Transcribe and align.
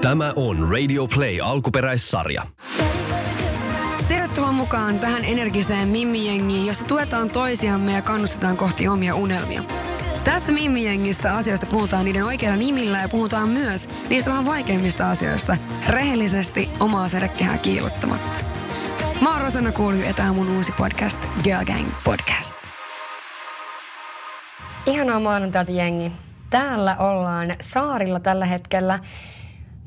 Tämä 0.00 0.32
on 0.36 0.68
Radio 0.70 1.06
Play 1.06 1.40
alkuperäissarja. 1.42 2.42
Tervetuloa 4.08 4.52
mukaan 4.52 4.98
tähän 4.98 5.24
energiseen 5.24 5.88
Mimmi-jengiin, 5.88 6.66
jossa 6.66 6.84
tuetaan 6.84 7.30
toisiamme 7.30 7.92
ja 7.92 8.02
kannustetaan 8.02 8.56
kohti 8.56 8.88
omia 8.88 9.14
unelmia. 9.14 9.62
Tässä 10.24 10.52
Mimmi-jengissä 10.52 11.34
asioista 11.34 11.66
puhutaan 11.66 12.04
niiden 12.04 12.24
oikeilla 12.24 12.56
nimillä 12.56 12.98
ja 12.98 13.08
puhutaan 13.08 13.48
myös 13.48 13.88
niistä 14.08 14.30
vähän 14.30 14.46
vaikeimmista 14.46 15.10
asioista 15.10 15.56
rehellisesti 15.88 16.68
omaa 16.80 17.08
sädekehää 17.08 17.58
kiilottamatta. 17.58 18.44
Mä 19.20 19.32
oon 19.32 19.40
Rosanna 19.40 19.72
Kuulju 19.72 20.02
ja 20.02 20.14
tää 20.14 20.30
on 20.30 20.36
mun 20.36 20.56
uusi 20.56 20.72
podcast, 20.72 21.20
Girl 21.44 21.64
Gang 21.64 21.86
Podcast. 22.04 22.56
Ihanaa 24.86 25.20
maanantaita 25.20 25.72
jengi. 25.72 26.12
Täällä 26.50 26.96
ollaan 26.96 27.56
saarilla 27.60 28.20
tällä 28.20 28.46
hetkellä. 28.46 28.98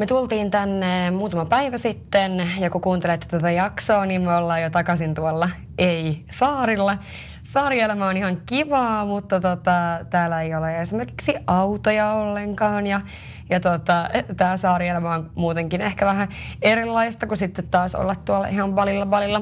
Me 0.01 0.05
tultiin 0.05 0.51
tänne 0.51 1.11
muutama 1.11 1.45
päivä 1.45 1.77
sitten 1.77 2.47
ja 2.59 2.69
kun 2.69 2.81
kuuntelette 2.81 3.25
tätä 3.29 3.51
jaksoa, 3.51 4.05
niin 4.05 4.21
me 4.21 4.35
ollaan 4.35 4.61
jo 4.61 4.69
takaisin 4.69 5.13
tuolla 5.13 5.49
ei-saarilla. 5.77 6.97
Saarielämä 7.43 8.07
on 8.07 8.17
ihan 8.17 8.41
kivaa, 8.45 9.05
mutta 9.05 9.41
tota, 9.41 9.99
täällä 10.09 10.41
ei 10.41 10.55
ole 10.55 10.81
esimerkiksi 10.81 11.35
autoja 11.47 12.11
ollenkaan 12.11 12.87
ja, 12.87 13.01
ja 13.49 13.59
tota, 13.59 14.09
tämä 14.37 14.57
saarielämä 14.57 15.13
on 15.13 15.31
muutenkin 15.35 15.81
ehkä 15.81 16.05
vähän 16.05 16.27
erilaista 16.61 17.27
kuin 17.27 17.37
sitten 17.37 17.67
taas 17.67 17.95
olla 17.95 18.15
tuolla 18.15 18.47
ihan 18.47 18.73
balilla 18.73 19.05
balilla. 19.05 19.41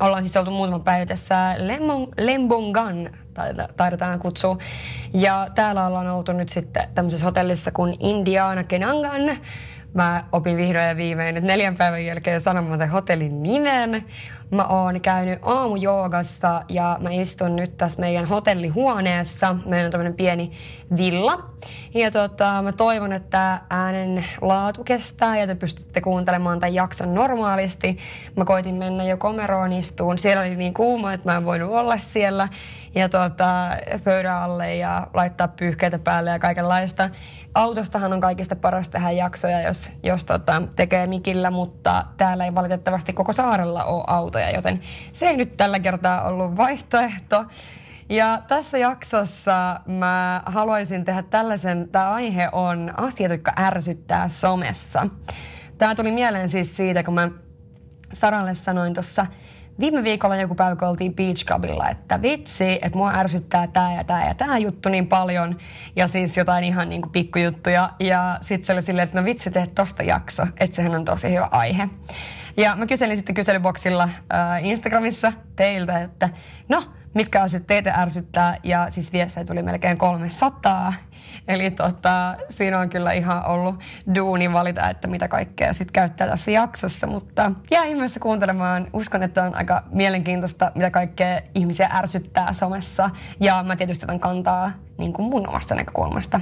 Ollaan 0.00 0.22
siis 0.22 0.36
oltu 0.36 0.50
muutama 0.50 0.78
päivä 0.78 1.06
tässä 1.06 1.56
Lembongan 2.18 3.10
taidetaan 3.76 4.18
kutsua. 4.18 4.58
Ja 5.14 5.48
täällä 5.54 5.86
ollaan 5.86 6.08
oltu 6.08 6.32
nyt 6.32 6.48
sitten 6.48 6.88
tämmöisessä 6.94 7.26
hotellissa 7.26 7.72
kuin 7.72 7.96
Indiana 8.00 8.64
Kenangan. 8.64 9.36
Mä 9.94 10.24
opin 10.32 10.56
vihdoin 10.56 10.84
ja 10.84 10.96
viimein 10.96 11.34
nyt 11.34 11.44
neljän 11.44 11.76
päivän 11.76 12.04
jälkeen 12.04 12.40
sanomaan 12.40 12.88
hotellin 12.88 13.42
nimen. 13.42 14.04
Mä 14.50 14.64
oon 14.64 15.00
käynyt 15.00 15.38
aamujoogassa 15.42 16.62
ja 16.68 16.98
mä 17.00 17.10
istun 17.10 17.56
nyt 17.56 17.76
tässä 17.76 18.00
meidän 18.00 18.24
hotellihuoneessa. 18.24 19.56
Meillä 19.66 19.86
on 19.86 19.90
tämmöinen 19.90 20.14
pieni 20.14 20.52
villa. 20.96 21.50
Ja 21.94 22.10
tota, 22.10 22.62
mä 22.62 22.72
toivon, 22.72 23.12
että 23.12 23.60
äänen 23.70 24.24
laatu 24.40 24.84
kestää 24.84 25.38
ja 25.38 25.46
te 25.46 25.54
pystytte 25.54 26.00
kuuntelemaan 26.00 26.60
tämän 26.60 26.74
jakson 26.74 27.14
normaalisti. 27.14 27.98
Mä 28.36 28.44
koitin 28.44 28.74
mennä 28.74 29.04
jo 29.04 29.16
komeroon 29.16 29.72
istuun. 29.72 30.18
Siellä 30.18 30.40
oli 30.40 30.56
niin 30.56 30.74
kuuma, 30.74 31.12
että 31.12 31.30
mä 31.30 31.36
en 31.36 31.44
voinut 31.44 31.70
olla 31.70 31.98
siellä. 31.98 32.48
Ja 32.94 33.08
tota, 33.08 33.70
pöydän 34.04 34.36
alle 34.36 34.76
ja 34.76 35.06
laittaa 35.14 35.48
pyyhkeitä 35.48 35.98
päälle 35.98 36.30
ja 36.30 36.38
kaikenlaista. 36.38 37.10
Autostahan 37.54 38.12
on 38.12 38.20
kaikista 38.20 38.56
paras 38.56 38.88
tehdä 38.88 39.10
jaksoja, 39.10 39.62
jos, 39.62 39.90
jos 40.02 40.24
tota, 40.24 40.62
tekee 40.76 41.06
mikillä, 41.06 41.50
mutta 41.50 42.04
täällä 42.16 42.44
ei 42.44 42.54
valitettavasti 42.54 43.12
koko 43.12 43.32
saarella 43.32 43.84
ole 43.84 44.04
autoja, 44.06 44.50
joten 44.50 44.80
se 45.12 45.26
ei 45.28 45.36
nyt 45.36 45.56
tällä 45.56 45.80
kertaa 45.80 46.22
ollut 46.22 46.56
vaihtoehto. 46.56 47.44
Ja 48.08 48.42
tässä 48.48 48.78
jaksossa 48.78 49.80
mä 49.86 50.42
haluaisin 50.46 51.04
tehdä 51.04 51.22
tällaisen, 51.22 51.88
tämä 51.88 52.10
aihe 52.10 52.48
on 52.52 52.94
asiat, 52.96 53.32
jotka 53.32 53.52
ärsyttää 53.58 54.28
somessa. 54.28 55.06
Tämä 55.78 55.94
tuli 55.94 56.12
mieleen 56.12 56.48
siis 56.48 56.76
siitä, 56.76 57.02
kun 57.02 57.14
mä 57.14 57.30
Saralle 58.12 58.54
sanoin 58.54 58.94
tuossa 58.94 59.26
viime 59.80 60.04
viikolla 60.04 60.36
joku 60.36 60.54
päivä, 60.54 60.76
kun 60.76 60.88
oltiin 60.88 61.14
Beach 61.14 61.44
Clubilla, 61.44 61.88
että 61.88 62.22
vitsi, 62.22 62.78
että 62.82 62.98
mua 62.98 63.12
ärsyttää 63.14 63.66
tämä 63.66 63.94
ja 63.94 64.04
tämä 64.04 64.26
ja 64.26 64.34
tämä 64.34 64.58
juttu 64.58 64.88
niin 64.88 65.06
paljon. 65.06 65.56
Ja 65.96 66.08
siis 66.08 66.36
jotain 66.36 66.64
ihan 66.64 66.88
niin 66.88 67.02
kuin 67.02 67.12
pikkujuttuja. 67.12 67.90
Ja 68.00 68.38
sitten 68.40 68.66
se 68.66 68.72
oli 68.72 68.82
silleen, 68.82 69.04
että 69.04 69.20
no 69.20 69.24
vitsi, 69.24 69.50
teet 69.50 69.74
tosta 69.74 70.02
jakso, 70.02 70.46
että 70.60 70.76
sehän 70.76 70.94
on 70.94 71.04
tosi 71.04 71.30
hyvä 71.30 71.48
aihe. 71.50 71.88
Ja 72.56 72.76
mä 72.76 72.86
kyselin 72.86 73.16
sitten 73.16 73.34
kyselyboksilla 73.34 74.02
äh, 74.02 74.64
Instagramissa 74.64 75.32
teiltä, 75.56 76.00
että 76.00 76.28
no, 76.68 76.82
mitkä 77.14 77.42
asiat 77.42 77.66
teitä 77.66 77.94
ärsyttää. 77.96 78.56
Ja 78.64 78.86
siis 78.90 79.12
viestejä 79.12 79.44
tuli 79.44 79.62
melkein 79.62 79.98
300. 79.98 80.92
Eli 81.48 81.70
tota, 81.70 82.34
siinä 82.48 82.78
on 82.78 82.90
kyllä 82.90 83.12
ihan 83.12 83.46
ollut 83.46 83.74
duuni 84.14 84.52
valita, 84.52 84.90
että 84.90 85.08
mitä 85.08 85.28
kaikkea 85.28 85.72
sitten 85.72 85.92
käyttää 85.92 86.28
tässä 86.28 86.50
jaksossa. 86.50 87.06
Mutta 87.06 87.52
jää 87.70 87.84
ihmeessä 87.84 88.20
kuuntelemaan. 88.20 88.86
Uskon, 88.92 89.22
että 89.22 89.42
on 89.42 89.54
aika 89.54 89.82
mielenkiintoista, 89.90 90.72
mitä 90.74 90.90
kaikkea 90.90 91.40
ihmisiä 91.54 91.90
ärsyttää 91.92 92.52
somessa. 92.52 93.10
Ja 93.40 93.62
mä 93.62 93.76
tietysti 93.76 94.04
otan 94.04 94.20
kantaa 94.20 94.72
niin 94.98 95.12
kuin 95.12 95.30
mun 95.30 95.48
omasta 95.48 95.74
näkökulmasta 95.74 96.40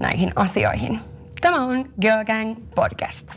näihin 0.00 0.32
asioihin. 0.36 1.00
Tämä 1.40 1.64
on 1.64 1.90
Girl 2.00 2.24
Gang 2.24 2.56
Podcast. 2.74 3.28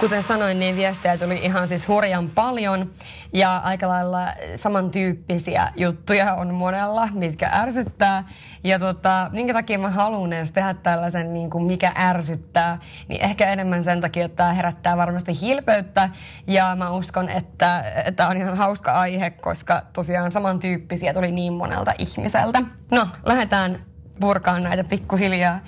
Kuten 0.00 0.22
sanoin, 0.22 0.58
niin 0.58 0.76
viestejä 0.76 1.18
tuli 1.18 1.38
ihan 1.42 1.68
siis 1.68 1.88
hurjan 1.88 2.30
paljon 2.30 2.90
ja 3.32 3.56
aika 3.56 3.88
lailla 3.88 4.26
samantyyppisiä 4.56 5.72
juttuja 5.76 6.34
on 6.34 6.54
monella, 6.54 7.08
mitkä 7.12 7.50
ärsyttää. 7.52 8.24
Ja 8.64 8.78
tota, 8.78 9.30
minkä 9.32 9.52
takia 9.52 9.78
mä 9.78 9.90
haluan 9.90 10.32
edes 10.32 10.52
tehdä 10.52 10.74
tällaisen, 10.74 11.32
niin 11.32 11.50
kuin 11.50 11.64
mikä 11.64 11.92
ärsyttää, 11.96 12.78
niin 13.08 13.20
ehkä 13.20 13.46
enemmän 13.52 13.84
sen 13.84 14.00
takia, 14.00 14.24
että 14.24 14.36
tämä 14.36 14.52
herättää 14.52 14.96
varmasti 14.96 15.40
hilpeyttä. 15.40 16.10
Ja 16.46 16.76
mä 16.76 16.90
uskon, 16.90 17.28
että 17.28 17.84
tämä 18.16 18.28
on 18.28 18.36
ihan 18.36 18.56
hauska 18.56 18.92
aihe, 18.92 19.30
koska 19.30 19.82
tosiaan 19.92 20.32
samantyyppisiä 20.32 21.14
tuli 21.14 21.32
niin 21.32 21.52
monelta 21.52 21.92
ihmiseltä. 21.98 22.62
No, 22.90 23.06
lähdetään 23.24 23.89
purkaan 24.20 24.62
näitä 24.62 24.84
pikkuhiljaa. 24.84 25.60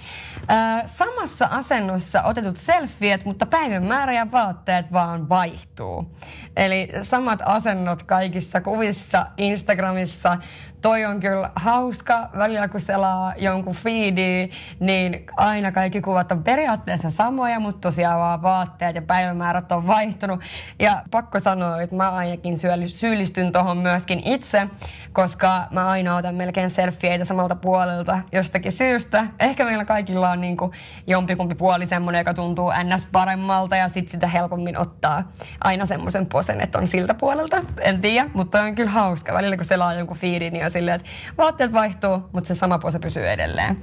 Ää, 0.49 0.83
samassa 0.87 1.49
asennossa 1.51 2.23
otetut 2.23 2.57
selfiet, 2.57 3.25
mutta 3.25 3.47
päivämäärä 3.47 4.13
ja 4.13 4.31
vaatteet 4.33 4.93
vaan 4.93 5.29
vaihtuu. 5.29 6.17
Eli 6.57 6.89
samat 7.03 7.41
asennot 7.45 8.03
kaikissa 8.03 8.61
kuvissa 8.61 9.27
Instagramissa. 9.37 10.39
Toi 10.82 11.04
on 11.04 11.20
kyllä 11.20 11.50
hauska. 11.56 12.28
Välillä 12.38 12.69
kun 12.69 12.81
selaa 12.81 13.34
jonkun 13.37 13.75
feedi, 13.75 14.48
niin 14.81 15.26
aina 15.37 15.72
kaikki 15.72 16.00
kuvat 16.00 16.32
on 16.32 16.43
periaatteessa 16.43 17.10
samoja, 17.10 17.60
mutta 17.60 17.81
tosiaan 17.88 18.20
vaan 18.20 18.43
vaatteet 18.43 18.94
ja 18.94 19.03
päivämäärät 19.03 19.72
on 19.72 19.87
vaihtunut. 19.87 20.41
Ja 20.78 21.03
pakko 21.10 21.41
sanoa, 21.41 21.82
että 21.82 21.97
mä 21.97 22.10
ainakin 22.10 22.56
syyllistyn 22.87 23.53
tuohon 23.53 23.78
myöskin 23.78 24.22
itse, 24.25 24.66
koska 25.12 25.66
mä 25.71 25.87
aina 25.87 26.16
otan 26.16 26.34
melkein 26.34 26.71
selfieitä 26.71 27.25
samalta 27.25 27.56
puolelta 27.56 28.19
jostakin 28.32 28.72
syystä. 28.72 29.26
Ehkä 29.41 29.65
meillä 29.65 29.84
kaikilla 29.84 30.31
on 30.31 30.41
niin 30.41 30.56
kuin 30.56 30.72
jompikumpi 31.06 31.54
puoli 31.54 31.87
semmoinen, 31.87 32.21
joka 32.21 32.34
tuntuu 32.34 32.72
ns. 32.84 33.09
paremmalta 33.12 33.76
ja 33.76 33.88
sitten 33.88 34.10
sitä 34.10 34.26
helpommin 34.26 34.78
ottaa 34.78 35.32
aina 35.60 35.87
semmoisen 35.87 36.26
posen, 36.26 36.60
että 36.60 36.78
on 36.78 36.88
siltä 36.88 37.15
puolelta. 37.15 37.60
En 37.81 38.00
tiedä, 38.00 38.31
mutta 38.34 38.62
on 38.62 38.75
kyllä 38.75 38.91
hauska. 38.91 39.32
Välillä 39.32 39.56
kun 39.56 39.65
selaa 39.65 39.94
jonkun 39.94 40.16
feedin, 40.16 40.53
niin 40.53 40.72
silleen, 40.72 40.97
että 40.97 41.09
vaatteet 41.38 41.72
vaihtuu, 41.72 42.22
mutta 42.33 42.49
se 42.49 42.55
sama 42.55 42.78
pose 42.78 42.99
pysyy 42.99 43.28
edelleen. 43.28 43.83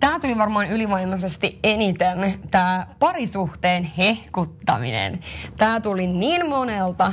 Tämä 0.00 0.20
tuli 0.20 0.38
varmaan 0.38 0.70
ylivoimaisesti 0.70 1.58
eniten, 1.64 2.34
tämä 2.50 2.86
parisuhteen 2.98 3.84
hehkuttaminen. 3.84 5.20
Tämä 5.56 5.80
tuli 5.80 6.06
niin 6.06 6.48
monelta, 6.48 7.12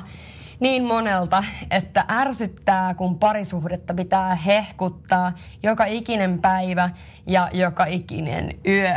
niin 0.66 0.84
monelta, 0.84 1.44
että 1.72 2.06
ärsyttää, 2.10 2.94
kun 2.94 3.20
parisuhdetta 3.20 3.94
pitää 3.94 4.36
hehkuttaa 4.36 5.32
joka 5.64 5.86
ikinen 5.86 6.40
päivä 6.40 6.90
ja 7.26 7.50
joka 7.54 7.86
ikinen 7.86 8.52
yö. 8.68 8.94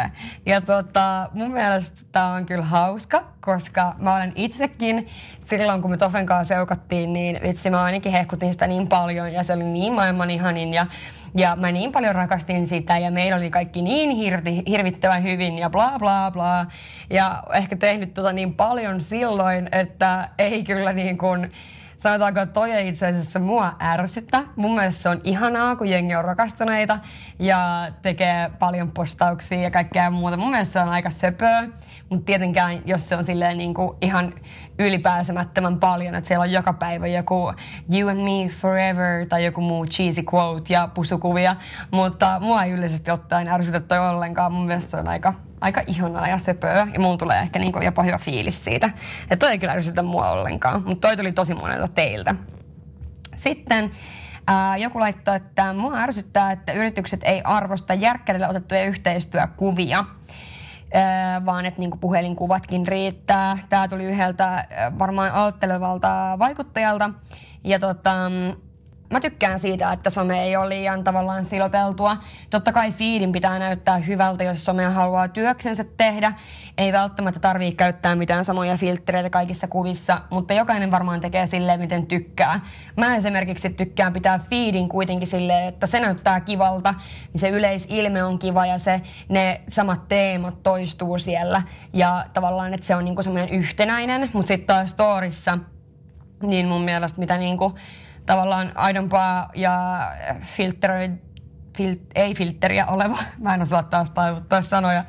Ja 0.47 0.61
tota, 0.61 1.31
mun 1.33 1.53
mielestä 1.53 2.03
tämä 2.13 2.33
on 2.33 2.47
kyllä 2.47 2.65
hauska, 2.65 3.25
koska 3.41 3.95
mä 3.99 4.17
olen 4.17 4.33
itsekin 4.35 5.09
silloin, 5.45 5.83
kun 5.83 5.91
me 5.91 5.97
Tofen 5.97 6.27
kanssa 6.27 6.55
seukattiin, 6.55 7.13
niin 7.13 7.41
vitsi 7.43 7.71
mä 7.71 7.83
ainakin 7.83 8.13
hehkutin 8.13 8.53
sitä 8.53 8.67
niin 8.67 8.87
paljon 8.87 9.33
ja 9.33 9.43
se 9.43 9.53
oli 9.53 9.65
niin 9.65 9.93
maailman 9.93 10.31
ihanin 10.31 10.73
ja 10.73 10.87
ja 11.35 11.57
mä 11.57 11.73
niin 11.73 11.93
paljon 11.93 12.15
rakastin 12.15 12.67
sitä 12.67 12.99
ja 12.99 13.11
meillä 13.11 13.37
oli 13.37 13.51
kaikki 13.51 13.83
niin 13.83 14.11
hirti, 14.11 14.63
hirvittävän 14.67 15.23
hyvin 15.23 15.59
ja 15.59 15.71
bla 15.71 15.99
bla 15.99 16.31
bla. 16.31 16.67
Ja 17.11 17.43
ehkä 17.53 17.77
tehnyt 17.77 18.15
tota 18.15 18.33
niin 18.33 18.55
paljon 18.55 19.01
silloin, 19.01 19.69
että 19.73 20.29
ei 20.39 20.65
kyllä 20.65 20.93
niin 20.93 21.19
kuin, 21.19 21.53
sanotaanko, 21.99 22.41
että 22.41 22.53
toi 22.53 22.73
ei 22.73 22.89
itse 22.89 23.07
asiassa 23.07 23.39
mua 23.39 23.75
ärsyttä. 23.81 24.45
Mun 24.57 24.75
mielestä 24.75 25.03
se 25.03 25.09
on 25.09 25.21
ihanaa, 25.25 25.77
kun 25.77 25.89
jengi 25.89 26.15
on 26.15 26.25
rakastuneita 26.25 26.99
ja 27.39 27.89
tekee 28.03 28.51
paljon 28.59 28.91
postauksia 28.91 29.61
ja 29.61 29.71
kaikkea 29.71 30.11
muuta. 30.11 30.37
Mun 30.37 30.51
mielestä 30.51 30.73
se 30.73 30.81
on 30.81 30.89
aika 30.89 31.11
söpöä, 31.11 31.69
mutta 32.11 32.27
tietenkään, 32.27 32.83
jos 32.85 33.09
se 33.09 33.17
on 33.17 33.25
silleen 33.25 33.59
niin 33.59 33.75
kuin 33.75 33.97
ihan 34.01 34.35
ylipääsemättömän 34.79 35.81
paljon, 35.81 36.15
että 36.15 36.29
siellä 36.29 36.43
on 36.43 36.53
joka 36.53 36.73
päivä 36.73 37.07
joku 37.07 37.53
You 37.95 38.09
and 38.09 38.19
me 38.19 38.49
forever 38.49 39.27
tai 39.27 39.45
joku 39.45 39.61
muu 39.61 39.87
cheesy 39.87 40.23
quote 40.35 40.75
ja 40.75 40.89
pusukuvia, 40.95 41.57
mutta 41.91 42.41
mua 42.41 42.63
ei 42.63 42.71
yleisesti 42.71 43.11
ottaen 43.11 43.49
ärsytä 43.49 43.81
toi 43.81 43.99
ollenkaan. 43.99 44.53
Mun 44.53 44.67
mielestä 44.67 44.91
se 44.91 44.97
on 44.97 45.09
aika, 45.09 45.35
aika 45.61 45.83
ihanaa 45.87 46.29
ja 46.29 46.39
söpöä 46.39 46.87
ja 46.93 47.01
mun 47.01 47.19
tulee 47.19 47.41
ehkä 47.41 47.59
niinku 47.59 47.79
jopa 47.83 48.03
hyvä 48.03 48.19
fiilis 48.19 48.65
siitä. 48.65 48.91
Ja 49.31 49.37
toi 49.37 49.51
ei 49.51 49.59
kyllä 49.59 49.73
ärsytä 49.73 50.03
mua 50.03 50.31
ollenkaan, 50.31 50.83
mutta 50.87 51.09
toi 51.09 51.17
tuli 51.17 51.33
tosi 51.33 51.55
monelta 51.55 51.89
teiltä. 51.89 52.35
Sitten 53.37 53.91
Ää, 54.51 54.77
joku 54.77 55.01
laittoi, 55.01 55.37
että 55.37 55.73
mua 55.73 55.99
ärsyttää, 55.99 56.53
että 56.53 56.73
yritykset 56.73 57.21
ei 57.23 57.41
arvosta 57.45 57.95
järkkärillä 57.95 58.49
otettuja 58.49 58.85
yhteistyökuvia. 58.85 60.05
Ää, 60.93 61.45
vaan 61.45 61.67
että 61.67 61.81
niinku 61.81 61.97
puhelinkuvatkin 61.97 62.89
riittää. 62.89 63.59
Tämä 63.69 63.89
tuli 63.89 64.05
yhdeltä 64.05 64.69
varmaan 64.99 65.33
aloittelevalta 65.33 66.37
vaikuttajalta. 66.39 67.11
Ja 67.65 67.79
tota, 67.79 68.31
mä 69.11 69.21
tykkään 69.21 69.59
siitä, 69.59 69.93
että 69.93 70.11
some 70.11 70.45
ei 70.45 70.57
ole 70.57 70.69
liian 70.69 71.05
tavallaan 71.05 71.45
siloteltua. 71.45 72.17
Totta 72.51 72.73
kai 72.73 72.93
fiidin 72.93 73.33
pitää 73.33 73.59
näyttää 73.59 73.99
hyvältä, 73.99 74.45
jos 74.45 74.65
somea 74.65 74.91
haluaa 74.91 75.29
työksensä 75.29 75.85
tehdä. 75.97 76.33
Ei 76.79 76.93
välttämättä 76.93 77.41
tarvii 77.41 77.73
käyttää 77.73 78.15
mitään 78.15 78.45
samoja 78.45 78.77
filtreitä 78.77 79.31
kaikissa 79.31 79.69
kuvissa, 79.69 80.21
mutta 80.31 80.55
jokainen 80.55 80.91
varmaan 80.91 81.21
tekee 81.21 81.47
silleen, 81.47 81.81
miten 81.81 82.07
tykkää. 82.07 82.61
Mä 82.97 83.17
esimerkiksi 83.17 83.71
tykkään 83.71 84.13
pitää 84.13 84.41
fiidin 84.51 84.89
kuitenkin 84.89 85.29
silleen, 85.29 85.69
että 85.69 85.87
se 85.87 86.01
näyttää 86.01 86.41
kivalta, 86.41 86.95
niin 87.33 87.41
se 87.41 87.49
yleisilme 87.49 88.25
on 88.25 88.39
kiva 88.39 88.67
ja 88.67 88.79
se, 88.79 89.01
ne 89.29 89.61
samat 89.69 90.09
teemat 90.09 90.63
toistuu 90.63 91.19
siellä. 91.19 91.63
Ja 91.93 92.25
tavallaan, 92.35 92.75
että 92.75 92.87
se 92.87 92.97
on 92.97 93.05
niinku 93.05 93.23
semmoinen 93.23 93.49
yhtenäinen, 93.49 94.31
mutta 94.33 94.49
sitten 94.49 94.67
taas 94.67 94.91
storissa, 94.91 95.59
niin 96.43 96.69
mun 96.69 96.83
mielestä 96.83 97.21
mitä 97.21 97.39
niinku, 97.39 97.75
tavallaan 98.29 98.73
aidompaa 98.75 99.51
ja 99.55 100.01
filtteröid, 100.41 101.11
fil, 101.77 101.97
ei 102.15 102.35
filtteriä 102.35 102.87
oleva, 102.87 103.19
mä 103.45 103.55
en 103.55 103.63
osaa 103.63 103.83
taas 103.83 104.11
taivuttaa 104.11 104.63
sanoja, 104.63 105.05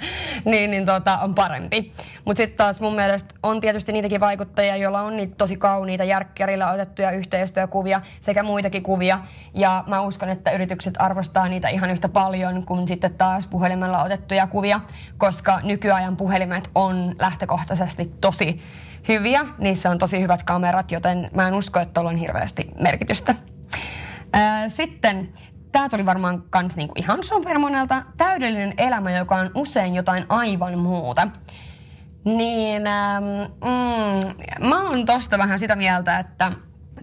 niin, 0.46 0.72
niin 0.72 0.86
tota, 0.86 1.18
on 1.18 1.36
parempi. 1.36 1.94
Mutta 2.26 2.38
sitten 2.38 2.58
taas 2.58 2.82
mun 2.82 2.96
mielestä 2.96 3.36
on 3.44 3.62
tietysti 3.62 3.92
niitäkin 3.92 4.20
vaikuttajia, 4.20 4.76
joilla 4.76 5.02
on 5.02 5.18
niitä 5.18 5.36
tosi 5.36 5.58
kauniita 5.58 6.04
järkkärillä 6.04 6.72
otettuja 6.72 7.12
yhteistyökuvia 7.12 8.02
sekä 8.22 8.44
muitakin 8.44 8.84
kuvia. 8.84 9.20
Ja 9.54 9.84
mä 9.88 10.02
uskon, 10.02 10.30
että 10.30 10.52
yritykset 10.52 10.94
arvostaa 11.00 11.48
niitä 11.48 11.70
ihan 11.70 11.90
yhtä 11.90 12.10
paljon 12.10 12.66
kuin 12.66 12.88
sitten 12.88 13.14
taas 13.14 13.48
puhelimella 13.48 14.04
otettuja 14.04 14.48
kuvia, 14.48 14.80
koska 15.18 15.60
nykyajan 15.64 16.18
puhelimet 16.18 16.70
on 16.76 17.16
lähtökohtaisesti 17.20 18.14
tosi 18.22 18.62
hyviä. 19.08 19.46
Niissä 19.58 19.90
on 19.90 19.98
tosi 19.98 20.22
hyvät 20.22 20.44
kamerat, 20.44 20.92
joten 20.92 21.30
mä 21.36 21.48
en 21.48 21.54
usko, 21.54 21.80
että 21.80 21.94
tuolla 21.94 22.10
on 22.10 22.18
hirveästi 22.18 22.70
merkitystä. 22.80 23.36
Sitten 24.68 25.34
tämä 25.72 25.90
tuli 25.90 26.06
varmaan 26.06 26.44
kans 26.50 26.76
niinku 26.76 26.94
ihan 26.98 27.24
supermonelta. 27.24 28.04
Täydellinen 28.18 28.74
elämä, 28.78 29.12
joka 29.12 29.36
on 29.36 29.52
usein 29.56 29.96
jotain 29.96 30.26
aivan 30.30 30.80
muuta. 30.80 31.28
Niin 32.26 32.88
ähm, 32.88 33.24
mm, 33.64 34.68
mä 34.68 34.90
oon 34.90 35.06
tosta 35.06 35.38
vähän 35.38 35.60
sitä 35.60 35.76
mieltä, 35.76 36.20
että 36.20 36.52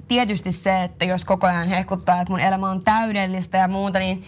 tietysti 0.08 0.52
se, 0.52 0.82
että 0.82 1.04
jos 1.04 1.24
koko 1.24 1.46
ajan 1.46 1.68
hehkuttaa, 1.68 2.20
että 2.20 2.32
mun 2.32 2.40
elämä 2.40 2.70
on 2.70 2.84
täydellistä 2.84 3.58
ja 3.58 3.68
muuta, 3.68 3.98
niin 3.98 4.24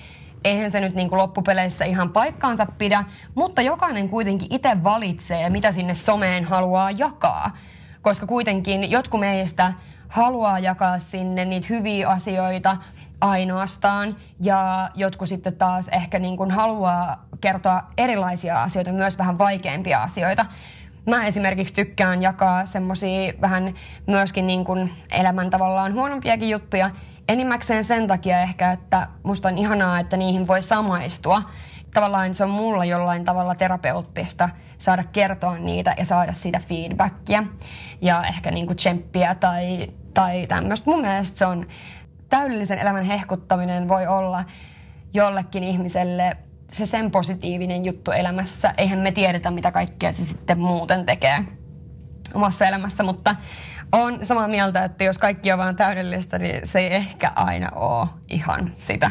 eihän 0.49 0.71
se 0.71 0.81
nyt 0.81 0.95
niin 0.95 1.09
kuin 1.09 1.19
loppupeleissä 1.19 1.85
ihan 1.85 2.13
paikkaansa 2.13 2.67
pidä, 2.79 3.05
mutta 3.35 3.63
jokainen 3.63 4.09
kuitenkin 4.09 4.49
itse 4.55 4.85
valitsee, 4.85 5.51
mitä 5.51 5.73
sinne 5.73 5.95
someen 5.95 6.45
haluaa 6.45 6.91
jakaa. 6.91 7.57
Koska 8.03 8.27
kuitenkin 8.27 8.91
jotkut 8.91 9.21
meistä 9.21 9.73
haluaa 10.09 10.59
jakaa 10.59 10.99
sinne 10.99 11.45
niitä 11.45 11.67
hyviä 11.71 12.09
asioita 12.09 12.77
ainoastaan 13.21 14.17
ja 14.41 14.91
jotkut 14.95 15.29
sitten 15.29 15.57
taas 15.57 15.89
ehkä 15.89 16.19
niin 16.19 16.37
kuin 16.37 16.51
haluaa 16.51 17.25
kertoa 17.41 17.83
erilaisia 17.97 18.63
asioita, 18.63 18.93
myös 18.93 19.19
vähän 19.19 19.39
vaikeampia 19.39 20.03
asioita. 20.03 20.47
Mä 21.07 21.27
esimerkiksi 21.27 21.75
tykkään 21.75 22.23
jakaa 22.23 22.67
semmosia 22.67 23.33
vähän 23.41 23.75
myöskin 24.07 24.47
niin 24.47 24.65
kuin 24.65 24.93
elämän 25.11 25.51
tavallaan 25.51 25.95
huonompiakin 25.95 26.51
juttuja, 26.51 26.91
enimmäkseen 27.29 27.85
sen 27.85 28.07
takia 28.07 28.41
ehkä, 28.41 28.73
että 28.73 29.09
musta 29.23 29.49
on 29.49 29.59
ihanaa, 29.59 30.01
että 30.01 30.17
niihin 30.17 30.47
voi 30.47 30.63
samaistua. 30.63 31.43
Tavallaan 31.95 32.35
se 32.35 32.45
on 32.45 32.51
mulla 32.51 32.85
jollain 32.85 33.25
tavalla 33.25 33.55
terapeuttista 33.55 34.49
saada 34.79 35.05
kertoa 35.05 35.59
niitä 35.59 35.95
ja 35.99 36.05
saada 36.05 36.33
siitä 36.33 36.61
feedbackia 36.69 37.45
ja 38.01 38.25
ehkä 38.25 38.51
niinku 38.51 38.75
tsemppiä 38.75 39.35
tai, 39.35 39.89
tai 40.15 40.47
tämmöistä. 40.47 40.91
Mun 40.91 41.01
mielestä 41.01 41.39
se 41.39 41.47
on 41.47 41.67
täydellisen 42.29 42.79
elämän 42.79 43.05
hehkuttaminen 43.05 43.89
voi 43.89 44.07
olla 44.07 44.45
jollekin 45.15 45.65
ihmiselle 45.65 46.37
se 46.73 46.87
sen 46.87 47.11
positiivinen 47.11 47.85
juttu 47.85 48.11
elämässä. 48.11 48.75
Eihän 48.79 48.99
me 48.99 49.13
tiedetä, 49.13 49.51
mitä 49.51 49.73
kaikkea 49.73 50.13
se 50.13 50.25
sitten 50.25 50.59
muuten 50.59 51.07
tekee 51.07 51.45
omassa 52.35 52.67
elämässä, 52.67 53.03
mutta 53.03 53.37
on 53.93 54.25
samaa 54.25 54.49
mieltä, 54.49 54.85
että 54.85 55.05
jos 55.05 55.19
kaikki 55.19 55.53
on 55.53 55.59
vaan 55.59 55.77
täydellistä, 55.77 56.39
niin 56.39 56.67
se 56.67 56.79
ei 56.79 56.95
ehkä 56.95 57.33
aina 57.37 57.71
ole 57.71 58.09
ihan 58.29 58.71
sitä. 58.75 59.11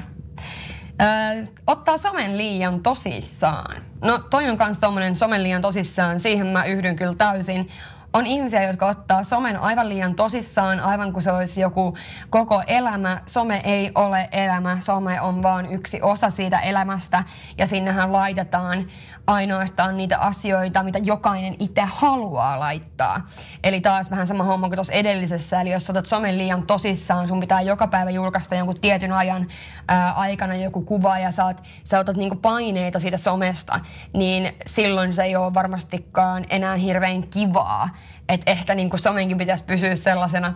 Öö, 1.02 1.46
ottaa 1.68 1.98
somen 1.98 2.38
liian 2.38 2.84
tosissaan. 2.84 3.82
No 4.02 4.20
toi 4.30 4.50
on 4.50 4.58
kans 4.58 4.80
tommonen 4.80 5.16
somen 5.16 5.44
liian 5.44 5.62
tosissaan, 5.62 6.20
siihen 6.20 6.48
mä 6.48 6.66
yhdyn 6.66 6.96
kyllä 6.96 7.16
täysin 7.16 7.70
on 8.14 8.26
ihmisiä, 8.26 8.64
jotka 8.64 8.88
ottaa 8.88 9.24
somen 9.24 9.60
aivan 9.60 9.90
liian 9.90 10.16
tosissaan, 10.16 10.80
aivan 10.80 11.14
kuin 11.14 11.24
se 11.24 11.32
olisi 11.32 11.62
joku 11.62 11.98
koko 12.30 12.64
elämä. 12.68 13.22
Some 13.26 13.62
ei 13.64 13.92
ole 13.96 14.30
elämä, 14.32 14.78
some 14.80 15.22
on 15.22 15.44
vaan 15.44 15.72
yksi 15.72 16.02
osa 16.02 16.30
siitä 16.30 16.60
elämästä 16.60 17.24
ja 17.58 17.68
sinnehän 17.68 18.14
laitetaan 18.14 18.86
ainoastaan 19.28 19.98
niitä 19.98 20.18
asioita, 20.18 20.84
mitä 20.84 21.00
jokainen 21.00 21.56
itse 21.60 21.82
haluaa 21.82 22.60
laittaa. 22.60 23.28
Eli 23.64 23.82
taas 23.82 24.12
vähän 24.12 24.28
sama 24.28 24.44
homma 24.44 24.68
kuin 24.68 24.78
tuossa 24.78 24.94
edellisessä, 24.94 25.62
eli 25.62 25.72
jos 25.72 25.90
otat 25.90 26.08
somen 26.08 26.38
liian 26.38 26.64
tosissaan, 26.64 27.28
sun 27.28 27.40
pitää 27.40 27.62
joka 27.62 27.88
päivä 27.88 28.10
julkaista 28.10 28.56
jonkun 28.56 28.80
tietyn 28.82 29.14
ajan 29.14 29.48
ää, 29.88 30.12
aikana 30.12 30.56
joku 30.56 30.82
kuva 30.82 31.20
ja 31.20 31.32
saat, 31.32 31.64
sä 31.84 32.00
otat 32.00 32.18
niinku 32.18 32.36
paineita 32.36 33.00
siitä 33.00 33.18
somesta, 33.18 33.80
niin 34.14 34.56
silloin 34.66 35.14
se 35.14 35.24
ei 35.24 35.36
ole 35.36 35.54
varmastikaan 35.54 36.46
enää 36.50 36.76
hirveän 36.76 37.24
kivaa 37.24 37.90
että 38.30 38.52
ehkä 38.52 38.76
niin 38.76 38.90
kuin 38.90 39.00
somenkin 39.00 39.38
pitäisi 39.38 39.64
pysyä 39.64 39.96
sellaisena 39.96 40.54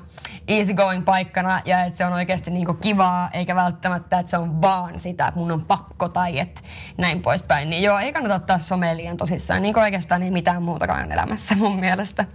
easygoing 0.48 1.06
paikkana 1.06 1.62
ja 1.66 1.84
että 1.84 1.98
se 1.98 2.06
on 2.06 2.14
oikeasti 2.14 2.52
niin 2.52 2.66
kuin 2.66 2.78
kivaa, 2.78 3.30
eikä 3.34 3.56
välttämättä, 3.56 4.20
että 4.20 4.30
se 4.30 4.38
on 4.38 4.62
vaan 4.62 5.00
sitä, 5.00 5.28
että 5.28 5.40
mun 5.40 5.52
on 5.52 5.66
pakko 5.66 6.10
tai 6.10 6.40
että 6.40 6.62
näin 6.98 7.22
poispäin. 7.22 7.70
Niin 7.70 7.84
joo, 7.84 8.00
ei 8.00 8.14
kannata 8.14 8.36
ottaa 8.36 8.60
somea 8.60 8.98
liian 8.98 9.18
tosissaan, 9.18 9.62
niin 9.62 9.74
kuin 9.74 9.84
oikeastaan 9.84 10.24
ei 10.24 10.32
mitään 10.32 10.64
muutakaan 10.64 11.12
elämässä 11.12 11.56
mun 11.56 11.80
mielestä. 11.80 12.26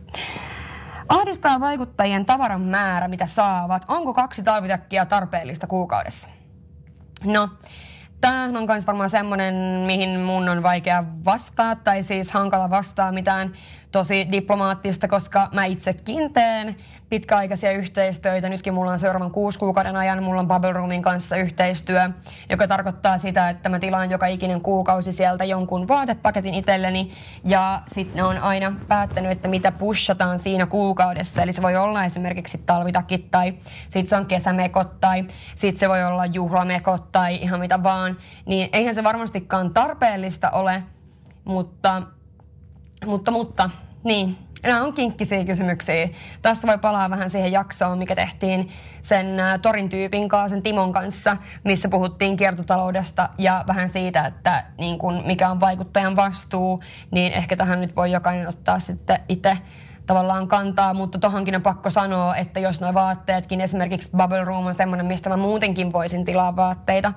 Ahdistaa 1.09 1.61
vaikuttajien 1.61 2.26
tavaran 2.26 2.61
määrä, 2.61 3.09
mitä 3.09 3.26
saavat. 3.26 3.85
Onko 3.88 4.14
kaksi 4.14 4.43
talvitakkia 4.43 5.07
tarpeellista 5.07 5.66
kuukaudessa? 5.66 6.28
No, 7.25 7.49
Tämä 8.21 8.45
on 8.45 8.66
myös 8.66 8.87
varmaan 8.87 9.11
semmoinen, 9.11 9.55
mihin 9.87 10.21
mun 10.21 10.49
on 10.49 10.62
vaikea 10.62 11.05
vastaa, 11.25 11.76
tai 11.76 12.02
siis 12.02 12.31
hankala 12.31 12.71
vastaa 12.71 13.12
mitään 13.12 13.52
tosi 13.97 14.29
diplomaattista, 14.33 15.09
koska 15.09 15.49
mä 15.53 15.65
itsekin 15.65 16.33
teen 16.33 16.76
pitkäaikaisia 17.09 17.73
yhteistyötä. 17.73 18.49
Nytkin 18.49 18.75
mulla 18.75 18.91
on 18.93 18.99
seuraavan 18.99 19.31
kuusi 19.31 19.59
kuukauden 19.59 19.97
ajan, 19.97 20.23
mulla 20.23 20.41
on 20.41 20.49
Bubble 20.49 20.73
Roomin 20.73 21.03
kanssa 21.03 21.37
yhteistyö, 21.37 22.11
joka 22.50 22.69
tarkoittaa 22.69 23.19
sitä, 23.19 23.49
että 23.49 23.69
mä 23.69 23.79
tilaan 23.79 24.11
joka 24.11 24.26
ikinen 24.26 24.61
kuukausi 24.61 25.12
sieltä 25.12 25.45
jonkun 25.45 25.88
vaatepaketin 25.88 26.55
itselleni. 26.55 27.12
Ja 27.45 27.83
sitten 27.87 28.25
on 28.25 28.38
aina 28.38 28.73
päättänyt, 28.88 29.31
että 29.31 29.49
mitä 29.49 29.73
pushataan 29.73 30.38
siinä 30.38 30.67
kuukaudessa. 30.67 31.43
Eli 31.43 31.53
se 31.53 31.62
voi 31.62 31.76
olla 31.76 32.05
esimerkiksi 32.05 32.62
talvitakit 32.67 33.31
tai 33.31 33.55
sitten 33.83 34.07
se 34.07 34.17
on 34.17 34.26
kesämekot 34.26 35.00
tai 35.00 35.25
sitten 35.55 35.81
se 35.81 35.88
voi 35.88 36.05
olla 36.05 36.26
juhlamekot 36.26 37.12
tai 37.12 37.37
ihan 37.37 37.61
mitä 37.61 37.83
vaan. 37.83 38.17
Niin 38.47 38.69
eihän 38.73 38.95
se 38.95 39.05
varmastikaan 39.05 39.75
tarpeellista 39.75 40.50
ole, 40.50 40.83
mutta, 41.45 42.03
mutta, 43.07 43.31
mutta 43.31 43.71
niin, 44.07 44.37
nämä 44.63 44.85
on 44.85 44.93
kinkkisiä 44.93 45.45
kysymyksiä. 45.45 46.09
Tässä 46.43 46.69
voi 46.69 46.79
palaa 46.79 47.11
vähän 47.11 47.31
siihen 47.31 47.53
jaksoon, 47.53 47.99
mikä 47.99 48.15
tehtiin 48.15 48.69
sen 49.03 49.27
Torin 49.63 49.89
tyypin 49.89 50.29
kanssa, 50.29 50.55
sen 50.55 50.63
Timon 50.63 50.93
kanssa, 50.93 51.37
missä 51.65 51.89
puhuttiin 51.89 52.37
kiertotaloudesta 52.37 53.29
ja 53.39 53.65
vähän 53.67 53.89
siitä, 53.89 54.27
että 54.27 54.65
niin 54.79 54.99
kun, 54.99 55.23
mikä 55.27 55.51
on 55.51 55.61
vaikuttajan 55.61 56.17
vastuu, 56.17 56.83
niin 57.11 57.33
ehkä 57.33 57.57
tähän 57.57 57.81
nyt 57.81 57.97
voi 57.97 58.13
jokainen 58.13 58.49
ottaa 58.49 58.81
sitten 58.81 59.21
itse 59.29 59.59
tavallaan 60.07 60.49
kantaa, 60.49 60.95
mutta 60.95 61.19
tohonkin 61.19 61.57
on 61.57 61.63
pakko 61.63 61.91
sanoa, 61.91 62.37
että 62.37 62.61
jos 62.61 62.81
nuo 62.81 62.95
vaatteetkin, 62.95 63.61
esimerkiksi 63.61 64.11
Bubble 64.17 64.45
Room 64.45 64.67
on 64.67 64.75
semmoinen, 64.75 65.07
mistä 65.07 65.29
mä 65.29 65.37
muutenkin 65.37 65.93
voisin 65.93 66.25
tilaa 66.25 66.57
vaatteita 66.57 67.13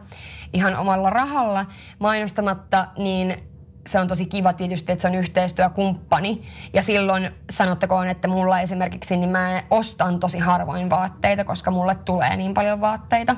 ihan 0.53 0.75
omalla 0.75 1.09
rahalla 1.09 1.65
mainostamatta, 1.99 2.87
niin 2.97 3.49
se 3.87 3.99
on 3.99 4.07
tosi 4.07 4.25
kiva 4.25 4.53
tietysti, 4.53 4.91
että 4.91 5.01
se 5.01 5.07
on 5.07 5.15
yhteistyökumppani. 5.15 6.41
Ja 6.73 6.83
silloin 6.83 7.31
sanottakoon, 7.49 8.09
että 8.09 8.27
mulla 8.27 8.59
esimerkiksi 8.59 9.17
niin 9.17 9.29
mä 9.29 9.63
ostan 9.69 10.19
tosi 10.19 10.39
harvoin 10.39 10.89
vaatteita, 10.89 11.45
koska 11.45 11.71
mulle 11.71 11.95
tulee 11.95 12.35
niin 12.35 12.53
paljon 12.53 12.81
vaatteita. 12.81 13.35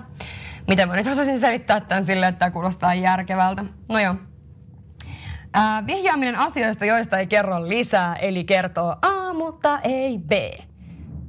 Miten 0.67 0.87
mä 0.87 0.95
nyt 0.95 1.07
osasin 1.07 1.39
selittää 1.39 1.79
tämän 1.79 2.05
sille, 2.05 2.27
että 2.27 2.39
tämä 2.39 2.51
kuulostaa 2.51 2.93
järkevältä. 2.93 3.65
No 3.89 3.99
joo. 3.99 4.15
Ää, 5.53 5.87
vihjaaminen 5.87 6.35
asioista, 6.35 6.85
joista 6.85 7.19
ei 7.19 7.27
kerro 7.27 7.67
lisää, 7.67 8.15
eli 8.15 8.43
kertoo 8.43 8.95
A, 9.01 9.33
mutta 9.33 9.79
ei 9.79 10.17
B. 10.17 10.31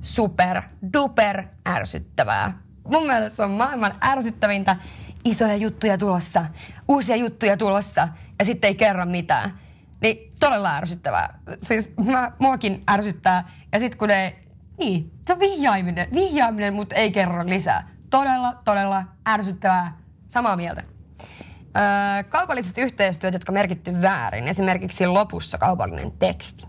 Super, 0.02 0.62
duper 0.92 1.44
ärsyttävää. 1.68 2.52
Mun 2.84 3.06
mielestä 3.06 3.36
se 3.36 3.42
on 3.42 3.50
maailman 3.50 3.92
ärsyttävintä. 4.04 4.76
Isoja 5.24 5.56
juttuja 5.56 5.98
tulossa, 5.98 6.46
uusia 6.88 7.16
juttuja 7.16 7.56
tulossa 7.56 8.08
ja 8.42 8.46
sitten 8.46 8.68
ei 8.68 8.74
kerro 8.74 9.06
mitään. 9.06 9.58
Niin 10.00 10.32
todella 10.40 10.76
ärsyttävää. 10.76 11.38
Siis 11.58 11.92
mä, 12.04 12.32
muakin 12.38 12.82
ärsyttää. 12.90 13.48
Ja 13.72 13.78
sitten 13.78 13.98
kun 13.98 14.08
ne, 14.08 14.36
niin, 14.78 15.10
se 15.26 15.32
on 15.32 15.38
vihjaaminen, 15.38 16.08
vihjaaminen, 16.14 16.74
mutta 16.74 16.94
ei 16.94 17.12
kerro 17.12 17.46
lisää. 17.46 17.88
Todella, 18.10 18.54
todella 18.64 19.04
ärsyttävää. 19.28 19.96
Samaa 20.28 20.56
mieltä. 20.56 20.82
Öö, 21.20 22.22
kaupalliset 22.28 22.78
yhteistyöt, 22.78 23.34
jotka 23.34 23.52
merkitty 23.52 24.02
väärin, 24.02 24.48
esimerkiksi 24.48 25.06
lopussa 25.06 25.58
kaupallinen 25.58 26.12
teksti. 26.12 26.64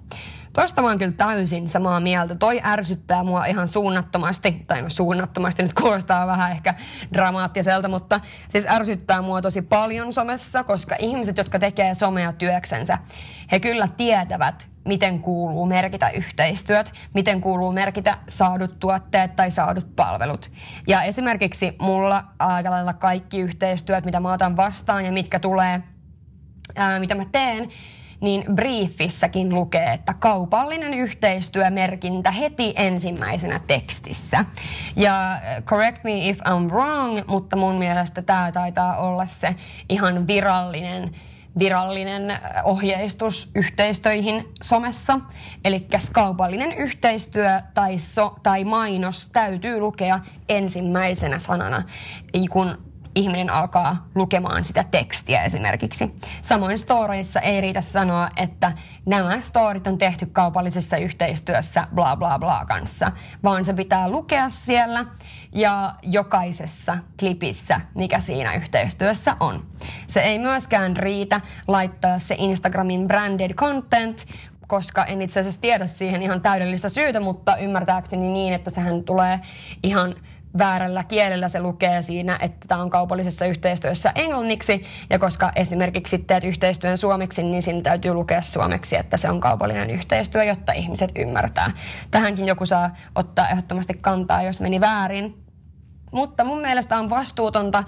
Toista 0.53 0.81
mä 0.81 0.87
oon 0.87 0.97
kyllä 0.97 1.11
täysin 1.11 1.69
samaa 1.69 1.99
mieltä. 1.99 2.35
Toi 2.35 2.61
ärsyttää 2.63 3.23
mua 3.23 3.45
ihan 3.45 3.67
suunnattomasti, 3.67 4.63
tai 4.67 4.81
no 4.81 4.89
suunnattomasti 4.89 5.63
nyt 5.63 5.73
kuulostaa 5.73 6.27
vähän 6.27 6.51
ehkä 6.51 6.73
dramaattiselta, 7.13 7.87
mutta 7.87 8.19
siis 8.49 8.67
ärsyttää 8.67 9.21
mua 9.21 9.41
tosi 9.41 9.61
paljon 9.61 10.13
somessa, 10.13 10.63
koska 10.63 10.95
ihmiset, 10.99 11.37
jotka 11.37 11.59
tekee 11.59 11.95
somea 11.95 12.33
työksensä, 12.33 12.97
he 13.51 13.59
kyllä 13.59 13.87
tietävät, 13.97 14.67
miten 14.85 15.19
kuuluu 15.19 15.65
merkitä 15.65 16.09
yhteistyöt, 16.09 16.93
miten 17.13 17.41
kuuluu 17.41 17.71
merkitä 17.71 18.17
saadut 18.29 18.79
tuotteet 18.79 19.35
tai 19.35 19.51
saadut 19.51 19.95
palvelut. 19.95 20.51
Ja 20.87 21.03
esimerkiksi 21.03 21.75
mulla 21.81 22.23
aika 22.39 22.71
lailla 22.71 22.93
kaikki 22.93 23.39
yhteistyöt, 23.39 24.05
mitä 24.05 24.19
mä 24.19 24.33
otan 24.33 24.57
vastaan 24.57 25.05
ja 25.05 25.11
mitkä 25.11 25.39
tulee, 25.39 25.83
ää, 26.75 26.99
mitä 26.99 27.15
mä 27.15 27.25
teen, 27.31 27.69
niin 28.23 28.43
briefissäkin 28.55 29.55
lukee, 29.55 29.93
että 29.93 30.13
kaupallinen 30.13 30.93
yhteistyömerkintä 30.93 32.31
heti 32.31 32.73
ensimmäisenä 32.75 33.59
tekstissä. 33.67 34.45
Ja 34.95 35.41
correct 35.65 36.03
me 36.03 36.29
if 36.29 36.39
I'm 36.39 36.71
wrong, 36.71 37.19
mutta 37.27 37.55
mun 37.55 37.75
mielestä 37.75 38.21
tämä 38.21 38.51
taitaa 38.51 38.97
olla 38.97 39.25
se 39.25 39.55
ihan 39.89 40.27
virallinen 40.27 41.11
virallinen 41.59 42.37
ohjeistus 42.63 43.51
yhteistöihin 43.55 44.45
somessa. 44.61 45.19
Eli 45.65 45.87
kaupallinen 46.11 46.71
yhteistyö 46.71 47.61
tai, 47.73 47.97
so, 47.97 48.35
tai 48.43 48.63
mainos 48.63 49.29
täytyy 49.33 49.79
lukea 49.79 50.19
ensimmäisenä 50.49 51.39
sanana, 51.39 51.83
kun 52.51 52.92
ihminen 53.15 53.49
alkaa 53.49 54.07
lukemaan 54.15 54.65
sitä 54.65 54.83
tekstiä 54.91 55.43
esimerkiksi. 55.43 56.15
Samoin 56.41 56.77
storeissa 56.77 57.39
ei 57.39 57.61
riitä 57.61 57.81
sanoa, 57.81 58.29
että 58.37 58.71
nämä 59.05 59.41
storit 59.41 59.87
on 59.87 59.97
tehty 59.97 60.25
kaupallisessa 60.25 60.97
yhteistyössä 60.97 61.87
bla 61.95 62.15
bla 62.15 62.39
bla 62.39 62.65
kanssa, 62.67 63.11
vaan 63.43 63.65
se 63.65 63.73
pitää 63.73 64.09
lukea 64.09 64.49
siellä 64.49 65.05
ja 65.51 65.93
jokaisessa 66.03 66.97
klipissä, 67.19 67.81
mikä 67.95 68.19
siinä 68.19 68.53
yhteistyössä 68.53 69.35
on. 69.39 69.65
Se 70.07 70.21
ei 70.21 70.39
myöskään 70.39 70.97
riitä 70.97 71.41
laittaa 71.67 72.19
se 72.19 72.35
Instagramin 72.37 73.07
branded 73.07 73.53
content, 73.53 74.25
koska 74.67 75.05
en 75.05 75.21
itse 75.21 75.39
asiassa 75.39 75.61
tiedä 75.61 75.87
siihen 75.87 76.21
ihan 76.21 76.41
täydellistä 76.41 76.89
syytä, 76.89 77.19
mutta 77.19 77.57
ymmärtääkseni 77.57 78.29
niin, 78.29 78.53
että 78.53 78.69
sehän 78.69 79.03
tulee 79.03 79.39
ihan 79.83 80.13
väärällä 80.57 81.03
kielellä 81.03 81.49
se 81.49 81.59
lukee 81.59 82.01
siinä, 82.01 82.39
että 82.41 82.67
tämä 82.67 82.81
on 82.81 82.89
kaupallisessa 82.89 83.45
yhteistyössä 83.45 84.11
englanniksi. 84.15 84.83
Ja 85.09 85.19
koska 85.19 85.51
esimerkiksi 85.55 86.17
teet 86.17 86.43
yhteistyön 86.43 86.97
suomeksi, 86.97 87.43
niin 87.43 87.61
siinä 87.61 87.81
täytyy 87.81 88.13
lukea 88.13 88.41
suomeksi, 88.41 88.95
että 88.95 89.17
se 89.17 89.29
on 89.29 89.39
kaupallinen 89.39 89.89
yhteistyö, 89.89 90.43
jotta 90.43 90.71
ihmiset 90.71 91.11
ymmärtää. 91.15 91.71
Tähänkin 92.11 92.47
joku 92.47 92.65
saa 92.65 92.95
ottaa 93.15 93.49
ehdottomasti 93.49 93.93
kantaa, 93.93 94.43
jos 94.43 94.59
meni 94.59 94.81
väärin. 94.81 95.43
Mutta 96.11 96.43
mun 96.43 96.61
mielestä 96.61 96.99
on 96.99 97.09
vastuutonta 97.09 97.83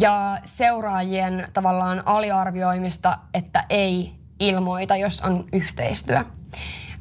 ja 0.00 0.38
seuraajien 0.44 1.48
tavallaan 1.52 2.02
aliarvioimista, 2.06 3.18
että 3.34 3.64
ei 3.70 4.12
ilmoita, 4.40 4.96
jos 4.96 5.20
on 5.20 5.44
yhteistyö. 5.52 6.24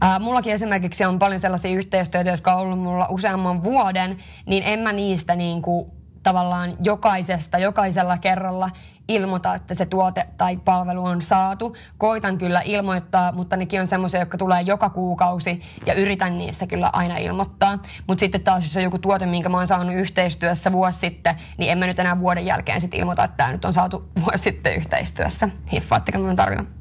Ää, 0.03 0.20
mullakin 0.20 0.53
esimerkiksi 0.53 1.05
on 1.05 1.20
paljon 1.20 1.39
sellaisia 1.39 1.72
yhteistyötä, 1.72 2.29
jotka 2.29 2.53
on 2.53 2.62
ollut 2.62 2.79
mulla 2.79 3.08
useamman 3.10 3.63
vuoden, 3.63 4.17
niin 4.46 4.63
en 4.63 4.79
mä 4.79 4.91
niistä 4.91 5.36
niin 5.36 5.62
kuin, 5.62 5.91
tavallaan 6.24 6.74
jokaisesta, 6.84 7.58
jokaisella 7.58 8.17
kerralla 8.17 8.70
ilmoita, 9.08 9.55
että 9.55 9.74
se 9.74 9.86
tuote 9.86 10.27
tai 10.38 10.58
palvelu 10.58 11.05
on 11.05 11.22
saatu. 11.22 11.75
Koitan 11.98 12.38
kyllä 12.38 12.62
ilmoittaa, 12.62 13.31
mutta 13.31 13.58
nekin 13.58 13.81
on 13.81 13.88
semmoisia, 13.88 14.20
jotka 14.20 14.38
tulee 14.38 14.62
joka 14.62 14.89
kuukausi 14.89 15.62
ja 15.86 15.93
yritän 15.93 16.38
niissä 16.38 16.67
kyllä 16.67 16.89
aina 16.93 17.17
ilmoittaa. 17.17 17.79
Mutta 18.08 18.20
sitten 18.20 18.43
taas, 18.43 18.63
jos 18.63 18.77
on 18.77 18.84
joku 18.84 19.00
tuote, 19.00 19.25
minkä 19.25 19.50
mä 19.50 19.58
oon 19.58 19.67
saanut 19.67 19.96
yhteistyössä 19.96 20.72
vuosi 20.72 21.00
sitten, 21.00 21.36
niin 21.58 21.72
en 21.72 21.77
mä 21.77 21.88
nyt 21.88 22.00
enää 22.00 22.20
vuoden 22.20 22.46
jälkeen 22.46 22.81
sitten 22.81 23.00
ilmoita, 23.00 23.24
että 23.24 23.38
tämä 23.38 23.51
nyt 23.51 23.65
on 23.65 23.74
saatu 23.74 24.10
vuosi 24.25 24.43
sitten 24.43 24.75
yhteistyössä. 24.75 25.50
Hiffaatteko, 25.72 26.20
mä 26.20 26.36
tarkoitan? 26.36 26.80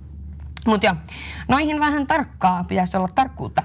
Mutta 0.67 0.87
joo, 0.87 0.97
noihin 1.49 1.81
vähän 1.81 2.07
tarkkaa 2.07 2.65
pitäisi 2.65 2.97
olla 2.97 3.09
tarkkuutta. 3.15 3.63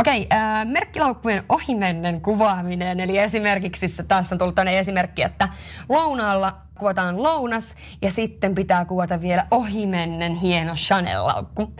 Okei, 0.00 0.28
äh, 0.32 0.66
merkkilaukkujen 0.66 1.44
ohimennen 1.48 2.20
kuvaaminen. 2.20 3.00
Eli 3.00 3.18
esimerkiksi 3.18 3.88
tässä 4.08 4.34
on 4.34 4.38
tullut 4.38 4.54
tämmöinen 4.54 4.80
esimerkki, 4.80 5.22
että 5.22 5.48
lounaalla 5.88 6.56
kuvataan 6.78 7.22
lounas 7.22 7.74
ja 8.02 8.12
sitten 8.12 8.54
pitää 8.54 8.84
kuvata 8.84 9.20
vielä 9.20 9.46
ohimennen 9.50 10.34
hieno 10.34 10.72
Chanel-laukku. 10.74 11.72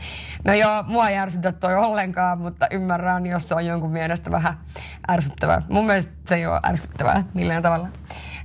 No 0.45 0.55
joo, 0.55 0.83
mua 0.87 1.09
ei 1.09 1.19
ärsytä 1.19 1.53
toi 1.53 1.75
ollenkaan, 1.75 2.39
mutta 2.39 2.67
ymmärrän, 2.71 3.27
jos 3.27 3.49
se 3.49 3.55
on 3.55 3.67
jonkun 3.67 3.91
mielestä 3.91 4.31
vähän 4.31 4.59
ärsyttävää. 5.11 5.63
Mun 5.69 5.87
mielestä 5.87 6.13
se 6.27 6.35
ei 6.35 6.47
ole 6.47 6.61
ärsyttävää 6.67 7.25
millään 7.35 7.63
tavalla. 7.63 7.89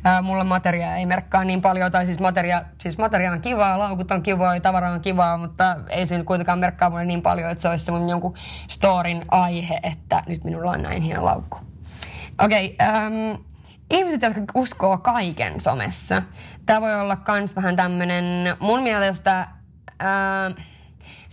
Ää, 0.04 0.22
mulla 0.22 0.44
materia 0.44 0.96
ei 0.96 1.06
merkkaa 1.06 1.44
niin 1.44 1.62
paljon, 1.62 1.92
tai 1.92 2.06
siis 2.06 2.20
materia, 2.20 2.62
siis 2.78 2.98
materia 2.98 3.32
on 3.32 3.42
kivaa, 3.42 3.80
laukut 3.80 4.12
on 4.12 4.24
kivaa, 4.24 4.60
tavara 4.60 4.90
on 4.90 5.02
kivaa, 5.02 5.38
mutta 5.38 5.76
ei 5.90 6.06
se 6.06 6.24
kuitenkaan 6.24 6.60
merkkaa 6.60 6.90
mulle 6.90 7.06
niin 7.06 7.22
paljon, 7.22 7.52
että 7.52 7.62
se 7.62 7.70
olisi 7.70 7.92
mun 7.92 8.10
jonkun 8.10 8.34
storin 8.68 9.26
aihe, 9.32 9.80
että 9.84 10.24
nyt 10.28 10.44
minulla 10.44 10.72
on 10.72 10.82
näin 10.82 11.02
hieno 11.02 11.26
laukku. 11.26 11.58
Okei, 12.44 12.78
okay, 12.80 12.88
ähm, 12.88 13.42
ihmiset, 13.92 14.22
jotka 14.22 14.42
uskoo 14.56 14.98
kaiken 14.98 15.62
somessa. 15.62 16.22
Tämä 16.66 16.82
voi 16.82 17.02
olla 17.02 17.16
kans 17.16 17.56
vähän 17.56 17.76
tämmönen, 17.76 18.26
mun 18.60 18.84
mielestä... 18.84 19.48
Äh, 20.02 20.66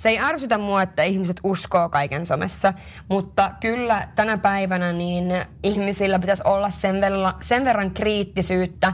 se 0.01 0.09
ei 0.09 0.19
ärsytä 0.19 0.59
mua, 0.59 0.83
että 0.83 1.03
ihmiset 1.03 1.41
uskoo 1.45 1.89
kaiken 1.89 2.27
somessa, 2.27 2.73
mutta 3.09 3.51
kyllä 3.61 4.09
tänä 4.15 4.39
päivänä 4.39 4.93
niin 4.93 5.25
ihmisillä 5.63 6.19
pitäisi 6.19 6.43
olla 6.45 6.71
sen, 6.71 7.01
verran, 7.01 7.35
sen 7.41 7.65
verran 7.65 7.91
kriittisyyttä, 7.91 8.93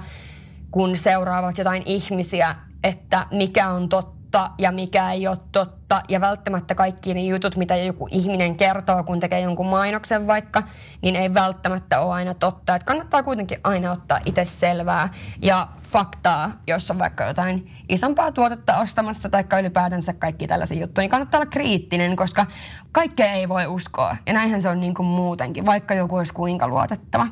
kun 0.70 0.96
seuraavat 0.96 1.58
jotain 1.58 1.82
ihmisiä, 1.86 2.56
että 2.84 3.26
mikä 3.30 3.68
on 3.68 3.88
totta 3.88 4.15
totta 4.37 4.50
ja 4.59 4.73
mikä 4.73 5.12
ei 5.12 5.28
ole 5.28 5.38
totta. 5.52 6.02
Ja 6.09 6.21
välttämättä 6.21 6.75
kaikki 6.75 7.14
ne 7.14 7.23
jutut, 7.23 7.57
mitä 7.57 7.76
joku 7.76 8.09
ihminen 8.11 8.57
kertoo, 8.57 9.05
kun 9.05 9.21
tekee 9.21 9.40
jonkun 9.40 9.66
mainoksen 9.66 10.26
vaikka, 10.26 10.62
niin 11.02 11.16
ei 11.16 11.35
välttämättä 11.35 12.00
ole 12.00 12.14
aina 12.14 12.35
totta. 12.35 12.75
Että 12.75 12.87
kannattaa 12.87 13.23
kuitenkin 13.23 13.61
aina 13.64 13.93
ottaa 13.93 14.21
itse 14.25 14.45
selvää 14.45 15.09
ja 15.43 15.69
faktaa, 15.83 16.50
jos 16.66 16.90
on 16.90 16.99
vaikka 16.99 17.25
jotain 17.25 17.71
isompaa 17.88 18.33
tuotetta 18.33 18.78
ostamassa 18.78 19.28
tai 19.28 19.45
ylipäätänsä 19.61 20.12
kaikki 20.12 20.47
tällaisia 20.47 20.81
juttuja, 20.81 21.02
niin 21.02 21.11
kannattaa 21.11 21.40
olla 21.40 21.50
kriittinen, 21.50 22.16
koska 22.16 22.47
kaikkea 22.93 23.33
ei 23.33 23.49
voi 23.49 23.66
uskoa. 23.66 24.16
Ja 24.26 24.33
näinhän 24.33 24.62
se 24.62 24.69
on 24.69 24.81
niin 24.81 24.95
kuin 24.95 25.07
muutenkin, 25.07 25.66
vaikka 25.66 25.95
joku 25.95 26.16
olisi 26.16 26.33
kuinka 26.33 26.69
luotettava. 26.69 27.26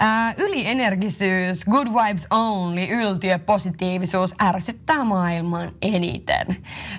Ää, 0.00 0.34
ylienergisyys, 0.36 1.64
good 1.64 1.86
vibes 1.86 2.26
only, 2.30 2.84
yltiö, 2.84 3.38
positiivisuus 3.38 4.34
ärsyttää 4.42 5.04
maailman 5.04 5.72
eniten. 5.82 6.56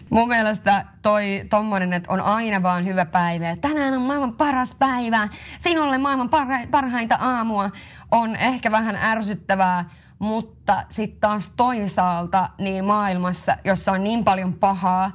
Mun 0.10 0.28
mielestä 0.28 0.86
toi 1.02 1.46
tommonen, 1.50 1.94
että 1.94 2.14
on 2.14 2.22
aina 2.22 2.64
vaan 2.64 2.86
hyvä 2.86 3.06
päivä, 3.06 3.56
tänään 3.56 3.94
on 3.94 4.02
maailman 4.02 4.34
paras 4.34 4.76
päivä, 4.76 5.28
sinulle 5.60 5.98
maailman 5.98 6.30
parha, 6.30 6.60
parhainta 6.72 7.16
aamua, 7.16 7.70
on 8.12 8.36
ehkä 8.36 8.72
vähän 8.72 8.96
ärsyttävää, 8.96 9.86
mutta 10.20 10.84
sitten 10.90 11.20
taas 11.20 11.50
toisaalta 11.58 12.50
niin 12.58 12.86
maailmassa, 12.86 13.58
jossa 13.64 13.92
on 13.92 14.04
niin 14.04 14.24
paljon 14.24 14.54
pahaa 14.54 15.12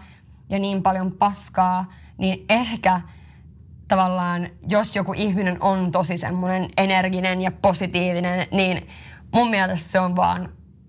ja 0.48 0.58
niin 0.58 0.82
paljon 0.82 1.12
paskaa, 1.12 1.92
niin 2.18 2.44
ehkä– 2.48 3.00
tavallaan, 3.88 4.48
jos 4.68 4.96
joku 4.96 5.12
ihminen 5.12 5.62
on 5.62 5.92
tosi 5.92 6.16
semmoinen 6.16 6.68
energinen 6.76 7.40
ja 7.40 7.50
positiivinen, 7.50 8.46
niin 8.50 8.88
mun 9.34 9.50
mielestä 9.50 9.90
se 9.90 10.00
on 10.00 10.16
vaan 10.16 10.48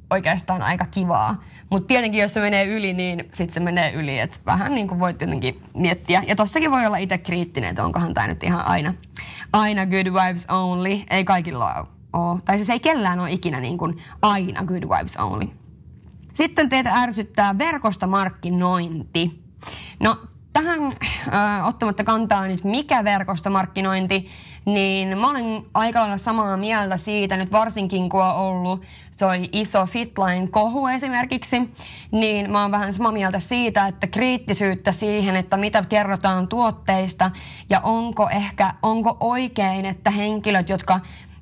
oikeastaan 0.10 0.62
aika 0.62 0.86
kivaa. 0.86 1.44
Mutta 1.70 1.88
tietenkin, 1.88 2.22
jos 2.22 2.34
se 2.34 2.40
menee 2.40 2.66
yli, 2.66 2.94
niin 2.94 3.20
sitten 3.20 3.54
se 3.54 3.60
menee 3.60 3.92
yli. 3.92 4.20
Et 4.20 4.42
vähän 4.46 4.76
niin 4.76 4.88
kuin 4.88 5.00
voit 5.00 5.22
jotenkin 5.22 5.64
miettiä. 5.74 6.24
Ja 6.28 6.36
tossakin 6.36 6.72
voi 6.72 6.86
olla 6.86 6.98
itse 6.98 7.18
kriittinen, 7.18 7.70
että 7.70 7.86
onkohan 7.86 8.14
tämä 8.14 8.28
nyt 8.28 8.44
ihan 8.44 8.66
aina, 8.66 8.94
aina 9.54 9.86
good 9.86 10.06
vibes 10.06 10.46
only. 10.50 11.00
Ei 11.10 11.24
kaikilla 11.26 11.74
ole. 12.12 12.42
Tai 12.46 12.58
siis 12.58 12.70
ei 12.70 12.80
kellään 12.80 13.20
ole 13.20 13.32
ikinä 13.32 13.60
niin 13.60 13.78
kuin 13.78 14.04
aina 14.22 14.64
good 14.64 14.84
vibes 14.84 15.18
only. 15.18 15.48
Sitten 16.34 16.70
teitä 16.70 16.94
ärsyttää 16.94 17.58
verkosta 17.58 18.08
markkinointi. 18.08 19.44
No 20.00 20.18
tähän 20.56 20.80
äh, 21.34 21.68
ottamatta 21.68 22.04
kantaa 22.04 22.48
nyt 22.48 22.64
mikä 22.64 23.04
verkostomarkkinointi, 23.04 24.30
niin 24.66 25.18
mä 25.18 25.30
olen 25.30 25.66
aika 25.74 26.00
lailla 26.00 26.18
samaa 26.18 26.58
mieltä 26.58 26.98
siitä, 26.98 27.38
nyt 27.38 27.52
varsinkin 27.52 28.10
kun 28.10 28.24
on 28.24 28.36
ollut 28.36 28.84
toi 29.20 29.50
iso 29.52 29.86
Fitline 29.86 30.48
kohu 30.48 30.88
esimerkiksi, 30.88 31.76
niin 32.12 32.52
mä 32.52 32.62
oon 32.62 32.72
vähän 32.72 32.94
samaa 32.94 33.12
mieltä 33.12 33.40
siitä, 33.40 33.88
että 33.88 34.08
kriittisyyttä 34.08 34.92
siihen, 34.92 35.36
että 35.36 35.58
mitä 35.58 35.84
kerrotaan 35.90 36.48
tuotteista 36.48 37.32
ja 37.70 37.80
onko 37.80 38.30
ehkä, 38.30 38.74
onko 38.82 39.18
oikein, 39.20 39.86
että 39.86 40.12
henkilöt, 40.12 40.70
jotka 40.70 41.00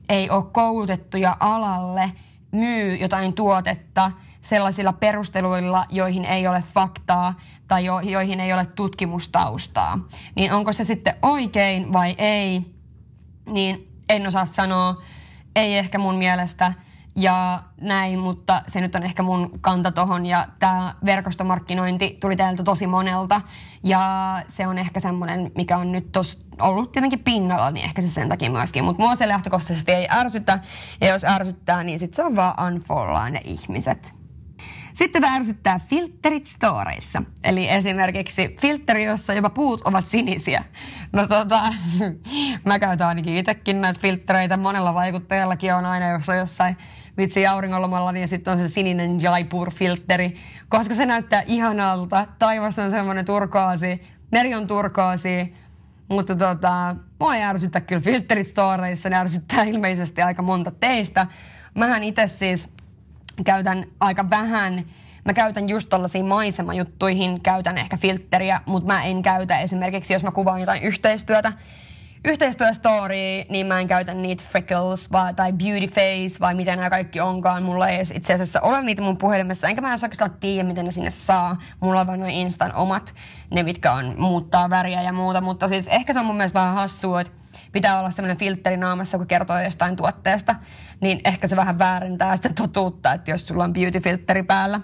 ei 0.10 0.30
ole 0.30 0.44
koulutettuja 0.52 1.38
alalle, 1.40 2.12
myy 2.52 2.96
jotain 2.96 3.34
tuotetta 3.34 4.12
sellaisilla 4.44 4.94
perusteluilla, 4.94 5.86
joihin 5.90 6.26
ei 6.26 6.48
ole 6.48 6.64
faktaa 6.74 7.34
tai 7.68 7.86
jo, 7.86 8.00
joihin 8.00 8.40
ei 8.40 8.54
ole 8.54 8.66
tutkimustaustaa. 8.66 10.00
Niin 10.36 10.54
onko 10.54 10.74
se 10.74 10.84
sitten 10.84 11.16
oikein 11.22 11.94
vai 11.94 12.16
ei, 12.18 12.76
niin 13.46 13.88
en 14.10 14.28
osaa 14.28 14.46
sanoa. 14.46 15.02
Ei 15.56 15.78
ehkä 15.78 15.98
mun 15.98 16.16
mielestä 16.16 16.74
ja 17.16 17.64
näin, 17.82 18.20
mutta 18.20 18.62
se 18.68 18.82
nyt 18.82 18.96
on 18.96 19.04
ehkä 19.04 19.24
mun 19.24 19.60
kanta 19.62 19.92
tohon. 19.92 20.26
Ja 20.26 20.48
tämä 20.60 20.96
verkostomarkkinointi 21.06 22.18
tuli 22.22 22.36
täältä 22.36 22.64
tosi 22.64 22.88
monelta 22.88 23.42
ja 23.84 24.36
se 24.48 24.68
on 24.68 24.78
ehkä 24.78 25.00
semmoinen, 25.00 25.52
mikä 25.56 25.78
on 25.78 25.92
nyt 25.92 26.12
tos 26.12 26.46
ollut 26.62 26.92
tietenkin 26.92 27.24
pinnalla, 27.24 27.72
niin 27.72 27.86
ehkä 27.86 28.02
se 28.02 28.08
sen 28.08 28.30
takia 28.30 28.52
myöskin. 28.52 28.84
Mutta 28.84 29.04
mua 29.04 29.16
se 29.16 29.28
lähtökohtaisesti 29.28 29.92
ei 29.92 30.08
ärsytä 30.12 30.60
ja 31.02 31.08
jos 31.08 31.24
ärsyttää, 31.24 31.84
niin 31.84 32.00
sitten 32.00 32.16
se 32.16 32.24
on 32.24 32.36
vaan 32.36 32.74
unfollaa 32.74 33.30
ne 33.30 33.42
ihmiset. 33.44 34.23
Sitten 34.94 35.24
ärsyttää 35.24 35.80
filterit 35.80 36.48
storeissa. 36.48 37.24
Eli 37.44 37.70
esimerkiksi 37.70 38.58
filteri, 38.62 39.04
jossa 39.04 39.34
jopa 39.34 39.50
puut 39.50 39.82
ovat 39.82 40.06
sinisiä. 40.06 40.64
No 41.12 41.28
tota, 41.28 41.64
mä 42.66 42.80
käytän 42.80 43.08
ainakin 43.08 43.38
itsekin 43.38 43.82
näitä 43.82 44.00
filtreitä. 44.00 44.58
Monella 44.58 44.94
vaikuttajallakin 44.94 45.74
on 45.74 45.86
aina, 45.86 46.10
jos 46.10 46.30
on 46.30 46.38
jossain 46.38 46.78
vitsi 47.18 47.48
auringonlomalla, 47.48 48.12
niin 48.12 48.28
sitten 48.28 48.52
on 48.52 48.58
se 48.58 48.70
sininen 48.70 49.22
Jaipur-filteri, 49.22 50.38
koska 50.70 50.96
se 50.96 51.06
näyttää 51.06 51.44
ihanalta. 51.48 52.28
Taivas 52.40 52.80
on 52.80 52.92
semmoinen 52.92 53.26
turkoasi, 53.26 54.02
meri 54.32 54.56
on 54.56 54.68
turkoasi, 54.68 55.56
mutta 56.10 56.36
tota, 56.36 56.96
mua 57.20 57.36
ei 57.36 57.44
ärsyttä 57.44 57.82
kyllä 57.82 58.02
filterit 58.02 58.48
storeissa, 58.48 59.10
ne 59.10 59.18
ärsyttää 59.18 59.64
ilmeisesti 59.64 60.22
aika 60.22 60.42
monta 60.42 60.72
teistä. 60.72 61.28
Mähän 61.76 62.04
itse 62.04 62.28
siis 62.28 62.70
käytän 63.46 63.86
aika 64.00 64.30
vähän 64.30 64.86
Mä 65.26 65.34
käytän 65.34 65.70
just 65.70 65.90
tollaisiin 65.90 66.26
maisemajuttuihin, 66.26 67.42
käytän 67.42 67.78
ehkä 67.78 67.98
filtteriä, 67.98 68.62
mutta 68.66 68.88
mä 68.88 69.04
en 69.04 69.22
käytä 69.22 69.60
esimerkiksi, 69.60 70.14
jos 70.14 70.24
mä 70.24 70.32
kuvaan 70.32 70.60
jotain 70.60 70.84
yhteistyötä, 70.84 71.54
yhteistyöstory, 72.26 73.44
niin 73.50 73.68
mä 73.68 73.80
en 73.80 73.88
käytä 73.88 74.14
niitä 74.14 74.44
freckles 74.50 75.12
vai, 75.12 75.34
tai 75.34 75.54
beauty 75.54 75.88
face 75.88 76.40
vai 76.40 76.56
mitä 76.56 76.76
nämä 76.76 76.90
kaikki 76.90 77.20
onkaan. 77.20 77.64
Mulla 77.64 77.88
ei 77.88 78.02
itse 78.14 78.34
asiassa 78.34 78.62
ole 78.62 78.82
niitä 78.82 79.02
mun 79.02 79.18
puhelimessa, 79.18 79.68
enkä 79.68 79.82
mä 79.82 79.90
edes 79.90 80.04
oikeastaan 80.04 80.36
tiedä, 80.40 80.68
miten 80.68 80.86
ne 80.86 80.92
sinne 80.92 81.12
saa. 81.12 81.62
Mulla 81.80 82.02
on 82.02 82.08
vain 82.08 82.20
noin 82.20 82.34
Instan 82.34 82.76
omat, 82.76 83.14
ne 83.52 83.64
mitkä 83.64 83.94
on 83.94 84.16
muuttaa 84.18 84.70
väriä 84.70 85.02
ja 85.02 85.14
muuta, 85.14 85.42
mutta 85.42 85.68
siis 85.68 85.88
ehkä 85.88 86.14
se 86.14 86.20
on 86.20 86.26
mun 86.26 86.38
mielestä 86.38 86.60
vähän 86.60 86.76
hassua, 86.76 87.22
että 87.22 87.43
pitää 87.74 88.00
olla 88.00 88.12
semmoinen 88.12 88.38
filtteri 88.38 88.78
naamassa, 88.78 89.18
kun 89.18 89.28
kertoo 89.28 89.60
jostain 89.60 89.96
tuotteesta, 89.96 90.56
niin 91.02 91.22
ehkä 91.26 91.48
se 91.48 91.56
vähän 91.56 91.80
väärentää 91.80 92.36
sitä 92.36 92.50
totuutta, 92.56 93.14
että 93.14 93.32
jos 93.32 93.48
sulla 93.48 93.64
on 93.64 93.74
beauty-filtteri 93.74 94.44
päällä. 94.44 94.80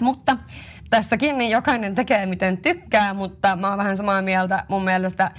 Mutta 0.00 0.36
tässäkin 0.90 1.38
niin 1.38 1.50
jokainen 1.50 1.94
tekee 1.94 2.26
miten 2.26 2.58
tykkää, 2.58 3.14
mutta 3.14 3.56
mä 3.56 3.68
oon 3.68 3.78
vähän 3.78 3.96
samaa 3.96 4.22
mieltä 4.22 4.64
mun 4.68 4.84
mielestä 4.84 5.30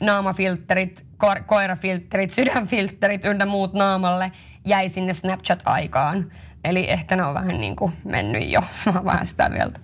naamafiltterit, 0.00 1.04
ko- 1.24 1.42
koirafiltterit, 1.46 2.30
sydänfiltterit 2.30 3.24
ynnä 3.24 3.46
muut 3.46 3.72
naamalle 3.72 4.32
jäi 4.64 4.88
sinne 4.88 5.14
Snapchat-aikaan. 5.14 6.32
Eli 6.64 6.90
ehkä 6.90 7.16
ne 7.16 7.26
on 7.26 7.34
vähän 7.34 7.60
niin 7.60 7.76
kuin 7.76 7.92
mennyt 8.04 8.50
jo. 8.50 8.60
Mä 8.86 8.92
oon 8.94 9.04
vähän 9.04 9.26
sitä 9.26 9.48
mieltä. 9.48 9.80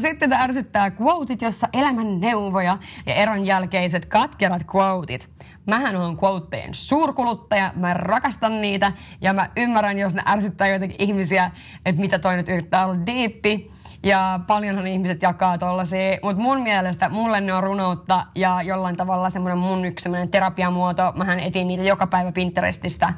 Sitten 0.00 0.30
tämä 0.30 0.42
ärsyttää 0.42 0.90
quotit, 1.00 1.42
jossa 1.42 1.68
elämän 1.72 2.20
neuvoja 2.20 2.78
ja 3.06 3.14
eron 3.14 3.46
jälkeiset 3.46 4.06
katkerat 4.06 4.62
quotit. 4.74 5.33
Mähän 5.66 5.96
on 5.96 6.18
quotejen 6.24 6.74
suurkuluttaja, 6.74 7.72
mä 7.76 7.94
rakastan 7.94 8.60
niitä 8.60 8.92
ja 9.20 9.32
mä 9.32 9.50
ymmärrän, 9.56 9.98
jos 9.98 10.14
ne 10.14 10.22
ärsyttää 10.26 10.68
jotenkin 10.68 11.02
ihmisiä, 11.02 11.50
että 11.86 12.00
mitä 12.00 12.18
toi 12.18 12.36
nyt 12.36 12.48
yrittää 12.48 12.86
olla 12.86 13.06
diippi. 13.06 13.70
Ja 14.02 14.40
paljonhan 14.46 14.86
ihmiset 14.86 15.22
jakaa 15.22 15.58
tollasia, 15.58 16.18
mutta 16.22 16.42
mun 16.42 16.60
mielestä 16.60 17.08
mulle 17.08 17.40
ne 17.40 17.54
on 17.54 17.62
runoutta 17.62 18.26
ja 18.34 18.62
jollain 18.62 18.96
tavalla 18.96 19.30
semmoinen 19.30 19.58
mun 19.58 19.84
yksi 19.84 20.02
semmoinen 20.02 20.28
terapiamuoto. 20.28 21.12
Mähän 21.16 21.40
etin 21.40 21.68
niitä 21.68 21.82
joka 21.82 22.06
päivä 22.06 22.32
Pinterestistä 22.32 23.14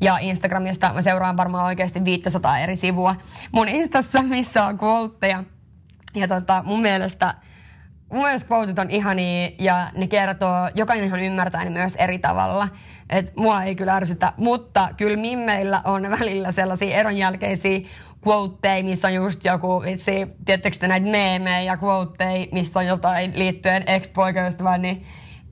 ja 0.00 0.18
Instagramista. 0.18 0.94
Mä 0.94 1.02
seuraan 1.02 1.36
varmaan 1.36 1.64
oikeasti 1.64 2.04
500 2.04 2.58
eri 2.58 2.76
sivua 2.76 3.14
mun 3.52 3.68
Instassa, 3.68 4.22
missä 4.22 4.64
on 4.64 4.78
quoteja. 4.82 5.44
Ja 6.14 6.28
tota, 6.28 6.62
mun 6.66 6.82
mielestä 6.82 7.34
mun 8.12 8.22
mielestä 8.22 8.54
quotet 8.54 8.78
on 8.78 8.90
ihania 8.90 9.50
ja 9.58 9.90
ne 9.96 10.06
kertoo, 10.06 10.70
jokainenhan 10.74 11.20
ymmärtää 11.20 11.64
ne 11.64 11.70
myös 11.70 11.94
eri 11.94 12.18
tavalla. 12.18 12.68
Et 13.10 13.32
mua 13.36 13.62
ei 13.62 13.74
kyllä 13.74 13.94
ärsytä, 13.94 14.32
mutta 14.36 14.88
kyllä 14.96 15.16
mimmeillä 15.16 15.80
on 15.84 16.10
välillä 16.10 16.52
sellaisia 16.52 16.96
eronjälkeisiä 16.96 17.80
quoteja, 18.26 18.84
missä 18.84 19.08
on 19.08 19.14
just 19.14 19.44
joku, 19.44 19.82
vitsi, 19.82 20.26
tiedättekö 20.44 20.86
näitä 20.86 21.06
meemejä 21.06 21.60
ja 21.60 21.78
quoteja, 21.82 22.46
missä 22.52 22.78
on 22.78 22.86
jotain 22.86 23.32
liittyen 23.34 23.84
ex-poikaystävään, 23.86 24.82
niin 24.82 25.04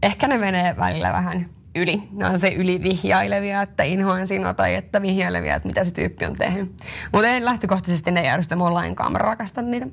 ehkä 0.03 0.29
ne 0.29 0.39
menee 0.39 0.77
välillä 0.77 1.13
vähän 1.13 1.51
yli. 1.75 2.03
Ne 2.13 2.27
on 2.27 2.41
se 2.41 2.49
ylivihjailevia, 2.49 3.63
että 3.63 3.83
inhoan 3.83 4.27
sinua 4.27 4.55
tai 4.55 4.75
että 4.75 5.03
vihjailevia, 5.03 5.55
että 5.55 5.69
mitä 5.69 5.85
se 5.85 5.95
tyyppi 5.95 6.27
on 6.27 6.37
tehnyt. 6.37 6.77
Mutta 7.13 7.29
ei 7.29 7.45
lähtökohtaisesti 7.45 8.11
ne 8.11 8.27
järjestä 8.27 8.57
mun 8.57 8.75
lainkaan, 8.75 9.13
mä 9.13 9.19
rakastan 9.19 9.71
niitä. 9.71 9.87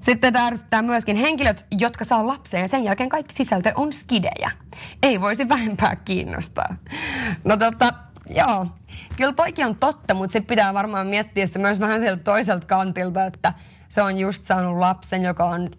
Sitten 0.00 0.32
tämä 0.70 0.82
myöskin 0.82 1.16
henkilöt, 1.16 1.66
jotka 1.70 2.04
saa 2.04 2.26
lapsen 2.26 2.60
ja 2.60 2.68
sen 2.68 2.84
jälkeen 2.84 3.08
kaikki 3.08 3.34
sisältö 3.34 3.72
on 3.74 3.92
skidejä. 3.92 4.50
Ei 5.02 5.20
voisi 5.20 5.48
vähempää 5.48 5.96
kiinnostaa. 5.96 6.76
No 7.44 7.56
tota, 7.56 7.92
joo. 8.30 8.66
Kyllä 9.16 9.32
toikin 9.32 9.66
on 9.66 9.76
totta, 9.76 10.14
mutta 10.14 10.32
se 10.32 10.40
pitää 10.40 10.74
varmaan 10.74 11.06
miettiä 11.06 11.46
se 11.46 11.58
myös 11.58 11.80
vähän 11.80 12.00
sieltä 12.00 12.22
toiselta 12.22 12.66
kantilta, 12.66 13.24
että 13.24 13.54
se 13.88 14.02
on 14.02 14.18
just 14.18 14.44
saanut 14.44 14.78
lapsen, 14.78 15.22
joka 15.22 15.44
on 15.44 15.70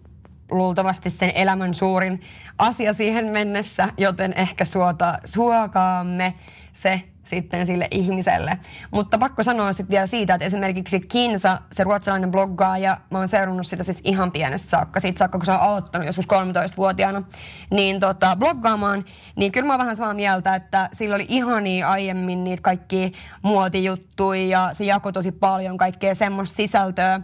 luultavasti 0.50 1.10
sen 1.10 1.32
elämän 1.34 1.74
suurin 1.74 2.20
asia 2.58 2.92
siihen 2.92 3.26
mennessä, 3.26 3.88
joten 3.96 4.32
ehkä 4.36 4.64
suota, 4.64 5.18
suokaamme 5.24 6.34
se 6.72 7.02
sitten 7.36 7.66
sille 7.66 7.88
ihmiselle. 7.90 8.58
Mutta 8.90 9.18
pakko 9.18 9.42
sanoa 9.42 9.72
sitten 9.72 9.90
vielä 9.90 10.06
siitä, 10.06 10.34
että 10.34 10.44
esimerkiksi 10.44 11.00
Kinsa, 11.00 11.60
se 11.72 11.84
ruotsalainen 11.84 12.30
bloggaaja, 12.30 13.00
mä 13.10 13.18
oon 13.18 13.28
seurannut 13.28 13.66
sitä 13.66 13.84
siis 13.84 14.00
ihan 14.04 14.32
pienestä 14.32 14.68
saakka, 14.68 15.00
siitä 15.00 15.18
saakka 15.18 15.38
kun 15.38 15.46
se 15.46 15.52
on 15.52 15.60
aloittanut 15.60 16.06
joskus 16.06 16.28
13-vuotiaana, 16.28 17.22
niin 17.70 18.00
tota, 18.00 18.36
bloggaamaan, 18.36 19.04
niin 19.36 19.52
kyllä 19.52 19.66
mä 19.66 19.72
oon 19.72 19.80
vähän 19.80 19.96
samaa 19.96 20.14
mieltä, 20.14 20.54
että 20.54 20.88
sillä 20.92 21.14
oli 21.14 21.26
ihania 21.28 21.88
aiemmin 21.88 22.44
niitä 22.44 22.62
kaikki 22.62 23.12
muotijuttuja 23.42 24.46
ja 24.46 24.70
se 24.72 24.84
jakoi 24.84 25.12
tosi 25.12 25.32
paljon 25.32 25.78
kaikkea 25.78 26.14
semmoista 26.14 26.56
sisältöä, 26.56 27.20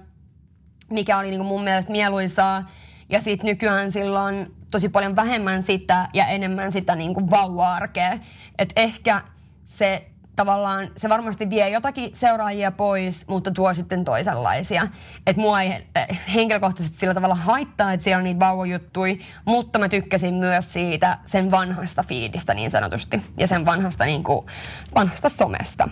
mikä 0.91 1.19
oli 1.19 1.31
niinku 1.31 1.45
mun 1.45 1.65
mielestä 1.65 1.93
mieluisaa. 1.93 2.71
Ja 3.09 3.21
sitten 3.21 3.47
nykyään 3.47 3.93
silloin 3.93 4.55
tosi 4.71 4.89
paljon 4.89 5.17
vähemmän 5.17 5.63
sitä 5.63 6.09
ja 6.15 6.27
enemmän 6.27 6.73
sitä 6.73 6.97
niinku 6.97 7.31
vauva-arkea. 7.31 8.19
Että 8.59 8.81
ehkä 8.81 9.23
se 9.69 10.07
tavallaan, 10.37 10.89
se 10.97 11.09
varmasti 11.09 11.51
vie 11.51 11.69
jotakin 11.69 12.11
seuraajia 12.15 12.73
pois, 12.73 13.29
mutta 13.29 13.51
tuo 13.51 13.75
sitten 13.75 14.05
toisenlaisia. 14.05 14.87
Että 15.27 15.43
mua 15.43 15.63
ei 15.63 15.87
eh, 15.97 16.21
henkilökohtaisesti 16.35 16.99
sillä 16.99 17.15
tavalla 17.15 17.35
haittaa, 17.35 17.93
että 17.93 18.05
siellä 18.05 18.19
on 18.19 18.25
niitä 18.25 18.41
vauvojuttui, 18.41 19.21
mutta 19.45 19.79
mä 19.79 19.89
tykkäsin 19.89 20.35
myös 20.35 20.73
siitä 20.73 21.19
sen 21.25 21.51
vanhasta 21.51 22.03
fiidistä 22.03 22.55
niin 22.55 22.71
sanotusti 22.71 23.23
ja 23.37 23.47
sen 23.47 23.65
vanhasta, 23.65 24.05
niin 24.05 24.25
kuin, 24.25 24.47
vanhasta 24.95 25.29
somesta. 25.29 25.89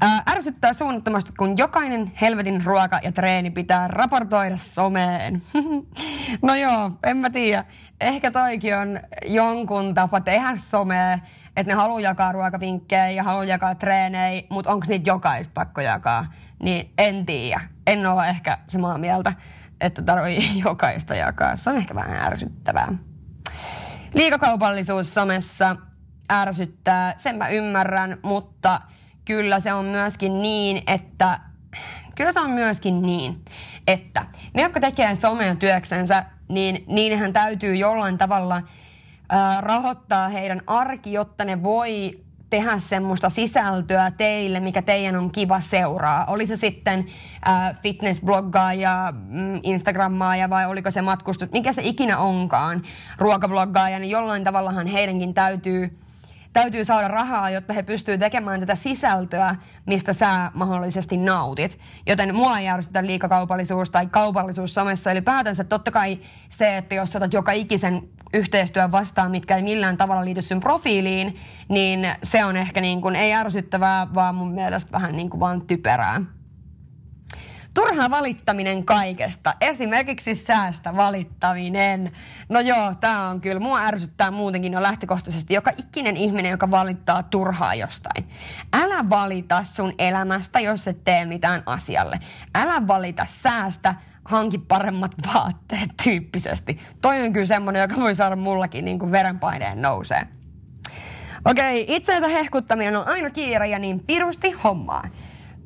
Ää, 0.00 0.22
ärsyttää 0.30 0.72
suunnattomasti, 0.72 1.32
kun 1.38 1.58
jokainen 1.58 2.12
helvetin 2.20 2.64
ruoka 2.64 3.00
ja 3.02 3.12
treeni 3.12 3.50
pitää 3.50 3.88
raportoida 3.88 4.56
someen. 4.56 5.42
no 6.42 6.54
joo, 6.54 6.90
en 7.04 7.16
mä 7.16 7.30
tiedä. 7.30 7.64
Ehkä 8.00 8.30
toikin 8.30 8.76
on 8.76 9.00
jonkun 9.26 9.94
tapa 9.94 10.20
tehdä 10.20 10.56
somea, 10.56 11.18
että 11.58 11.72
ne 11.72 11.74
haluaa 11.74 12.00
jakaa 12.00 12.32
ruokavinkkejä 12.32 13.10
ja 13.10 13.22
haluaa 13.22 13.44
jakaa 13.44 13.74
treenejä, 13.74 14.42
mutta 14.50 14.72
onko 14.72 14.86
niitä 14.88 15.10
jokaista 15.10 15.52
pakko 15.54 15.80
jakaa, 15.80 16.32
niin 16.62 16.92
en 16.98 17.26
tiedä. 17.26 17.60
En 17.86 18.06
ole 18.06 18.28
ehkä 18.28 18.58
samaa 18.66 18.98
mieltä, 18.98 19.32
että 19.80 20.02
tarvii 20.02 20.58
jokaista 20.64 21.14
jakaa. 21.14 21.56
Se 21.56 21.70
on 21.70 21.76
ehkä 21.76 21.94
vähän 21.94 22.32
ärsyttävää. 22.32 22.92
Liikakaupallisuus 24.14 25.14
somessa 25.14 25.76
ärsyttää, 26.32 27.14
sen 27.16 27.36
mä 27.36 27.48
ymmärrän, 27.48 28.18
mutta 28.22 28.80
kyllä 29.24 29.60
se 29.60 29.72
on 29.72 29.84
myöskin 29.84 30.42
niin, 30.42 30.82
että 30.86 31.40
kyllä 32.16 32.32
se 32.32 32.40
on 32.40 32.50
myöskin 32.50 33.02
niin, 33.02 33.44
että 33.86 34.26
ne, 34.54 34.62
jotka 34.62 34.80
tekee 34.80 35.14
somea 35.14 35.54
työksensä, 35.54 36.24
niin 36.48 36.84
niinhän 36.86 37.32
täytyy 37.32 37.76
jollain 37.76 38.18
tavalla 38.18 38.62
rahoittaa 39.60 40.28
heidän 40.28 40.62
arki, 40.66 41.12
jotta 41.12 41.44
ne 41.44 41.62
voi 41.62 42.20
tehdä 42.50 42.78
semmoista 42.78 43.30
sisältöä 43.30 44.10
teille, 44.10 44.60
mikä 44.60 44.82
teidän 44.82 45.16
on 45.16 45.30
kiva 45.30 45.60
seuraa. 45.60 46.26
Oli 46.26 46.46
se 46.46 46.56
sitten 46.56 47.06
äh, 47.48 47.80
fitnessbloggaaja, 47.82 49.12
mm, 49.16 49.60
Instagrammaaja 49.62 50.50
vai 50.50 50.66
oliko 50.66 50.90
se 50.90 51.02
matkustus, 51.02 51.52
mikä 51.52 51.72
se 51.72 51.82
ikinä 51.84 52.18
onkaan, 52.18 52.82
ruokabloggaaja, 53.18 53.98
niin 53.98 54.10
jollain 54.10 54.44
tavallahan 54.44 54.86
heidänkin 54.86 55.34
täytyy 55.34 55.98
täytyy 56.52 56.84
saada 56.84 57.08
rahaa, 57.08 57.50
jotta 57.50 57.72
he 57.72 57.82
pystyvät 57.82 58.20
tekemään 58.20 58.60
tätä 58.60 58.74
sisältöä, 58.74 59.56
mistä 59.86 60.12
sä 60.12 60.50
mahdollisesti 60.54 61.16
nautit. 61.16 61.78
Joten 62.06 62.34
mua 62.34 62.58
ei 62.58 62.68
ärsytä 62.68 63.06
liikakaupallisuus 63.06 63.90
tai 63.90 64.06
kaupallisuus 64.06 64.74
somessa. 64.74 65.10
Eli 65.10 65.20
päätänsä 65.20 65.64
totta 65.64 65.90
kai 65.90 66.18
se, 66.48 66.76
että 66.76 66.94
jos 66.94 67.16
otat 67.16 67.32
joka 67.32 67.52
ikisen 67.52 68.08
yhteistyön 68.32 68.92
vastaan, 68.92 69.30
mitkä 69.30 69.56
ei 69.56 69.62
millään 69.62 69.96
tavalla 69.96 70.24
liity 70.24 70.42
sun 70.42 70.60
profiiliin, 70.60 71.40
niin 71.68 72.08
se 72.22 72.44
on 72.44 72.56
ehkä 72.56 72.80
niin 72.80 73.00
kuin, 73.00 73.16
ei 73.16 73.34
ärsyttävää, 73.34 74.14
vaan 74.14 74.34
mun 74.34 74.52
mielestä 74.52 74.92
vähän 74.92 75.16
niin 75.16 75.30
kuin 75.30 75.40
vaan 75.40 75.60
typerää. 75.60 76.20
Turha 77.74 78.10
valittaminen 78.10 78.84
kaikesta, 78.84 79.54
esimerkiksi 79.60 80.34
säästä 80.34 80.96
valittaminen. 80.96 82.12
No 82.48 82.60
joo, 82.60 82.94
tää 83.00 83.28
on 83.28 83.40
kyllä, 83.40 83.60
mua 83.60 83.80
ärsyttää 83.80 84.30
muutenkin 84.30 84.72
jo 84.72 84.82
lähtökohtaisesti 84.82 85.54
joka 85.54 85.70
ikinen 85.76 86.16
ihminen, 86.16 86.50
joka 86.50 86.70
valittaa 86.70 87.22
turhaa 87.22 87.74
jostain. 87.74 88.28
Älä 88.72 89.04
valita 89.10 89.64
sun 89.64 89.94
elämästä, 89.98 90.60
jos 90.60 90.88
et 90.88 91.04
tee 91.04 91.24
mitään 91.24 91.62
asialle. 91.66 92.20
Älä 92.54 92.86
valita 92.86 93.26
säästä, 93.28 93.94
hanki 94.28 94.58
paremmat 94.58 95.12
vaatteet 95.34 95.90
tyyppisesti. 96.04 96.80
Toi 97.02 97.22
on 97.22 97.32
kyllä 97.32 97.46
semmonen, 97.46 97.82
joka 97.82 98.00
voi 98.00 98.14
saada 98.14 98.36
mullakin 98.36 98.84
niin 98.84 98.98
kuin 98.98 99.12
verenpaineen 99.12 99.82
nousee. 99.82 100.26
Okei, 101.44 101.84
itseensä 101.88 102.28
hehkuttaminen 102.28 102.96
on 102.96 103.08
aina 103.08 103.30
kiire 103.30 103.66
ja 103.66 103.78
niin 103.78 104.00
pirusti 104.00 104.50
hommaa. 104.50 105.08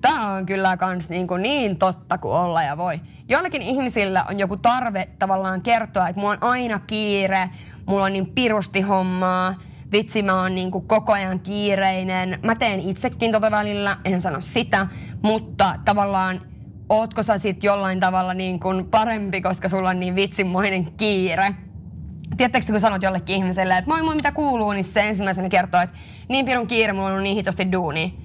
Tämä 0.01 0.33
on 0.33 0.47
kyllä 0.47 0.77
kans 0.77 1.09
niin, 1.09 1.27
kuin 1.27 1.43
niin 1.43 1.79
totta 1.79 2.19
kuin 2.19 2.35
olla 2.35 2.63
ja 2.63 2.77
voi. 2.77 3.01
Jollakin 3.29 3.63
ihmisillä 3.63 4.25
on 4.31 4.39
joku 4.39 4.57
tarve 4.57 5.09
tavallaan 5.19 5.63
kertoa, 5.63 6.09
että 6.09 6.21
mulla 6.21 6.33
on 6.33 6.43
aina 6.43 6.79
kiire, 6.79 7.51
mulla 7.87 8.05
on 8.05 8.13
niin 8.13 8.27
pirusti 8.27 8.81
hommaa, 8.81 9.55
vitsi 9.93 10.23
mä 10.23 10.43
oon 10.43 10.55
niin 10.55 10.71
kuin 10.71 10.87
koko 10.87 11.13
ajan 11.13 11.41
kiireinen. 11.41 12.39
Mä 12.43 12.55
teen 12.55 12.81
itsekin 12.81 13.33
tota 13.33 13.51
välillä, 13.51 13.97
en 14.05 14.21
sano 14.21 14.41
sitä, 14.41 14.87
mutta 15.23 15.75
tavallaan 15.85 16.52
ootko 16.93 17.23
sä 17.23 17.39
sit 17.39 17.65
jollain 17.65 18.01
tavalla 18.01 18.35
niin 18.35 18.61
kuin 18.61 18.87
parempi, 18.87 19.41
koska 19.41 19.69
sulla 19.69 19.89
on 19.89 20.01
niin 20.01 20.15
vitsimoinen 20.15 20.93
kiire. 20.93 21.55
Tiedättekö, 22.37 22.67
kun 22.67 22.81
sanot 22.81 23.03
jollekin 23.03 23.37
ihmiselle, 23.37 23.79
että 23.79 23.91
moi 23.91 24.03
moi 24.03 24.17
mitä 24.17 24.33
kuuluu, 24.33 24.73
niin 24.73 24.85
se 24.85 25.09
ensimmäisenä 25.09 25.49
kertoo, 25.49 25.81
että 25.81 25.97
niin 26.29 26.47
pirun 26.47 26.67
kiire, 26.67 26.93
mulla 26.93 27.15
on 27.15 27.23
niin 27.23 27.37
hitosti 27.37 27.73
duuni 27.73 28.23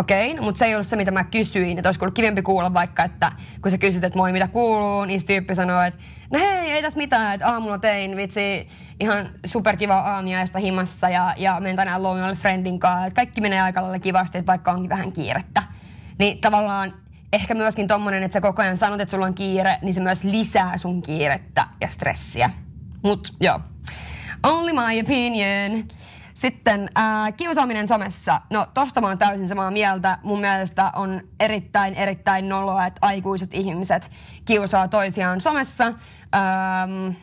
Okei, 0.00 0.32
okay, 0.32 0.44
mutta 0.44 0.58
se 0.58 0.64
ei 0.64 0.74
ollut 0.74 0.86
se, 0.86 0.96
mitä 0.96 1.10
mä 1.10 1.24
kysyin. 1.24 1.78
Että 1.78 1.88
olisi 1.88 2.00
ollut 2.02 2.14
kivempi 2.14 2.42
kuulla 2.42 2.74
vaikka, 2.74 3.04
että 3.04 3.32
kun 3.62 3.70
sä 3.70 3.78
kysyt, 3.78 4.04
että 4.04 4.16
moi, 4.16 4.32
mitä 4.32 4.48
kuuluu, 4.48 5.04
niin 5.04 5.20
se 5.20 5.26
tyyppi 5.26 5.54
sanoo, 5.54 5.82
että 5.82 6.00
no 6.32 6.38
hei, 6.38 6.70
ei 6.70 6.82
tässä 6.82 6.96
mitään, 6.96 7.34
että 7.34 7.48
aamulla 7.48 7.78
tein 7.78 8.16
vitsi 8.16 8.68
ihan 9.00 9.28
superkiva 9.46 9.94
aamiaista 9.94 10.58
himassa 10.58 11.08
ja, 11.08 11.34
ja 11.36 11.60
menen 11.60 11.76
tänään 11.76 12.02
lounalle 12.02 12.36
friendin 12.36 12.78
kanssa. 12.78 13.06
Että 13.06 13.16
kaikki 13.16 13.40
menee 13.40 13.60
aika 13.60 13.82
lailla 13.82 13.98
kivasti, 13.98 14.38
että 14.38 14.52
vaikka 14.52 14.72
onkin 14.72 14.88
vähän 14.88 15.12
kiirettä. 15.12 15.62
Niin 16.18 16.40
tavallaan 16.40 16.94
ehkä 17.32 17.54
myöskin 17.54 17.88
tommonen, 17.88 18.22
että 18.22 18.32
sä 18.32 18.40
koko 18.40 18.62
ajan 18.62 18.76
sanot, 18.76 19.00
että 19.00 19.10
sulla 19.10 19.26
on 19.26 19.34
kiire, 19.34 19.78
niin 19.82 19.94
se 19.94 20.00
myös 20.00 20.24
lisää 20.24 20.78
sun 20.78 21.02
kiirettä 21.02 21.66
ja 21.80 21.88
stressiä. 21.90 22.50
Mut 23.02 23.34
joo. 23.40 23.60
Only 24.42 24.72
my 24.72 25.00
opinion. 25.00 25.84
Sitten 26.34 26.90
ää, 26.94 27.32
kiusaaminen 27.32 27.88
somessa. 27.88 28.40
No 28.50 28.66
tosta 28.74 29.00
mä 29.00 29.06
oon 29.06 29.18
täysin 29.18 29.48
samaa 29.48 29.70
mieltä. 29.70 30.18
Mun 30.22 30.40
mielestä 30.40 30.92
on 30.96 31.20
erittäin, 31.40 31.94
erittäin 31.94 32.48
noloa, 32.48 32.86
että 32.86 32.98
aikuiset 33.02 33.54
ihmiset 33.54 34.10
kiusaa 34.44 34.88
toisiaan 34.88 35.40
somessa. 35.40 35.84
Ähm, 35.86 37.16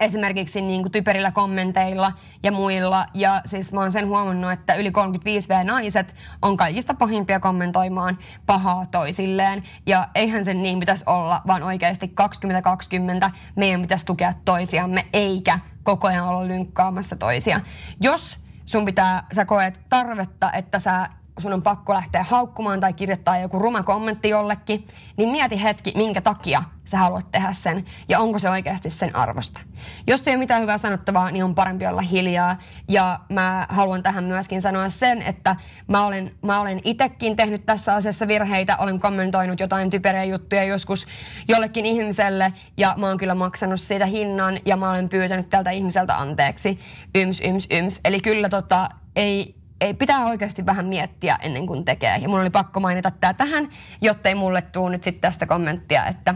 esimerkiksi 0.00 0.60
niin 0.60 0.82
kuin 0.82 0.92
typerillä 0.92 1.30
kommenteilla 1.30 2.12
ja 2.42 2.52
muilla. 2.52 3.06
Ja 3.14 3.42
siis 3.46 3.72
mä 3.72 3.80
oon 3.80 3.92
sen 3.92 4.08
huomannut, 4.08 4.52
että 4.52 4.74
yli 4.74 4.90
35V-naiset 4.90 6.14
on 6.42 6.56
kaikista 6.56 6.94
pahimpia 6.94 7.40
kommentoimaan 7.40 8.18
pahaa 8.46 8.86
toisilleen. 8.86 9.64
Ja 9.86 10.08
eihän 10.14 10.44
sen 10.44 10.62
niin 10.62 10.80
pitäisi 10.80 11.04
olla, 11.06 11.40
vaan 11.46 11.62
oikeasti 11.62 12.08
2020 12.08 13.30
meidän 13.56 13.82
pitäisi 13.82 14.06
tukea 14.06 14.32
toisiamme, 14.44 15.06
eikä 15.12 15.58
koko 15.82 16.08
ajan 16.08 16.28
olla 16.28 16.48
lynkkaamassa 16.48 17.16
toisia. 17.16 17.60
Jos 18.00 18.38
sun 18.66 18.84
pitää, 18.84 19.26
sä 19.32 19.44
koet 19.44 19.80
tarvetta, 19.88 20.52
että 20.52 20.78
sä 20.78 21.08
sun 21.38 21.52
on 21.52 21.62
pakko 21.62 21.94
lähteä 21.94 22.22
haukkumaan 22.22 22.80
tai 22.80 22.92
kirjoittaa 22.92 23.38
joku 23.38 23.58
ruma 23.58 23.82
kommentti 23.82 24.28
jollekin, 24.28 24.86
niin 25.16 25.28
mieti 25.28 25.62
hetki, 25.62 25.92
minkä 25.96 26.20
takia 26.20 26.62
sä 26.84 26.98
haluat 26.98 27.30
tehdä 27.30 27.52
sen 27.52 27.84
ja 28.08 28.20
onko 28.20 28.38
se 28.38 28.50
oikeasti 28.50 28.90
sen 28.90 29.16
arvosta. 29.16 29.60
Jos 30.06 30.28
ei 30.28 30.32
ole 30.34 30.38
mitään 30.38 30.62
hyvää 30.62 30.78
sanottavaa, 30.78 31.30
niin 31.30 31.44
on 31.44 31.54
parempi 31.54 31.86
olla 31.86 32.00
hiljaa. 32.00 32.58
Ja 32.88 33.20
mä 33.28 33.66
haluan 33.70 34.02
tähän 34.02 34.24
myöskin 34.24 34.62
sanoa 34.62 34.88
sen, 34.88 35.22
että 35.22 35.56
mä 35.88 36.06
olen, 36.06 36.32
mä 36.42 36.60
olen 36.60 36.80
itsekin 36.84 37.36
tehnyt 37.36 37.66
tässä 37.66 37.94
asiassa 37.94 38.28
virheitä, 38.28 38.76
olen 38.76 39.00
kommentoinut 39.00 39.60
jotain 39.60 39.90
typeriä 39.90 40.24
juttuja 40.24 40.64
joskus 40.64 41.06
jollekin 41.48 41.86
ihmiselle 41.86 42.52
ja 42.76 42.94
mä 42.98 43.08
oon 43.08 43.18
kyllä 43.18 43.34
maksanut 43.34 43.80
siitä 43.80 44.06
hinnan 44.06 44.58
ja 44.66 44.76
mä 44.76 44.90
olen 44.90 45.08
pyytänyt 45.08 45.50
tältä 45.50 45.70
ihmiseltä 45.70 46.18
anteeksi. 46.18 46.78
Yms, 47.14 47.40
yms, 47.40 47.66
yms. 47.70 48.00
Eli 48.04 48.20
kyllä 48.20 48.48
tota, 48.48 48.88
ei, 49.16 49.63
ei, 49.84 49.94
pitää 49.94 50.24
oikeasti 50.24 50.66
vähän 50.66 50.86
miettiä 50.86 51.38
ennen 51.42 51.66
kuin 51.66 51.84
tekee. 51.84 52.16
Ja 52.16 52.28
mun 52.28 52.40
oli 52.40 52.50
pakko 52.50 52.80
mainita 52.80 53.10
tämä 53.10 53.34
tähän, 53.34 53.68
jottei 54.02 54.34
mulle 54.34 54.62
tuu 54.62 54.88
nyt 54.88 55.04
sitten 55.04 55.20
tästä 55.20 55.46
kommenttia, 55.46 56.06
että, 56.06 56.34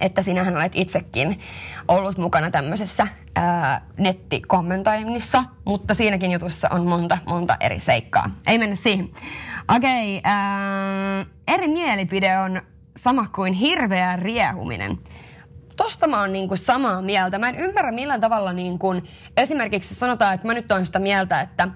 että 0.00 0.22
sinähän 0.22 0.56
olet 0.56 0.72
itsekin 0.74 1.40
ollut 1.88 2.18
mukana 2.18 2.50
tämmöisessä 2.50 3.06
ää, 3.34 3.80
nettikommentoinnissa, 3.98 5.44
mutta 5.64 5.94
siinäkin 5.94 6.32
jutussa 6.32 6.68
on 6.70 6.86
monta, 6.86 7.18
monta 7.28 7.56
eri 7.60 7.80
seikkaa. 7.80 8.30
Ei 8.46 8.58
mennä 8.58 8.76
siihen. 8.76 9.08
Okei, 9.76 10.18
okay, 10.18 11.24
eri 11.48 11.68
mielipide 11.68 12.38
on 12.38 12.62
sama 12.96 13.26
kuin 13.34 13.52
hirveä 13.52 14.16
riehuminen 14.16 14.98
tosta 15.76 16.06
mä 16.06 16.20
oon 16.20 16.32
niinku 16.32 16.56
samaa 16.56 17.02
mieltä. 17.02 17.38
Mä 17.38 17.48
en 17.48 17.56
ymmärrä 17.56 17.92
millään 17.92 18.20
tavalla 18.20 18.52
niinku, 18.52 18.94
esimerkiksi 19.36 19.94
sanotaan, 19.94 20.34
että 20.34 20.46
mä 20.46 20.54
nyt 20.54 20.70
oon 20.70 20.86
sitä 20.86 20.98
mieltä, 20.98 21.40
että, 21.40 21.68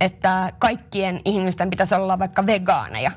että 0.00 0.52
kaikkien 0.58 1.20
ihmisten 1.24 1.70
pitäisi 1.70 1.94
olla 1.94 2.18
vaikka 2.18 2.46
vegaaneja. 2.46 3.10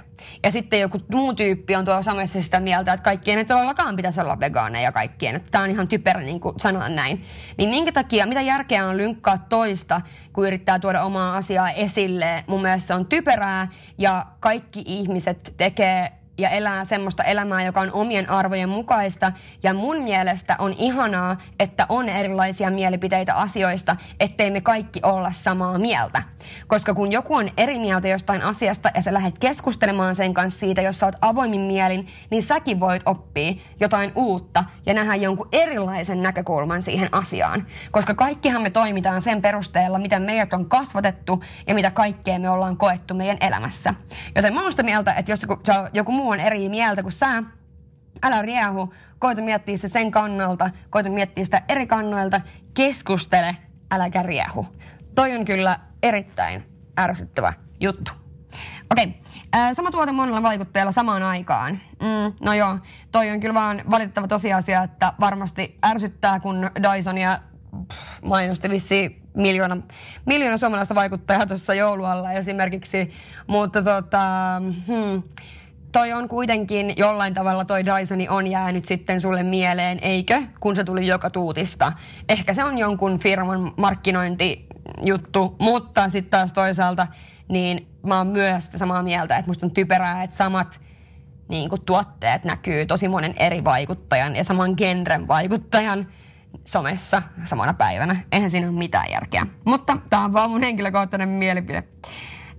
Ja 0.43 0.51
sitten 0.51 0.79
joku 0.79 1.01
muu 1.11 1.33
tyyppi 1.33 1.75
on 1.75 1.85
tuolla 1.85 2.01
samassa 2.01 2.41
sitä 2.41 2.59
mieltä, 2.59 2.93
että 2.93 3.03
kaikkien 3.03 3.37
ei 3.37 3.45
todellakaan 3.45 3.95
pitäisi 3.95 4.21
olla 4.21 4.39
vegaaneja 4.39 4.91
kaikkien. 4.91 5.41
Tää 5.51 5.61
on 5.61 5.69
ihan 5.69 5.87
typerä 5.87 6.21
niin 6.21 6.39
kuin 6.39 6.59
sanoa 6.59 6.89
näin. 6.89 7.25
Niin 7.57 7.69
minkä 7.69 7.91
takia, 7.91 8.25
mitä 8.25 8.41
järkeä 8.41 8.87
on 8.87 8.97
lynkkaa 8.97 9.37
toista, 9.37 10.01
kun 10.33 10.47
yrittää 10.47 10.79
tuoda 10.79 11.03
omaa 11.03 11.37
asiaa 11.37 11.71
esille? 11.71 12.43
Mun 12.47 12.61
mielestä 12.61 12.87
se 12.87 12.93
on 12.93 13.05
typerää 13.05 13.67
ja 13.97 14.25
kaikki 14.39 14.83
ihmiset 14.85 15.53
tekee 15.57 16.11
ja 16.37 16.49
elää 16.49 16.85
semmoista 16.85 17.23
elämää, 17.23 17.63
joka 17.63 17.81
on 17.81 17.91
omien 17.91 18.29
arvojen 18.29 18.69
mukaista. 18.69 19.31
Ja 19.63 19.73
mun 19.73 20.03
mielestä 20.03 20.55
on 20.59 20.73
ihanaa, 20.73 21.37
että 21.59 21.85
on 21.89 22.09
erilaisia 22.09 22.69
mielipiteitä 22.69 23.35
asioista, 23.35 23.95
ettei 24.19 24.51
me 24.51 24.61
kaikki 24.61 24.99
olla 25.03 25.31
samaa 25.31 25.77
mieltä. 25.77 26.23
Koska 26.67 26.93
kun 26.93 27.11
joku 27.11 27.35
on 27.35 27.49
eri 27.57 27.79
mieltä 27.79 28.07
jostain 28.07 28.41
asiasta 28.41 28.91
ja 28.95 29.01
sä 29.01 29.13
lähdet 29.13 29.39
keskustelemaan 29.39 30.15
sen 30.15 30.33
kanssa 30.33 30.59
siitä, 30.59 30.81
jos 30.81 30.99
sä 30.99 31.05
oot 31.05 31.15
avoimin 31.21 31.61
mielin, 31.61 32.07
niin 32.29 32.43
säkin 32.43 32.79
voit 32.79 33.01
oppia 33.05 33.53
jotain 33.79 34.11
uutta 34.15 34.63
ja 34.85 34.93
nähdä 34.93 35.15
jonkun 35.15 35.49
erilaisen 35.51 36.23
näkökulman 36.23 36.81
siihen 36.81 37.09
asiaan. 37.11 37.65
Koska 37.91 38.13
kaikkihan 38.13 38.61
me 38.61 38.69
toimitaan 38.69 39.21
sen 39.21 39.41
perusteella, 39.41 39.99
miten 39.99 40.21
meidät 40.21 40.53
on 40.53 40.65
kasvatettu 40.65 41.43
ja 41.67 41.75
mitä 41.75 41.91
kaikkea 41.91 42.39
me 42.39 42.49
ollaan 42.49 42.77
koettu 42.77 43.13
meidän 43.13 43.37
elämässä. 43.41 43.93
Joten 44.35 44.53
mä 44.53 44.61
oon 44.61 44.71
sitä 44.71 44.83
mieltä, 44.83 45.13
että 45.13 45.31
jos 45.31 45.41
joku, 45.41 45.57
joku 45.93 46.11
muu 46.11 46.24
on 46.29 46.39
eri 46.39 46.69
mieltä 46.69 47.01
kuin 47.01 47.11
sä, 47.11 47.43
älä 48.23 48.41
riehu, 48.41 48.93
koita 49.19 49.41
miettiä 49.41 49.77
se 49.77 49.87
sen 49.87 50.11
kannalta, 50.11 50.69
koita 50.89 51.09
miettiä 51.09 51.45
sitä 51.45 51.61
eri 51.69 51.87
kannoilta, 51.87 52.41
keskustele, 52.73 53.57
äläkä 53.91 54.23
riehu. 54.23 54.67
Toi 55.15 55.35
on 55.35 55.45
kyllä 55.45 55.79
erittäin 56.03 56.63
ärsyttävä 56.99 57.53
juttu. 57.79 58.11
Okei, 58.91 59.05
okay. 59.05 59.73
sama 59.73 59.91
tuote 59.91 60.11
monella 60.11 60.43
vaikuttajalla 60.43 60.91
samaan 60.91 61.23
aikaan. 61.23 61.79
Mm, 62.01 62.33
no 62.45 62.53
joo, 62.53 62.77
toi 63.11 63.31
on 63.31 63.39
kyllä 63.39 63.53
vaan 63.53 63.81
valitettava 63.91 64.27
tosiasia, 64.27 64.83
että 64.83 65.13
varmasti 65.19 65.77
ärsyttää, 65.85 66.39
kun 66.39 66.69
Dysonia 66.81 67.39
mainosti 68.21 68.69
vissiin 68.69 69.21
miljoona, 69.33 69.77
miljoona 70.25 70.57
suomalaista 70.57 70.95
vaikuttajaa 70.95 71.45
tuossa 71.45 71.73
joulualla 71.73 72.31
esimerkiksi, 72.31 73.11
mutta 73.47 73.83
tota, 73.83 74.21
hmm, 74.87 75.23
toi 75.95 76.13
on 76.13 76.29
kuitenkin 76.29 76.93
jollain 76.97 77.33
tavalla 77.33 77.65
toi 77.65 77.85
Dysoni 77.85 78.29
on 78.29 78.47
jäänyt 78.47 78.85
sitten 78.85 79.21
sulle 79.21 79.43
mieleen, 79.43 79.99
eikö? 80.01 80.41
Kun 80.59 80.75
se 80.75 80.83
tuli 80.83 81.07
joka 81.07 81.29
tuutista. 81.29 81.93
Ehkä 82.29 82.53
se 82.53 82.63
on 82.63 82.77
jonkun 82.77 83.19
firman 83.19 83.73
markkinointijuttu, 83.77 85.55
mutta 85.59 86.09
sitten 86.09 86.29
taas 86.29 86.53
toisaalta 86.53 87.07
niin 87.49 87.87
mä 88.05 88.17
oon 88.17 88.27
myös 88.27 88.69
samaa 88.75 89.03
mieltä, 89.03 89.37
että 89.37 89.49
musta 89.49 89.65
on 89.65 89.71
typerää, 89.71 90.23
että 90.23 90.35
samat 90.35 90.79
niin 91.49 91.69
kuin, 91.69 91.81
tuotteet 91.81 92.43
näkyy 92.43 92.85
tosi 92.85 93.07
monen 93.07 93.33
eri 93.37 93.63
vaikuttajan 93.63 94.35
ja 94.35 94.43
saman 94.43 94.73
genren 94.77 95.27
vaikuttajan 95.27 96.07
somessa 96.65 97.21
samana 97.45 97.73
päivänä. 97.73 98.15
Eihän 98.31 98.51
siinä 98.51 98.67
ole 98.67 98.77
mitään 98.77 99.11
järkeä. 99.11 99.47
Mutta 99.65 99.97
tämä 100.09 100.23
on 100.23 100.33
vaan 100.33 100.49
mun 100.49 100.61
henkilökohtainen 100.61 101.29
mielipide. 101.29 101.83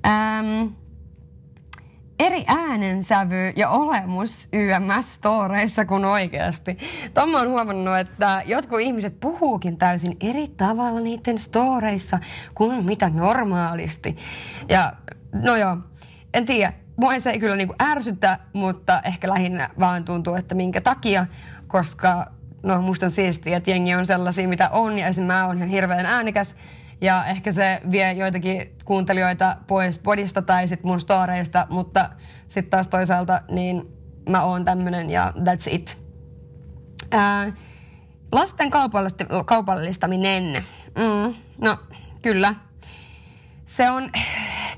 Ähm, 0.06 0.66
eri 2.18 2.44
äänensävy 2.46 3.52
ja 3.56 3.68
olemus 3.68 4.48
YMS-storeissa 4.52 5.84
kuin 5.84 6.04
oikeasti. 6.04 6.78
Tomma 7.14 7.38
on 7.38 7.48
huomannut, 7.48 7.98
että 7.98 8.42
jotkut 8.46 8.80
ihmiset 8.80 9.20
puhuukin 9.20 9.76
täysin 9.76 10.16
eri 10.20 10.48
tavalla 10.48 11.00
niiden 11.00 11.38
storeissa 11.38 12.18
kuin 12.54 12.84
mitä 12.84 13.08
normaalisti. 13.08 14.16
Ja 14.68 14.92
no 15.32 15.56
joo, 15.56 15.76
en 16.34 16.46
tiedä. 16.46 16.72
Mua 16.96 17.20
se 17.20 17.30
ei 17.30 17.40
kyllä 17.40 17.56
niinku 17.56 17.74
ärsytä, 17.82 18.38
mutta 18.52 19.00
ehkä 19.04 19.28
lähinnä 19.28 19.70
vaan 19.80 20.04
tuntuu, 20.04 20.34
että 20.34 20.54
minkä 20.54 20.80
takia, 20.80 21.26
koska 21.66 22.26
no 22.62 22.82
musta 22.82 23.06
on 23.06 23.10
siistiä, 23.10 23.56
että 23.56 23.70
jengi 23.70 23.94
on 23.94 24.06
sellaisia, 24.06 24.48
mitä 24.48 24.70
on, 24.70 24.98
ja 24.98 25.06
esimerkiksi 25.06 25.26
mä 25.26 25.46
oon 25.46 25.56
ihan 25.56 25.68
hirveän 25.68 26.06
äänikäs, 26.06 26.54
ja 27.00 27.24
ehkä 27.26 27.52
se 27.52 27.80
vie 27.90 28.12
joitakin 28.12 28.76
kuuntelijoita 28.84 29.56
pois 29.66 29.98
podista 29.98 30.42
tai 30.42 30.68
sit 30.68 30.82
mun 30.82 31.00
storeista, 31.00 31.66
mutta 31.70 32.10
sitten 32.48 32.70
taas 32.70 32.88
toisaalta 32.88 33.40
niin 33.50 33.82
mä 34.28 34.42
oon 34.42 34.64
tämmönen 34.64 35.10
ja 35.10 35.32
that's 35.36 35.74
it. 35.74 35.98
Ää, 37.10 37.52
lasten 38.32 38.70
kaupallistaminen. 39.46 40.64
Mm, 40.98 41.34
no, 41.60 41.78
kyllä. 42.22 42.54
Se 43.66 43.90
on, 43.90 44.10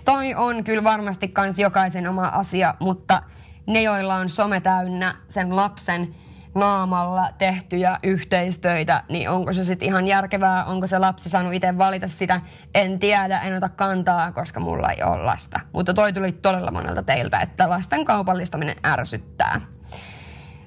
toi 0.05 0.35
on 0.35 0.65
kyllä 0.65 0.85
varmasti 0.85 1.29
kans 1.29 1.59
jokaisen 1.59 2.09
oma 2.09 2.27
asia, 2.27 2.75
mutta 2.81 3.23
ne, 3.67 3.83
joilla 3.83 4.15
on 4.15 4.29
some 4.29 4.61
täynnä 4.61 5.15
sen 5.29 5.57
lapsen 5.57 6.15
naamalla 6.59 7.29
tehtyjä 7.39 7.99
yhteistöitä, 8.03 9.03
niin 9.09 9.31
onko 9.31 9.53
se 9.53 9.65
sitten 9.65 9.89
ihan 9.89 10.07
järkevää, 10.07 10.65
onko 10.65 10.87
se 10.87 10.99
lapsi 10.99 11.29
saanut 11.29 11.53
itse 11.53 11.79
valita 11.79 12.09
sitä, 12.09 12.41
en 12.75 12.99
tiedä, 12.99 13.41
en 13.41 13.57
ota 13.57 13.69
kantaa, 13.69 14.33
koska 14.33 14.61
mulla 14.61 14.89
ei 14.89 15.03
ole 15.03 15.23
lasta. 15.23 15.61
Mutta 15.73 15.95
toi 15.95 16.13
tuli 16.13 16.33
todella 16.33 16.71
monelta 16.71 17.03
teiltä, 17.03 17.41
että 17.41 17.71
lasten 17.71 18.05
kaupallistaminen 18.05 18.77
ärsyttää. 18.87 19.61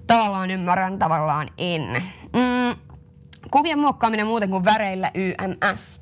Tavallaan 0.08 0.52
ymmärrän, 0.52 1.00
tavallaan 1.00 1.48
en. 1.58 2.04
Mm, 2.34 2.76
kuvien 3.52 3.80
muokkaaminen 3.80 4.28
muuten 4.28 4.50
kuin 4.50 4.66
väreillä 4.66 5.12
YMS. 5.14 6.02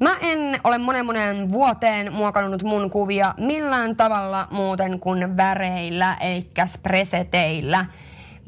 Mä 0.00 0.10
en 0.20 0.60
ole 0.64 0.78
monen 0.78 1.06
monen 1.06 1.52
vuoteen 1.52 2.12
muokannut 2.12 2.62
mun 2.62 2.90
kuvia 2.90 3.34
millään 3.38 3.96
tavalla 3.96 4.48
muuten 4.50 5.00
kuin 5.00 5.36
väreillä 5.36 6.16
eikä 6.20 6.68
preseteillä– 6.82 7.86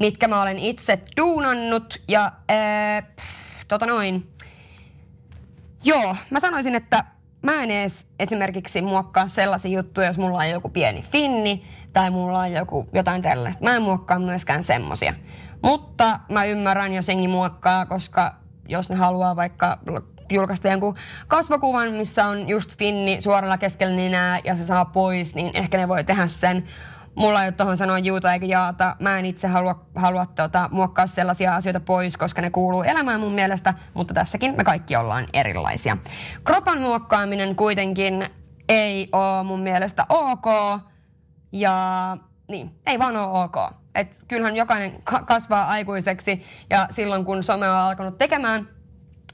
mitkä 0.01 0.27
mä 0.27 0.41
olen 0.41 0.59
itse 0.59 0.99
duunannut 1.17 2.01
ja 2.07 2.31
ää, 2.47 3.03
tota 3.67 3.85
noin. 3.85 4.31
Joo, 5.83 6.15
mä 6.29 6.39
sanoisin, 6.39 6.75
että 6.75 7.03
mä 7.41 7.63
en 7.63 7.71
edes 7.71 8.05
esimerkiksi 8.19 8.81
muokkaa 8.81 9.27
sellaisia 9.27 9.71
juttuja, 9.71 10.07
jos 10.07 10.17
mulla 10.17 10.37
on 10.37 10.49
joku 10.49 10.69
pieni 10.69 11.01
finni 11.01 11.65
tai 11.93 12.09
mulla 12.09 12.39
on 12.39 12.51
joku 12.51 12.89
jotain 12.93 13.21
tällaista. 13.21 13.63
Mä 13.63 13.75
en 13.75 13.81
muokkaa 13.81 14.19
myöskään 14.19 14.63
semmosia. 14.63 15.13
Mutta 15.63 16.19
mä 16.29 16.45
ymmärrän, 16.45 16.93
jos 16.93 17.07
jengi 17.07 17.27
muokkaa, 17.27 17.85
koska 17.85 18.35
jos 18.67 18.89
ne 18.89 18.95
haluaa 18.95 19.35
vaikka 19.35 19.79
julkaista 20.29 20.67
jonkun 20.67 20.95
kasvokuvan, 21.27 21.91
missä 21.91 22.25
on 22.25 22.49
just 22.49 22.77
finni 22.77 23.21
suoralla 23.21 23.57
keskellä 23.57 23.95
nenää 23.95 24.39
ja 24.43 24.55
se 24.55 24.65
saa 24.65 24.85
pois, 24.85 25.35
niin 25.35 25.51
ehkä 25.53 25.77
ne 25.77 25.87
voi 25.87 26.03
tehdä 26.03 26.27
sen. 26.27 26.67
Mulla 27.15 27.41
ei 27.41 27.45
ole 27.47 27.51
tuohon 27.51 27.77
sanoa 27.77 27.99
juuta 27.99 28.33
eikä 28.33 28.45
jaata. 28.45 28.95
Mä 28.99 29.19
en 29.19 29.25
itse 29.25 29.47
halua, 29.47 29.85
halua 29.95 30.25
tota, 30.25 30.69
muokkaa 30.71 31.07
sellaisia 31.07 31.55
asioita 31.55 31.79
pois, 31.79 32.17
koska 32.17 32.41
ne 32.41 32.49
kuuluu 32.49 32.83
elämään 32.83 33.19
mun 33.19 33.31
mielestä, 33.33 33.73
mutta 33.93 34.13
tässäkin 34.13 34.55
me 34.57 34.63
kaikki 34.63 34.95
ollaan 34.95 35.25
erilaisia. 35.33 35.97
Kropan 36.43 36.81
muokkaaminen 36.81 37.55
kuitenkin 37.55 38.25
ei 38.69 39.09
ole 39.11 39.43
mun 39.43 39.59
mielestä 39.59 40.05
ok. 40.09 40.45
Ja 41.51 42.17
niin, 42.47 42.79
ei 42.85 42.99
vaan 42.99 43.17
ole 43.17 43.43
ok. 43.43 43.55
Et 43.95 44.17
kyllähän 44.27 44.55
jokainen 44.55 45.01
ka- 45.03 45.23
kasvaa 45.23 45.67
aikuiseksi 45.67 46.43
ja 46.69 46.87
silloin 46.91 47.25
kun 47.25 47.43
some 47.43 47.69
on 47.69 47.75
alkanut 47.75 48.17
tekemään 48.17 48.67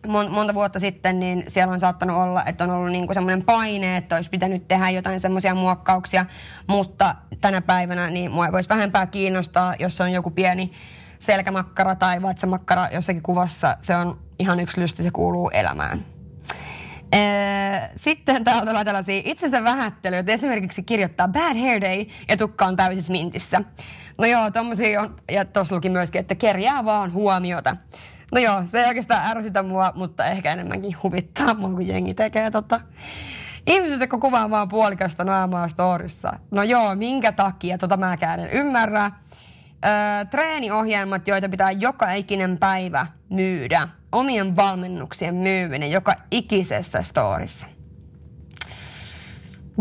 mon, 0.07 0.31
monta 0.31 0.53
vuotta 0.53 0.79
sitten, 0.79 1.19
niin 1.19 1.43
siellä 1.47 1.73
on 1.73 1.79
saattanut 1.79 2.17
olla, 2.17 2.45
että 2.45 2.63
on 2.63 2.69
ollut 2.69 2.91
niinku 2.91 3.13
semmoinen 3.13 3.45
paine, 3.45 3.97
että 3.97 4.15
olisi 4.15 4.29
pitänyt 4.29 4.67
tehdä 4.67 4.89
jotain 4.89 5.19
semmoisia 5.19 5.55
muokkauksia, 5.55 6.25
mutta 6.67 7.15
tänä 7.41 7.61
päivänä 7.61 8.07
niin 8.09 8.31
mua 8.31 8.45
ei 8.45 8.51
voisi 8.51 8.69
vähempää 8.69 9.05
kiinnostaa, 9.05 9.75
jos 9.79 10.01
on 10.01 10.11
joku 10.11 10.31
pieni 10.31 10.71
selkämakkara 11.19 11.95
tai 11.95 12.21
vatsamakkara 12.21 12.89
jossakin 12.93 13.23
kuvassa. 13.23 13.77
Se 13.81 13.95
on 13.95 14.19
ihan 14.39 14.59
yksi 14.59 14.81
lysti, 14.81 15.03
se 15.03 15.11
kuuluu 15.11 15.49
elämään. 15.49 15.99
Sitten 17.95 18.43
täältä 18.43 18.79
on 18.79 18.85
tällaisia 18.85 19.21
itsensä 19.25 19.63
vähättelyitä. 19.63 20.31
Esimerkiksi 20.31 20.83
kirjoittaa 20.83 21.27
Bad 21.27 21.57
Hair 21.57 21.81
Day 21.81 22.05
ja 22.27 22.37
tukka 22.37 22.65
on 22.65 22.75
täysissä 22.75 23.11
mintissä. 23.11 23.61
No 24.17 24.25
joo, 24.25 24.51
tommosia 24.51 25.01
on, 25.01 25.15
ja 25.31 25.45
tuossa 25.45 25.75
luki 25.75 25.89
myöskin, 25.89 26.19
että 26.19 26.35
kerjää 26.35 26.85
vaan 26.85 27.13
huomiota. 27.13 27.77
No 28.31 28.41
joo, 28.41 28.63
se 28.65 28.79
ei 28.79 28.87
oikeastaan 28.87 29.37
ärsytä 29.37 29.63
mua, 29.63 29.91
mutta 29.95 30.25
ehkä 30.25 30.51
enemmänkin 30.53 30.97
huvittaa 31.03 31.53
mua, 31.53 31.69
kun 31.69 31.87
jengi 31.87 32.13
tekee 32.13 32.51
tota. 32.51 32.81
Ihmiset, 33.67 33.99
jotka 33.99 34.17
kuvaa 34.17 34.49
vaan 34.49 34.69
puolikasta 34.69 35.23
naamaa 35.23 35.67
storissa. 35.67 36.33
No 36.51 36.63
joo, 36.63 36.95
minkä 36.95 37.31
takia? 37.31 37.77
Tota 37.77 37.97
mäkään 37.97 38.39
en 38.39 38.49
ymmärrä. 38.49 39.11
Öö, 39.85 40.25
treeniohjelmat, 40.25 41.27
joita 41.27 41.49
pitää 41.49 41.71
joka 41.71 42.11
ikinen 42.11 42.57
päivä 42.57 43.07
myydä. 43.29 43.87
Omien 44.11 44.55
valmennuksien 44.55 45.35
myyminen 45.35 45.91
joka 45.91 46.13
ikisessä 46.31 47.01
storissa. 47.01 47.67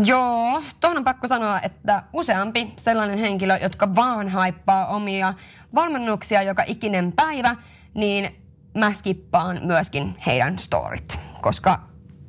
Joo, 0.05 0.63
tuohon 0.79 0.97
on 0.97 1.03
pakko 1.03 1.27
sanoa, 1.27 1.61
että 1.61 2.03
useampi 2.13 2.73
sellainen 2.75 3.17
henkilö, 3.17 3.57
jotka 3.57 3.95
vaan 3.95 4.29
haippaa 4.29 4.87
omia 4.87 5.33
valmennuksia 5.75 6.41
joka 6.41 6.63
ikinen 6.67 7.11
päivä, 7.11 7.55
niin 7.93 8.35
mä 8.77 8.93
skippaan 8.93 9.59
myöskin 9.63 10.15
heidän 10.25 10.59
storit, 10.59 11.19
koska 11.41 11.79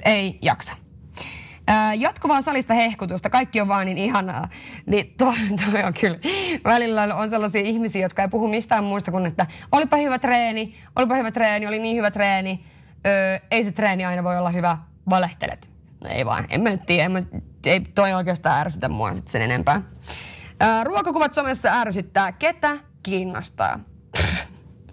ei 0.05 0.39
jaksa. 0.43 0.73
Jatkuvaa 1.99 2.43
salista 2.43 2.75
hehkutusta, 2.75 3.31
kaikki 3.31 3.61
on 3.61 3.69
vaan 3.69 3.87
niin 3.87 3.99
ihanaa. 3.99 4.49
Niin 4.87 5.15
toi, 5.19 5.35
toi 5.73 5.83
on 5.85 5.95
kyllä. 5.95 6.19
Välillä 6.65 7.15
on 7.15 7.31
sellaisia 7.31 7.61
ihmisiä, 7.61 8.03
jotka 8.03 8.23
ei 8.23 8.29
puhu 8.29 8.49
mistään 8.49 8.85
muusta 8.85 9.11
kuin, 9.11 9.27
että 9.27 9.47
olipa 9.73 9.97
hyvä 9.97 10.19
treeni, 10.19 10.75
olipa 10.97 11.15
hyvä 11.15 11.31
treeni, 11.31 11.67
oli 11.67 11.79
niin 11.79 11.97
hyvä 11.97 12.11
treeni. 12.11 12.65
Öö, 13.07 13.39
ei 13.51 13.65
se 13.65 13.73
treeni 13.73 14.05
aina 14.05 14.25
voi 14.25 14.39
olla 14.39 14.51
hyvä, 14.51 14.79
valehtelet. 15.11 15.71
No 16.05 16.11
ei 16.11 16.27
vaan, 16.27 16.47
en 16.51 16.61
mä 16.61 16.71
nyt 16.71 16.87
tiedä, 16.87 17.05
en 17.05 17.13
mä, 17.13 17.23
ei 17.67 17.81
toi 17.81 18.13
oikeastaan 18.13 18.61
ärsytä 18.61 18.89
mua 18.89 19.15
sit 19.15 19.29
sen 19.29 19.43
enempää. 19.43 19.83
Ää, 20.61 20.85
ruokakuvat 20.85 21.35
somessa 21.35 21.81
ärsyttää, 21.81 22.33
ketä 22.33 22.79
kiinnostaa. 23.03 23.81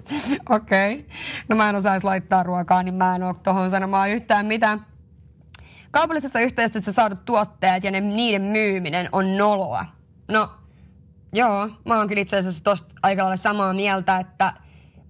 Okei. 0.49 0.93
Okay. 0.93 1.05
No 1.47 1.55
mä 1.55 1.69
en 1.69 1.75
osaisi 1.75 2.05
laittaa 2.05 2.43
ruokaa, 2.43 2.83
niin 2.83 2.95
mä 2.95 3.15
en 3.15 3.23
ole 3.23 3.35
tohon 3.43 3.71
sanomaan 3.71 4.09
yhtään 4.09 4.45
mitään. 4.45 4.85
Kaupallisessa 5.91 6.39
yhteistyössä 6.39 6.91
saadut 6.91 7.25
tuotteet 7.25 7.83
ja 7.83 7.91
ne, 7.91 8.01
niiden 8.01 8.41
myyminen 8.41 9.09
on 9.11 9.37
noloa. 9.37 9.85
No, 10.27 10.49
joo, 11.33 11.69
mä 11.85 11.97
oon 11.97 12.07
kyllä 12.07 12.21
itse 12.21 12.37
asiassa 12.37 12.63
tosta 12.63 12.93
aika 13.03 13.23
lailla 13.23 13.37
samaa 13.37 13.73
mieltä, 13.73 14.17
että 14.17 14.53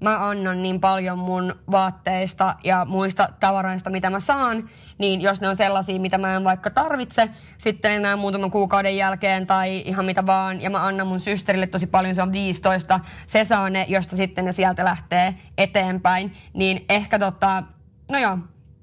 mä 0.02 0.30
annan 0.30 0.64
niin 0.64 0.80
paljon 0.80 1.20
mun 1.20 1.56
vaatteista 1.72 2.56
ja 2.64 2.86
muista 2.86 3.30
tavaroista, 3.40 3.90
mitä 3.90 4.10
mä 4.10 4.20
saan, 4.20 4.70
niin 4.98 5.22
jos 5.22 5.42
ne 5.42 5.50
on 5.50 5.56
sellaisia, 5.56 6.00
mitä 6.00 6.18
mä 6.18 6.36
en 6.36 6.44
vaikka 6.44 6.70
tarvitse 6.70 7.30
sitten 7.58 7.92
enää 7.92 8.16
muutaman 8.16 8.52
kuukauden 8.52 8.98
jälkeen 8.98 9.48
tai 9.48 9.84
ihan 9.86 10.06
mitä 10.06 10.26
vaan, 10.26 10.62
ja 10.62 10.70
mä 10.70 10.86
annan 10.86 11.08
mun 11.08 11.20
systerille 11.20 11.68
tosi 11.68 11.88
paljon, 11.88 12.16
se 12.16 12.22
on 12.22 12.32
15, 12.32 13.00
se 13.28 13.46
saa 13.46 13.70
ne, 13.70 13.86
josta 13.90 14.16
sitten 14.16 14.46
ne 14.46 14.52
sieltä 14.52 14.86
lähtee 14.86 15.36
eteenpäin, 15.58 16.34
niin 16.54 16.86
ehkä 16.90 17.20
tota, 17.20 17.64
no 18.12 18.20
joo, 18.20 18.38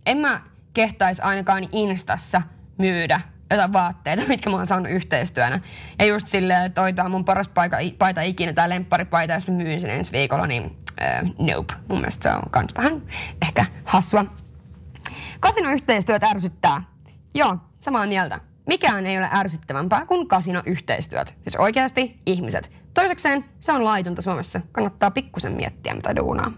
en 0.06 0.18
mä 0.18 0.40
kehtaisi 0.74 1.22
ainakaan 1.22 1.68
Instassa 1.72 2.42
myydä 2.78 3.20
jotain 3.50 3.72
vaatteita, 3.72 4.22
mitkä 4.28 4.50
mä 4.50 4.56
oon 4.56 4.66
saanut 4.66 4.90
yhteistyönä. 4.90 5.60
Ja 5.98 6.06
just 6.06 6.28
silleen, 6.28 6.64
että 6.64 6.80
toi 6.94 7.08
mun 7.08 7.24
paras 7.24 7.48
paika, 7.48 7.76
paita 7.98 8.22
ikinä, 8.22 8.52
tää 8.52 8.68
lempparipaita, 8.68 9.34
jos 9.34 9.48
mä 9.48 9.54
myyn 9.54 9.80
sen 9.80 9.90
ensi 9.90 10.12
viikolla, 10.12 10.46
niin 10.46 10.76
äh, 11.02 11.22
nope. 11.38 11.74
Mun 11.88 11.98
mielestä 11.98 12.30
se 12.30 12.36
on 12.36 12.50
kans 12.50 12.74
vähän 12.76 13.02
ehkä 13.42 13.66
hassua. 13.84 14.41
Kasinoyhteistyöt 15.42 16.22
ärsyttää. 16.24 16.82
Joo, 17.34 17.56
samaa 17.78 18.06
mieltä. 18.06 18.40
Mikään 18.66 19.06
ei 19.06 19.18
ole 19.18 19.28
ärsyttävämpää 19.32 20.06
kuin 20.06 20.28
kasinoyhteistyöt. 20.28 21.34
Siis 21.42 21.56
oikeasti 21.56 22.20
ihmiset. 22.26 22.72
Toisekseen 22.94 23.44
se 23.60 23.72
on 23.72 23.84
laitonta 23.84 24.22
Suomessa. 24.22 24.60
Kannattaa 24.72 25.10
pikkusen 25.10 25.52
miettiä, 25.52 25.94
mitä 25.94 26.16
duunaa. 26.16 26.52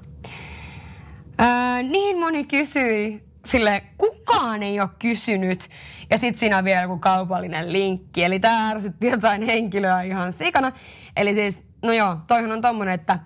Öö, 1.40 1.83
niin 1.83 2.18
moni 2.18 2.44
kysyi 2.44 3.25
sille 3.44 3.83
kukaan 3.99 4.62
ei 4.62 4.81
ole 4.81 4.88
kysynyt. 4.99 5.68
Ja 6.11 6.18
sitten 6.18 6.40
siinä 6.40 6.59
on 6.59 6.64
vielä 6.64 6.83
joku 6.83 6.99
kaupallinen 6.99 7.73
linkki. 7.73 8.25
Eli 8.25 8.40
tämä 8.40 8.70
ärsytti 8.70 9.07
jotain 9.07 9.42
henkilöä 9.42 10.03
ihan 10.03 10.33
sikana. 10.33 10.73
Eli 11.16 11.35
siis, 11.35 11.62
no 11.83 11.92
joo, 11.92 12.16
toihan 12.27 12.53
on 12.53 12.62
tommonen, 12.62 12.94
että 12.94 13.18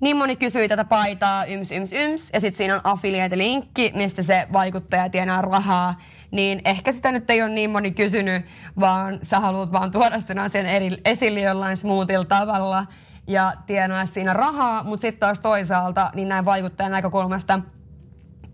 niin 0.00 0.16
moni 0.16 0.36
kysyi 0.36 0.68
tätä 0.68 0.84
paitaa, 0.84 1.44
yms, 1.44 1.72
yms, 1.72 1.92
yms. 1.92 2.30
Ja 2.32 2.40
sitten 2.40 2.56
siinä 2.56 2.74
on 2.74 2.80
affiliate-linkki, 2.84 3.92
mistä 3.94 4.22
se 4.22 4.46
vaikuttaja 4.52 5.10
tienaa 5.10 5.42
rahaa. 5.42 6.00
Niin 6.30 6.60
ehkä 6.64 6.92
sitä 6.92 7.12
nyt 7.12 7.30
ei 7.30 7.42
ole 7.42 7.50
niin 7.50 7.70
moni 7.70 7.90
kysynyt, 7.90 8.46
vaan 8.80 9.18
sä 9.22 9.40
haluat 9.40 9.72
vaan 9.72 9.90
tuoda 9.90 10.20
sen 10.20 10.38
asian 10.38 10.66
eri, 10.66 10.88
esille 11.04 11.40
jollain 11.40 11.76
smoothilla 11.76 12.24
tavalla 12.24 12.86
ja 13.26 13.52
tienaa 13.66 14.06
siinä 14.06 14.32
rahaa. 14.32 14.84
Mutta 14.84 15.00
sitten 15.00 15.20
taas 15.20 15.40
toisaalta, 15.40 16.10
niin 16.14 16.28
näin 16.28 16.44
vaikuttajan 16.44 16.92
näkökulmasta– 16.92 17.60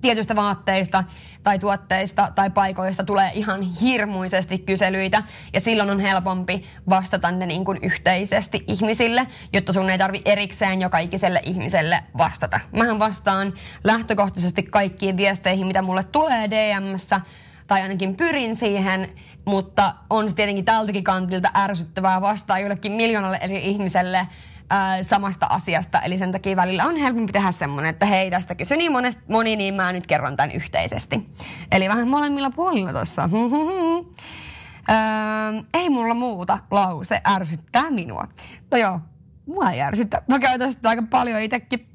tietystä 0.05 0.37
vaatteista 0.37 1.05
tai 1.43 1.59
tuotteista 1.59 2.33
tai 2.35 2.51
paikoista 2.51 3.05
tulee 3.05 3.31
ihan 3.35 3.63
hirmuisesti 3.63 4.59
kyselyitä 4.59 5.23
ja 5.53 5.61
silloin 5.61 5.91
on 5.91 6.01
helpompi 6.01 6.65
vastata 6.91 7.31
ne 7.31 7.47
niin 7.47 7.65
kuin 7.65 7.79
yhteisesti 7.83 8.65
ihmisille, 8.69 9.27
jotta 9.53 9.73
sun 9.73 9.91
ei 9.91 9.99
tarvi 9.99 10.23
erikseen 10.25 10.81
joka 10.81 10.99
ikiselle 10.99 11.41
ihmiselle 11.45 12.05
vastata. 12.19 12.61
Mähän 12.73 12.99
vastaan 12.99 13.53
lähtökohtaisesti 13.85 14.63
kaikkiin 14.63 15.17
viesteihin, 15.17 15.67
mitä 15.67 15.83
mulle 15.83 16.05
tulee 16.05 16.51
DMssä, 16.51 17.21
tai 17.67 17.83
ainakin 17.83 18.17
pyrin 18.17 18.57
siihen, 18.57 19.11
mutta 19.45 19.95
on 20.11 20.29
se 20.29 20.35
tietenkin 20.35 20.65
tältäkin 20.65 21.05
kantilta 21.05 21.51
ärsyttävää 21.57 22.21
vastaa 22.21 22.59
jollekin 22.59 22.93
miljoonalle 22.93 23.39
eri 23.43 23.71
ihmiselle 23.71 24.29
samasta 25.03 25.47
asiasta. 25.47 26.01
Eli 26.01 26.19
sen 26.19 26.33
takia 26.33 26.57
välillä 26.57 26.85
on 26.85 26.97
helpompi 26.97 27.33
tehdä 27.33 27.53
semmoinen, 27.53 27.91
että 27.91 28.07
hei, 28.07 28.31
tästä 28.31 28.55
kysy 28.55 28.77
niin 28.77 28.93
monesti, 28.93 29.23
moni, 29.29 29.57
niin 29.57 29.75
mä 29.75 29.93
nyt 29.93 30.07
kerron 30.07 30.37
tämän 30.37 30.51
yhteisesti. 30.51 31.31
Eli 31.73 31.89
vähän 31.89 32.09
molemmilla 32.09 32.51
puolilla 32.51 32.93
tuossa. 32.93 33.29
Öö, 34.91 35.63
ei 35.81 35.91
mulla 35.91 36.15
muuta 36.15 36.59
lause 36.71 37.21
ärsyttää 37.29 37.91
minua. 37.91 38.29
No 38.71 38.79
joo, 38.79 39.01
mua 39.47 39.71
ei 39.71 39.81
ärsyttää. 39.81 40.23
Mä 40.29 40.39
käytän 40.39 40.73
sitä 40.73 40.89
aika 40.89 41.03
paljon 41.11 41.41
itsekin. 41.41 41.89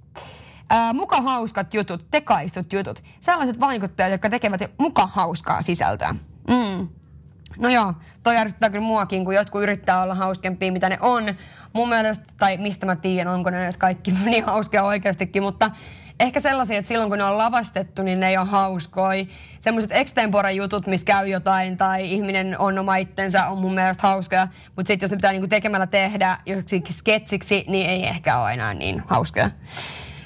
Öö, 0.73 0.93
muka 0.93 1.21
hauskat 1.21 1.73
jutut, 1.73 2.11
tekaistut 2.11 2.73
jutut. 2.73 3.03
Sellaiset 3.19 3.59
vaikuttajat, 3.59 4.11
jotka 4.11 4.29
tekevät 4.29 4.61
muka 4.77 5.07
hauskaa 5.07 5.61
sisältöä. 5.61 6.15
Mm. 6.47 6.87
No 7.59 7.69
joo, 7.69 7.93
toi 8.23 8.37
ärsyttää 8.37 8.69
kyllä 8.69 8.85
muakin, 8.85 9.25
kun 9.25 9.35
jotkut 9.35 9.61
yrittää 9.61 10.01
olla 10.01 10.15
hauskempia, 10.15 10.71
mitä 10.71 10.89
ne 10.89 10.97
on 11.01 11.23
mun 11.73 11.89
mielestä, 11.89 12.25
tai 12.37 12.57
mistä 12.57 12.85
mä 12.85 12.95
tiedän, 12.95 13.33
onko 13.33 13.49
ne 13.49 13.63
edes 13.63 13.77
kaikki 13.77 14.11
niin 14.25 14.45
hauskia 14.45 14.83
oikeastikin, 14.83 15.43
mutta 15.43 15.71
ehkä 16.19 16.39
sellaisia, 16.39 16.77
että 16.77 16.87
silloin 16.87 17.09
kun 17.09 17.17
ne 17.17 17.23
on 17.23 17.37
lavastettu, 17.37 18.01
niin 18.01 18.19
ne 18.19 18.29
ei 18.29 18.37
ole 18.37 18.47
hauskoi. 18.47 19.27
Semmoiset 19.61 19.91
extempore 19.91 20.51
jutut, 20.51 20.87
missä 20.87 21.05
käy 21.05 21.27
jotain 21.27 21.77
tai 21.77 22.11
ihminen 22.11 22.59
on 22.59 22.79
oma 22.79 22.95
itsensä, 22.95 23.47
on 23.47 23.57
mun 23.57 23.73
mielestä 23.73 24.07
hauskoja. 24.07 24.47
Mutta 24.75 24.87
sitten 24.87 25.07
jos 25.07 25.11
ne 25.11 25.17
pitää 25.17 25.31
niinku 25.31 25.47
tekemällä 25.47 25.87
tehdä 25.87 26.37
joksikin 26.45 26.93
sketsiksi, 26.93 27.65
niin 27.67 27.89
ei 27.89 28.07
ehkä 28.07 28.37
ole 28.37 28.53
enää 28.53 28.73
niin 28.73 29.03
hauskoja. 29.07 29.51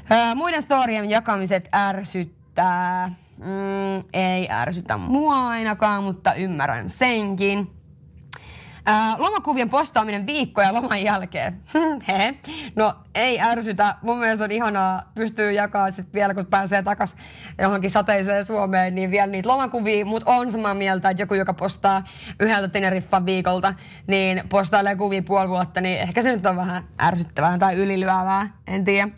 Ää, 0.10 0.36
muiden 0.36 0.62
storien 0.62 1.10
jakamiset 1.10 1.70
ärsyttää. 1.76 3.23
Mm, 3.44 4.04
ei 4.14 4.50
ärsytä 4.52 4.98
mua 4.98 5.48
ainakaan, 5.48 6.04
mutta 6.04 6.34
ymmärrän 6.34 6.90
senkin. 6.90 7.70
Ää, 8.86 9.16
lomakuvien 9.18 9.70
postaaminen 9.70 10.26
viikkoja 10.26 10.74
loman 10.74 11.04
jälkeen. 11.04 11.62
He. 12.08 12.36
No 12.76 12.96
ei 13.16 13.42
ärsytä. 13.42 13.96
Mun 14.02 14.20
mielestä 14.20 14.44
on 14.44 14.52
ihanaa 14.52 15.12
pystyy 15.16 15.52
jakaa 15.52 15.92
sit 15.92 16.14
vielä, 16.14 16.34
kun 16.34 16.46
pääsee 16.46 16.84
takas 16.84 17.16
johonkin 17.58 17.92
sateiseen 17.92 18.46
Suomeen, 18.46 18.96
niin 18.96 19.12
vielä 19.12 19.28
niitä 19.28 19.50
lomakuvia. 19.50 20.06
Mutta 20.06 20.32
on 20.32 20.52
samaa 20.52 20.74
mieltä, 20.74 21.10
että 21.10 21.24
joku, 21.24 21.34
joka 21.34 21.54
postaa 21.54 22.04
yhdeltä 22.40 22.68
Teneriffan 22.68 23.26
viikolta, 23.26 23.74
niin 24.08 24.44
postailee 24.50 24.96
kuvia 24.96 25.24
puoli 25.24 25.50
vuotta, 25.50 25.82
niin 25.82 26.00
ehkä 26.00 26.22
se 26.22 26.32
nyt 26.32 26.46
on 26.46 26.56
vähän 26.56 26.84
ärsyttävää 27.02 27.58
tai 27.58 27.76
ylilyövää. 27.76 28.50
En 28.68 28.86
tiedä. 28.86 29.10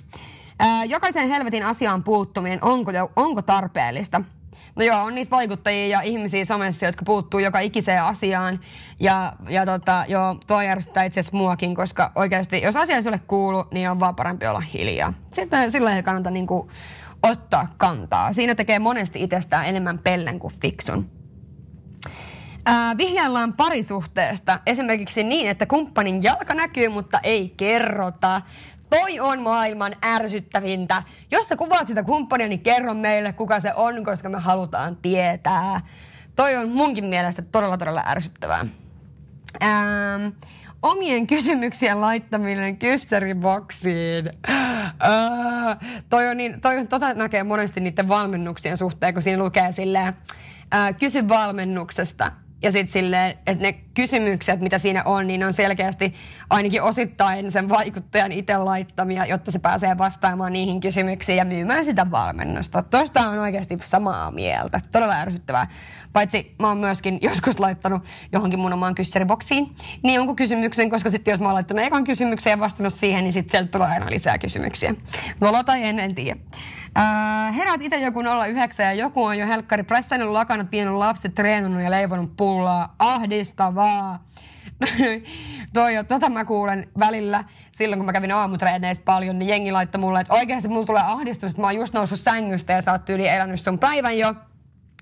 Jokaisen 0.88 1.30
helvetin 1.30 1.66
asiaan 1.66 2.04
puuttuminen, 2.04 2.60
onko, 2.62 2.92
onko 3.16 3.42
tarpeellista? 3.42 4.22
No 4.76 4.84
joo, 4.84 5.04
on 5.04 5.16
niitä 5.16 5.32
vaikuttajia 5.32 5.88
ja 5.88 6.02
ihmisiä 6.02 6.46
somessa, 6.46 6.86
jotka 6.86 7.06
puuttuu 7.06 7.40
joka 7.40 7.60
ikiseen 7.60 8.04
asiaan. 8.04 8.60
Ja, 9.00 9.34
ja 9.50 9.66
tota, 9.66 10.06
joo, 10.08 10.36
tuo 10.48 10.62
järjestää 10.62 11.04
itse 11.04 11.20
asiassa 11.20 11.38
muakin, 11.38 11.76
koska 11.76 12.12
oikeasti, 12.16 12.62
jos 12.62 12.76
asia 12.76 12.96
ei 12.96 13.04
sulle 13.04 13.20
kuulu, 13.28 13.66
niin 13.72 13.90
on 13.90 14.00
vaan 14.00 14.16
parempi 14.16 14.48
olla 14.48 14.60
hiljaa. 14.60 15.14
Sitten 15.34 15.72
sillä 15.72 15.96
ei 15.96 16.04
kannata 16.04 16.32
niinku 16.32 16.72
ottaa 17.24 17.68
kantaa. 17.78 18.34
Siinä 18.34 18.56
tekee 18.56 18.80
monesti 18.80 19.24
itsestään 19.24 19.66
enemmän 19.66 20.00
pellen 20.00 20.40
kuin 20.40 20.54
fiksun. 20.62 21.10
Ää, 22.66 22.98
vihjaillaan 22.98 23.54
parisuhteesta 23.54 24.60
esimerkiksi 24.66 25.24
niin, 25.24 25.48
että 25.48 25.66
kumppanin 25.66 26.24
jalka 26.24 26.54
näkyy, 26.54 26.90
mutta 26.90 27.20
ei 27.24 27.54
kerrota. 27.58 28.42
Toi 28.90 29.20
on 29.20 29.42
maailman 29.42 29.96
ärsyttävintä. 30.06 31.04
Jos 31.32 31.50
sä 31.50 31.56
kuvaat 31.56 31.88
sitä 31.88 32.04
kumppania, 32.04 32.48
niin 32.48 32.60
kerro 32.60 32.94
meille, 32.94 33.34
kuka 33.34 33.60
se 33.60 33.74
on, 33.76 34.04
koska 34.04 34.30
me 34.30 34.40
halutaan 34.40 34.96
tietää. 34.96 35.82
Toi 36.36 36.56
on 36.56 36.70
munkin 36.70 37.06
mielestä 37.06 37.42
todella, 37.42 37.78
todella 37.78 38.04
ärsyttävää. 38.08 38.66
Ähm, 39.64 40.28
omien 40.82 41.28
kysymyksien 41.28 42.02
laittaminen 42.02 42.78
kyssäriboksiin. 42.78 44.32
Äh, 44.50 45.78
toi 46.10 46.28
on 46.28 46.38
niin, 46.38 46.62
toi, 46.62 46.88
tota 46.88 47.14
näkee 47.14 47.44
monesti 47.44 47.80
niiden 47.80 48.08
valmennuksien 48.08 48.78
suhteen, 48.78 49.14
kun 49.14 49.24
siinä 49.24 49.44
lukee 49.44 49.72
silleen, 49.72 50.14
äh, 50.74 50.98
kysy 51.00 51.28
valmennuksesta 51.28 52.32
ja 52.66 52.72
sitten 52.72 52.94
silleen, 52.94 53.32
että 53.48 53.64
ne 53.64 53.74
kysymykset, 53.74 54.60
mitä 54.60 54.78
siinä 54.78 55.04
on, 55.04 55.28
niin 55.28 55.44
on 55.44 55.54
selkeästi 55.54 56.14
ainakin 56.50 56.82
osittain 56.82 57.52
sen 57.52 57.70
vaikuttajan 57.70 58.32
itse 58.32 58.58
laittamia, 58.58 59.26
jotta 59.26 59.52
se 59.52 59.60
pääsee 59.60 59.98
vastaamaan 59.98 60.54
niihin 60.54 60.80
kysymyksiin 60.80 61.38
ja 61.38 61.46
myymään 61.46 61.86
sitä 61.86 62.12
valmennusta. 62.12 62.82
Tuosta 62.82 63.30
on 63.30 63.40
oikeasti 63.40 63.78
samaa 63.84 64.32
mieltä. 64.32 64.82
Todella 64.92 65.14
ärsyttävää. 65.14 65.68
Paitsi 66.16 66.56
mä 66.60 66.68
oon 66.68 66.78
myöskin 66.78 67.20
joskus 67.22 67.60
laittanut 67.60 68.04
johonkin 68.32 68.60
mun 68.60 68.74
omaan 68.74 68.96
kyssäriboksiin 68.96 69.76
niin 70.04 70.16
jonkun 70.16 70.36
kysymyksen, 70.36 70.90
koska 70.90 71.10
sitten 71.10 71.32
jos 71.32 71.40
mä 71.40 71.46
oon 71.46 71.54
laittanut 71.54 71.86
ekan 71.86 72.04
kysymyksen 72.04 72.52
ja 72.52 72.60
vastannut 72.60 72.94
siihen, 72.94 73.24
niin 73.24 73.34
sitten 73.34 73.52
sieltä 73.52 73.72
tulee 73.72 73.88
aina 73.88 74.06
lisää 74.10 74.38
kysymyksiä. 74.38 74.96
Valo 75.42 75.64
tai 75.64 75.84
en, 75.84 76.00
en 76.00 76.16
tiedä. 76.16 76.40
Uh, 76.40 77.56
herät 77.56 77.82
itse 77.82 77.98
joku 77.98 78.22
09 78.22 78.86
ja 78.86 78.94
joku 78.94 79.24
on 79.24 79.38
jo 79.38 79.48
helkkari 79.48 79.84
pressannut 79.84 80.30
lakanat, 80.30 80.70
piennyt 80.70 80.96
lapset, 80.96 81.36
treenannut 81.36 81.84
ja 81.84 81.92
leivonut 81.92 82.38
pullaa. 82.38 82.96
Ahdistavaa. 83.00 84.24
Toi, 85.74 85.94
tota 86.08 86.30
mä 86.30 86.46
kuulen 86.46 86.88
välillä 87.00 87.44
silloin, 87.78 88.00
kun 88.00 88.06
mä 88.06 88.14
kävin 88.14 88.32
aamutreeneissä 88.32 89.04
paljon, 89.06 89.40
niin 89.40 89.50
jengi 89.50 89.72
laittoi 89.72 90.02
mulle, 90.02 90.20
että 90.20 90.34
oikeasti 90.34 90.68
mulla 90.68 90.86
tulee 90.86 91.04
ahdistus, 91.06 91.50
että 91.50 91.62
mä 91.62 91.68
oon 91.68 91.76
just 91.76 91.94
noussut 91.94 92.20
sängystä 92.20 92.74
ja 92.74 92.82
sä 92.82 92.92
oot 92.92 93.10
yli 93.10 93.28
elänyt 93.28 93.62
sun 93.62 93.80
päivän 93.80 94.18
jo. 94.18 94.36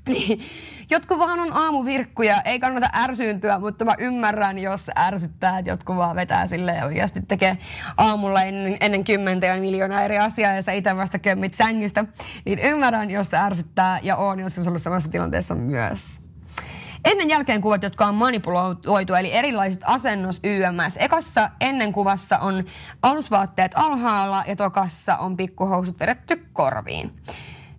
Niin, 0.08 0.42
jotkut 0.89 1.20
vaan 1.20 1.39
on 1.39 1.54
aamuvirkkuja, 1.54 2.42
ei 2.42 2.60
kannata 2.60 2.89
ärsyyntyä, 2.96 3.60
mutta 3.60 3.86
mä 3.86 3.96
ymmärrän, 3.98 4.60
jos 4.60 4.92
ärsyttää, 4.98 5.60
että 5.60 5.72
jotkut 5.72 5.96
vaan 5.96 6.16
vetää 6.16 6.48
silleen 6.48 6.78
ja 6.78 6.86
oikeasti 6.86 7.22
tekee 7.22 7.58
aamulla 7.98 8.42
ennen, 8.42 8.78
ennen 8.80 9.04
kymmentä 9.04 9.46
ja 9.46 9.62
miljoonaa 9.62 10.02
eri 10.02 10.20
asiaa 10.20 10.54
ja 10.54 10.62
sä 10.62 10.72
itse 10.72 10.96
vasta 10.96 11.20
kömmit 11.20 11.54
sängystä. 11.54 12.06
Niin 12.46 12.60
ymmärrän, 12.60 13.12
jos 13.12 13.30
se 13.30 13.38
ärsyttää 13.38 13.99
ja 14.04 14.16
on 14.16 14.39
joskus 14.39 14.68
ollut 14.68 14.82
samassa 14.82 15.10
tilanteessa 15.10 15.56
myös. 15.56 16.20
Ennen 17.06 17.30
jälkeen 17.30 17.62
kuvat, 17.62 17.84
jotka 17.84 18.06
on 18.06 18.16
manipuloitu, 18.16 19.14
eli 19.14 19.34
erilaiset 19.34 19.82
asennos 19.86 20.39
YMS. 20.43 20.97
Ekassa 20.97 21.49
ennen 21.62 21.93
kuvassa 21.93 22.39
on 22.39 22.64
alusvaatteet 23.01 23.72
alhaalla 23.76 24.43
ja 24.47 24.56
tokassa 24.56 25.18
on 25.18 25.38
pikkuhousut 25.38 25.99
vedetty 25.99 26.45
korviin. 26.54 27.12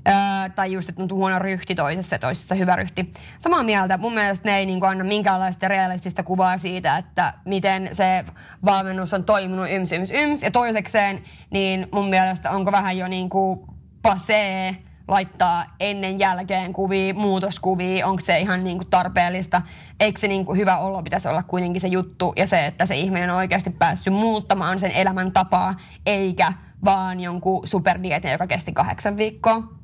Öö, 0.08 0.14
tai 0.54 0.72
just, 0.72 0.88
että 0.88 1.02
on 1.02 1.08
huono 1.12 1.38
ryhti 1.38 1.74
toisessa 1.74 2.14
ja 2.14 2.18
toisessa 2.18 2.54
hyvä 2.54 2.76
ryhti. 2.76 3.12
Samaa 3.38 3.62
mieltä. 3.62 3.98
Mun 3.98 4.14
mielestä 4.14 4.48
ne 4.48 4.58
ei 4.58 4.66
niin 4.66 4.80
kuin, 4.80 4.90
anna 4.90 5.04
minkäänlaista 5.04 5.68
realistista 5.68 6.22
kuvaa 6.22 6.58
siitä, 6.58 6.96
että 6.96 7.32
miten 7.44 7.90
se 7.92 8.24
valmennus 8.64 9.14
on 9.14 9.24
toiminut 9.24 9.66
yms, 9.70 9.92
yms, 9.92 10.10
yms. 10.10 10.42
Ja 10.42 10.50
toisekseen, 10.50 11.22
niin 11.50 11.88
mun 11.92 12.08
mielestä 12.08 12.50
onko 12.50 12.72
vähän 12.72 12.98
jo 12.98 13.08
niin 13.08 13.28
kuin 13.28 13.60
pasee 14.02 14.76
laittaa 15.08 15.64
ennen 15.80 16.18
jälkeen 16.18 16.72
kuvia, 16.72 17.14
muutoskuvia, 17.14 18.06
onko 18.06 18.20
se 18.20 18.40
ihan 18.40 18.64
niin 18.64 18.78
kuin 18.78 18.90
tarpeellista. 18.90 19.62
Eikö 20.00 20.20
se 20.20 20.28
niin 20.28 20.46
kuin 20.46 20.58
hyvä 20.58 20.78
olo 20.78 21.02
pitäisi 21.02 21.28
olla 21.28 21.42
kuitenkin 21.42 21.80
se 21.80 21.88
juttu 21.88 22.32
ja 22.36 22.46
se, 22.46 22.66
että 22.66 22.86
se 22.86 22.96
ihminen 22.96 23.30
on 23.30 23.36
oikeasti 23.36 23.70
päässyt 23.70 24.14
muuttamaan 24.14 24.80
sen 24.80 24.90
elämäntapaa, 24.90 25.74
eikä 26.06 26.52
vaan 26.84 27.20
jonkun 27.20 27.68
superdietin, 27.68 28.32
joka 28.32 28.46
kesti 28.46 28.72
kahdeksan 28.72 29.16
viikkoa. 29.16 29.83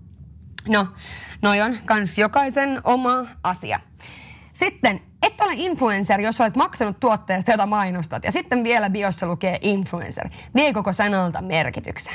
No, 0.69 0.87
noi 1.43 1.61
on 1.61 1.77
kans 1.87 2.19
jokaisen 2.19 2.81
oma 2.85 3.27
asia. 3.43 3.81
Sitten, 4.53 5.01
et 5.23 5.41
ole 5.41 5.53
influencer, 5.57 6.21
jos 6.21 6.41
olet 6.41 6.57
maksanut 6.57 7.01
tuotteesta, 7.01 7.51
jota 7.51 7.67
mainostat. 7.67 8.25
Ja 8.25 8.33
sitten 8.33 8.65
vielä 8.65 8.91
biossa 8.91 9.27
lukee 9.27 9.59
influencer. 9.63 10.29
Vie 10.55 10.73
koko 10.73 10.93
sanalta 10.93 11.43
merkityksen. 11.43 12.15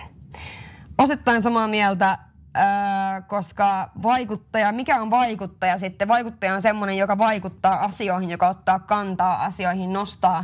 Osittain 0.97 1.41
samaa 1.41 1.67
mieltä, 1.67 2.17
Öö, 2.57 3.21
koska 3.21 3.91
vaikuttaja, 4.03 4.71
mikä 4.71 5.01
on 5.01 5.11
vaikuttaja 5.11 5.77
sitten? 5.77 6.07
Vaikuttaja 6.07 6.55
on 6.55 6.61
semmoinen, 6.61 6.97
joka 6.97 7.17
vaikuttaa 7.17 7.79
asioihin, 7.79 8.29
joka 8.29 8.47
ottaa 8.47 8.79
kantaa 8.79 9.43
asioihin, 9.43 9.93
nostaa, 9.93 10.43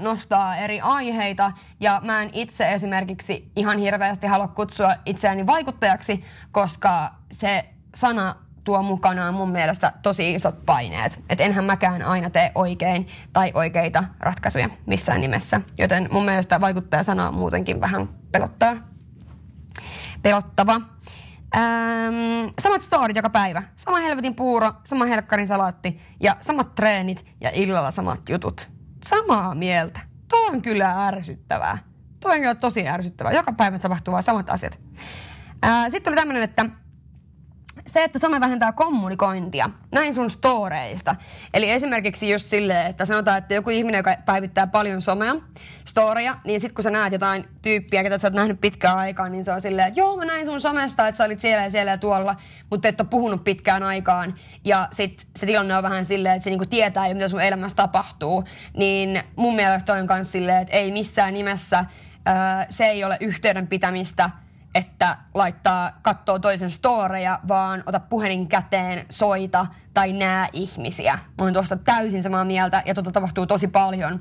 nostaa 0.00 0.56
eri 0.56 0.80
aiheita. 0.80 1.52
Ja 1.80 2.00
mä 2.04 2.22
en 2.22 2.30
itse 2.32 2.72
esimerkiksi 2.72 3.50
ihan 3.56 3.78
hirveästi 3.78 4.26
halua 4.26 4.48
kutsua 4.48 4.96
itseäni 5.06 5.46
vaikuttajaksi, 5.46 6.24
koska 6.52 7.12
se 7.32 7.64
sana 7.94 8.36
tuo 8.64 8.82
mukanaan 8.82 9.34
mun 9.34 9.50
mielestä 9.50 9.92
tosi 10.02 10.34
isot 10.34 10.66
paineet. 10.66 11.20
Että 11.30 11.44
enhän 11.44 11.64
mäkään 11.64 12.02
aina 12.02 12.30
tee 12.30 12.52
oikein 12.54 13.08
tai 13.32 13.52
oikeita 13.54 14.04
ratkaisuja 14.20 14.70
missään 14.86 15.20
nimessä. 15.20 15.60
Joten 15.78 16.08
mun 16.12 16.24
mielestä 16.24 16.60
vaikuttaja-sana 16.60 17.32
muutenkin 17.32 17.80
vähän 17.80 18.08
pelottaa. 18.32 18.76
Pelottava. 20.22 20.80
Ähm, 21.56 22.48
samat 22.60 22.82
storit 22.82 23.16
joka 23.16 23.30
päivä. 23.30 23.62
Sama 23.76 23.98
helvetin 23.98 24.34
puuro, 24.34 24.72
sama 24.84 25.04
helkkarin 25.04 25.46
salaatti 25.46 26.00
ja 26.20 26.36
samat 26.40 26.74
treenit 26.74 27.26
ja 27.40 27.50
illalla 27.54 27.90
samat 27.90 28.28
jutut. 28.28 28.75
Samaa 29.08 29.54
mieltä. 29.54 30.00
Tuo 30.28 30.46
on 30.46 30.62
kyllä 30.62 31.06
ärsyttävää. 31.06 31.78
Tuo 32.20 32.30
on 32.30 32.38
kyllä 32.40 32.54
tosi 32.54 32.88
ärsyttävää. 32.88 33.32
Joka 33.32 33.52
päivä 33.52 33.78
tapahtuu 33.78 34.12
vaan 34.12 34.22
samat 34.22 34.50
asiat. 34.50 34.80
Sitten 35.88 36.10
oli 36.10 36.16
tämmöinen, 36.16 36.42
että 36.42 36.66
se, 37.86 38.04
että 38.04 38.18
some 38.18 38.40
vähentää 38.40 38.72
kommunikointia, 38.72 39.70
näin 39.92 40.14
sun 40.14 40.30
storeista. 40.30 41.16
Eli 41.54 41.70
esimerkiksi 41.70 42.30
just 42.30 42.46
silleen, 42.46 42.86
että 42.86 43.04
sanotaan, 43.04 43.38
että 43.38 43.54
joku 43.54 43.70
ihminen, 43.70 43.98
joka 43.98 44.16
päivittää 44.24 44.66
paljon 44.66 45.02
somea, 45.02 45.36
storia, 45.84 46.36
niin 46.44 46.60
sitten 46.60 46.74
kun 46.74 46.82
sä 46.82 46.90
näet 46.90 47.12
jotain 47.12 47.44
tyyppiä, 47.62 48.02
ketä 48.02 48.18
sä 48.18 48.26
oot 48.26 48.34
nähnyt 48.34 48.60
pitkään 48.60 48.98
aikaan, 48.98 49.32
niin 49.32 49.44
se 49.44 49.52
on 49.52 49.60
silleen, 49.60 49.88
että 49.88 50.00
joo, 50.00 50.16
mä 50.16 50.24
näin 50.24 50.46
sun 50.46 50.60
somesta, 50.60 51.08
että 51.08 51.16
sä 51.16 51.24
olit 51.24 51.40
siellä 51.40 51.62
ja 51.62 51.70
siellä 51.70 51.90
ja 51.90 51.98
tuolla, 51.98 52.36
mutta 52.70 52.88
et 52.88 53.00
ole 53.00 53.08
puhunut 53.10 53.44
pitkään 53.44 53.82
aikaan. 53.82 54.34
Ja 54.64 54.88
sitten 54.92 55.26
se 55.36 55.46
tilanne 55.46 55.76
on 55.76 55.82
vähän 55.82 56.04
silleen, 56.04 56.34
että 56.34 56.44
se 56.44 56.50
niinku 56.50 56.66
tietää 56.66 57.08
jo, 57.08 57.14
mitä 57.14 57.28
sun 57.28 57.42
elämässä 57.42 57.76
tapahtuu. 57.76 58.44
Niin 58.76 59.22
mun 59.36 59.56
mielestä 59.56 59.92
on 59.92 60.06
myös 60.08 60.32
silleen, 60.32 60.62
että 60.62 60.74
ei 60.74 60.92
missään 60.92 61.34
nimessä, 61.34 61.84
se 62.70 62.84
ei 62.84 63.04
ole 63.04 63.16
yhteyden 63.20 63.66
pitämistä– 63.66 64.30
että 64.76 65.16
laittaa, 65.34 65.92
kattoo 66.02 66.38
toisen 66.38 66.70
storeja, 66.70 67.40
vaan 67.48 67.82
ota 67.86 68.00
puhelin 68.00 68.48
käteen, 68.48 69.06
soita 69.08 69.66
tai 69.94 70.12
näe 70.12 70.48
ihmisiä. 70.52 71.12
Mä 71.12 71.42
olen 71.42 71.54
tuosta 71.54 71.76
täysin 71.76 72.22
samaa 72.22 72.44
mieltä 72.44 72.82
ja 72.86 72.94
tota 72.94 73.12
tapahtuu 73.12 73.46
tosi 73.46 73.68
paljon. 73.68 74.20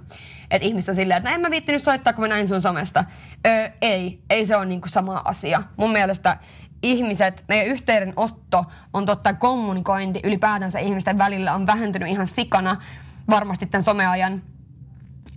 Että 0.52 0.68
ihmistä 0.68 0.94
silleen, 0.94 1.18
että 1.18 1.30
no 1.30 1.36
en 1.36 1.42
mä 1.42 1.52
viittinyt 1.52 1.84
soittaa, 1.84 2.14
kun 2.14 2.24
mä 2.24 2.28
näin 2.28 2.48
sun 2.48 2.62
somesta. 2.62 3.04
Öö, 3.48 3.70
ei, 3.82 4.24
ei 4.30 4.46
se 4.46 4.56
ole 4.56 4.66
niinku 4.66 4.88
sama 4.88 5.22
asia. 5.26 5.64
Mun 5.78 5.92
mielestä 5.92 6.38
ihmiset, 6.84 7.46
meidän 7.48 7.68
yhteydenotto 7.68 8.66
on 8.94 9.06
totta 9.06 9.34
kommunikointi 9.34 10.20
ylipäätänsä 10.24 10.80
ihmisten 10.80 11.18
välillä 11.18 11.54
on 11.54 11.68
vähentynyt 11.68 12.10
ihan 12.10 12.28
sikana 12.28 12.82
varmasti 13.30 13.66
tämän 13.66 13.84
someajan 13.84 14.42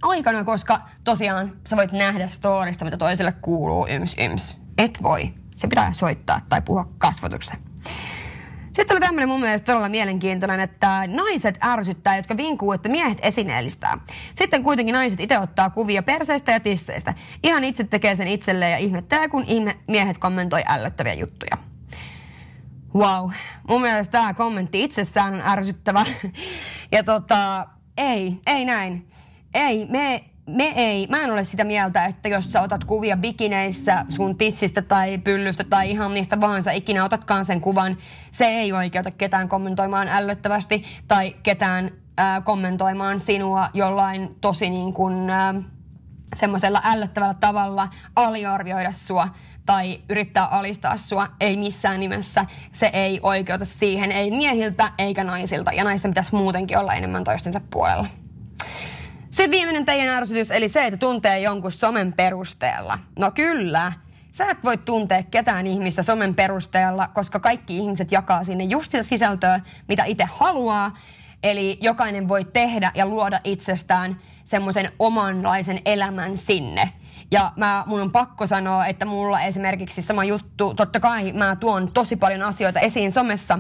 aikana, 0.03 0.45
koska 0.45 0.81
tosiaan 1.05 1.53
sä 1.67 1.77
voit 1.77 1.93
nähdä 1.93 2.29
storista, 2.29 2.85
mitä 2.85 2.97
toiselle 2.97 3.33
kuuluu, 3.33 3.87
yms, 3.87 4.17
yms 4.19 4.68
et 4.79 5.03
voi. 5.03 5.35
Se 5.57 5.69
pitää 5.69 5.93
soittaa 5.93 6.41
tai 6.49 6.63
puhua 6.63 6.89
kasvatuksesta. 6.99 7.69
Sitten 8.73 8.95
oli 8.95 9.01
tämmöinen 9.01 9.29
mun 9.29 9.41
mielestä 9.41 9.67
todella 9.67 9.89
mielenkiintoinen, 9.89 10.61
että 10.61 11.03
naiset 11.07 11.59
ärsyttää, 11.65 12.17
jotka 12.17 12.37
vinkuu, 12.37 12.73
että 12.73 12.89
miehet 12.89 13.19
esineellistää. 13.23 13.99
Sitten 14.35 14.63
kuitenkin 14.63 14.93
naiset 14.93 15.21
itse 15.21 15.39
ottaa 15.39 15.71
kuvia 15.71 16.03
perseistä 16.03 16.53
ja 16.53 16.61
tisseistä. 16.61 17.15
Ihan 17.43 17.65
itse 17.65 17.85
tekee 17.85 18.17
sen 18.17 18.29
itselleen 18.29 18.73
ja 18.73 18.79
ihmettelee, 18.79 19.29
kun 19.29 19.45
miehet 19.89 20.19
kommentoi 20.19 20.63
ällöttäviä 20.67 21.15
juttuja. 21.15 21.57
Wow. 22.95 23.31
Mun 23.69 23.83
mielestä 23.83 24.13
tämä 24.13 24.35
kommentti 24.35 24.85
itsessään 24.85 25.35
on 25.35 25.41
ärsyttävä. 25.41 26.05
ja 26.93 27.05
tota, 27.05 27.67
ei, 27.97 28.41
ei 28.47 28.65
näin. 28.65 29.09
Ei, 29.55 29.87
me 29.87 30.25
me 30.49 30.73
ei, 30.77 31.07
mä 31.07 31.23
en 31.23 31.33
ole 31.33 31.45
sitä 31.45 31.65
mieltä, 31.65 32.05
että 32.05 32.29
jos 32.29 32.53
sä 32.53 32.63
otat 32.63 32.85
kuvia 32.85 33.17
bikineissä 33.17 34.05
sun 34.09 34.39
tissistä 34.39 34.83
tai 34.83 35.19
pyllystä 35.19 35.65
tai 35.65 35.91
ihan 35.91 36.13
mistä 36.13 36.41
vaan 36.41 36.65
sä 36.65 36.73
ikinä 36.73 37.05
otatkaan 37.05 37.45
sen 37.45 37.61
kuvan, 37.61 37.97
se 38.31 38.45
ei 38.45 38.73
oikeuta 38.73 39.11
ketään 39.11 39.49
kommentoimaan 39.49 40.09
ällöttävästi 40.09 40.85
tai 41.09 41.37
ketään 41.43 41.91
äh, 42.21 42.45
kommentoimaan 42.45 43.21
sinua 43.21 43.69
jollain 43.75 44.37
tosi 44.41 44.71
niin 44.71 44.93
kuin 44.93 45.31
äh, 45.31 45.55
semmoisella 46.37 46.81
ällöttävällä 46.85 47.35
tavalla 47.35 47.89
aliarvioida 48.17 48.93
sua 48.93 49.29
tai 49.67 50.01
yrittää 50.09 50.47
alistaa 50.47 50.97
sua, 50.97 51.29
ei 51.41 51.57
missään 51.57 52.01
nimessä. 52.01 52.47
Se 52.73 52.87
ei 52.87 53.21
oikeuta 53.23 53.65
siihen, 53.65 54.13
ei 54.13 54.31
miehiltä 54.31 54.93
eikä 54.99 55.25
naisilta. 55.25 55.73
Ja 55.73 55.85
naisten 55.85 56.11
pitäisi 56.11 56.35
muutenkin 56.35 56.79
olla 56.79 56.95
enemmän 56.95 57.25
toistensa 57.25 57.61
puolella. 57.71 58.07
Sitten 59.39 59.51
viimeinen 59.51 59.85
teidän 59.85 60.09
ärsytys, 60.09 60.51
eli 60.51 60.69
se, 60.69 60.87
että 60.87 60.97
tuntee 60.97 61.41
jonkun 61.41 61.73
somen 61.73 62.13
perusteella. 62.13 62.99
No 63.19 63.31
kyllä, 63.31 63.93
sä 64.31 64.51
et 64.51 64.65
voi 64.65 64.77
tuntea 64.79 65.23
ketään 65.23 65.67
ihmistä 65.67 66.03
somen 66.03 66.35
perusteella, 66.35 67.09
koska 67.09 67.41
kaikki 67.41 67.77
ihmiset 67.77 68.13
jakaa 68.13 68.45
sinne 68.45 68.65
just 68.65 68.91
sitä 68.91 69.03
sisältöä, 69.03 69.61
mitä 69.89 70.05
itse 70.05 70.25
haluaa. 70.25 70.99
Eli 71.43 71.79
jokainen 71.81 72.29
voi 72.29 72.45
tehdä 72.45 72.93
ja 72.95 73.07
luoda 73.07 73.41
itsestään 73.45 74.21
semmoisen 74.45 74.93
omanlaisen 74.99 75.81
elämän 75.85 76.37
sinne. 76.37 76.93
Ja 77.31 77.53
mä, 77.57 77.85
mun 77.87 78.01
on 78.01 78.13
pakko 78.13 78.47
sanoa, 78.47 78.87
että 78.87 79.05
mulla 79.05 79.41
esimerkiksi 79.41 80.03
sama 80.03 80.25
juttu, 80.25 80.75
totta 80.75 81.01
kai 81.01 81.33
mä 81.33 81.57
tuon 81.57 81.93
tosi 81.93 82.17
paljon 82.17 82.43
asioita 82.43 82.81
esiin 82.81 83.13
somessa. 83.13 83.59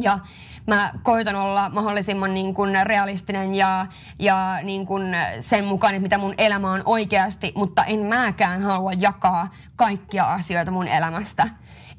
Ja 0.00 0.18
mä 0.66 0.92
koitan 1.02 1.36
olla 1.36 1.68
mahdollisimman 1.68 2.34
niin 2.34 2.54
kuin 2.54 2.86
realistinen 2.86 3.54
ja, 3.54 3.86
ja 4.18 4.58
niin 4.62 4.86
kuin 4.86 5.16
sen 5.40 5.64
mukaan, 5.64 5.94
että 5.94 6.02
mitä 6.02 6.18
mun 6.18 6.34
elämä 6.38 6.72
on 6.72 6.82
oikeasti, 6.84 7.52
mutta 7.56 7.84
en 7.84 8.00
mäkään 8.00 8.62
halua 8.62 8.92
jakaa 8.92 9.48
kaikkia 9.76 10.24
asioita 10.24 10.70
mun 10.70 10.88
elämästä 10.88 11.48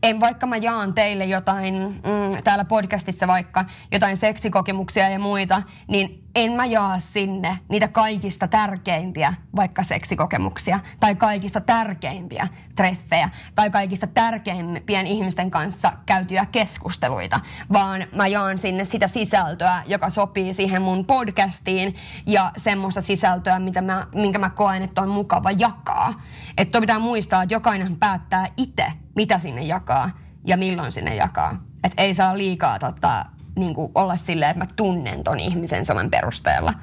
en, 0.04 0.20
vaikka 0.20 0.48
mä 0.48 0.58
jaan 0.58 0.94
teille 0.94 1.26
jotain, 1.26 1.76
mm, 1.76 2.44
täällä 2.44 2.66
podcastissa 2.66 3.28
vaikka, 3.28 3.66
jotain 3.92 4.18
seksikokemuksia 4.18 5.10
ja 5.10 5.20
muita, 5.20 5.62
niin 5.88 6.24
en 6.36 6.52
mä 6.52 6.66
jaa 6.66 7.00
sinne 7.00 7.60
niitä 7.70 7.88
kaikista 7.88 8.48
tärkeimpiä 8.48 9.34
vaikka 9.56 9.84
seksikokemuksia 9.84 10.80
tai 11.00 11.16
kaikista 11.16 11.62
tärkeimpiä 11.62 12.48
treffejä 12.76 13.30
tai 13.56 13.70
kaikista 13.70 14.08
tärkeimpien 14.08 15.08
ihmisten 15.08 15.52
kanssa 15.52 15.92
käytyjä 16.06 16.46
keskusteluita, 16.52 17.40
vaan 17.74 18.06
mä 18.16 18.28
jaan 18.28 18.58
sinne 18.58 18.84
sitä 18.84 19.08
sisältöä, 19.08 19.84
joka 19.88 20.10
sopii 20.10 20.54
siihen 20.54 20.82
mun 20.82 21.06
podcastiin 21.06 21.96
ja 22.26 22.52
semmoista 22.58 23.02
sisältöä, 23.02 23.60
mitä 23.60 23.82
mä, 23.82 24.08
minkä 24.16 24.40
mä 24.40 24.50
koen, 24.50 24.84
että 24.84 25.02
on 25.02 25.10
mukava 25.10 25.52
jakaa. 25.52 26.22
Että 26.58 26.82
pitää 26.82 27.00
muistaa, 27.00 27.44
että 27.44 27.56
jokainen 27.56 27.96
päättää 27.96 28.48
itse, 28.58 28.86
mitä 29.16 29.40
sinne 29.40 29.64
jakaa 29.64 30.10
ja 30.46 30.58
milloin 30.58 30.92
sinne 30.92 31.16
jakaa. 31.16 31.64
Että 31.84 32.02
ei 32.02 32.16
saa 32.16 32.38
liikaa 32.38 32.80
tota, 32.80 33.26
niin 33.56 33.74
kuin 33.74 33.92
olla 33.96 34.16
silleen, 34.16 34.52
että 34.52 34.64
mä 34.64 34.68
tunnen 34.76 35.24
ton 35.24 35.40
ihmisen 35.40 35.86
somen 35.86 36.10
perusteella. 36.10 36.74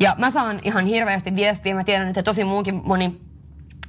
Ja 0.00 0.14
mä 0.18 0.30
saan 0.30 0.60
ihan 0.62 0.86
hirveästi 0.86 1.36
viestiä, 1.36 1.74
mä 1.74 1.84
tiedän, 1.84 2.08
että 2.08 2.22
tosi 2.22 2.44
muukin 2.44 2.82
moni 2.84 3.20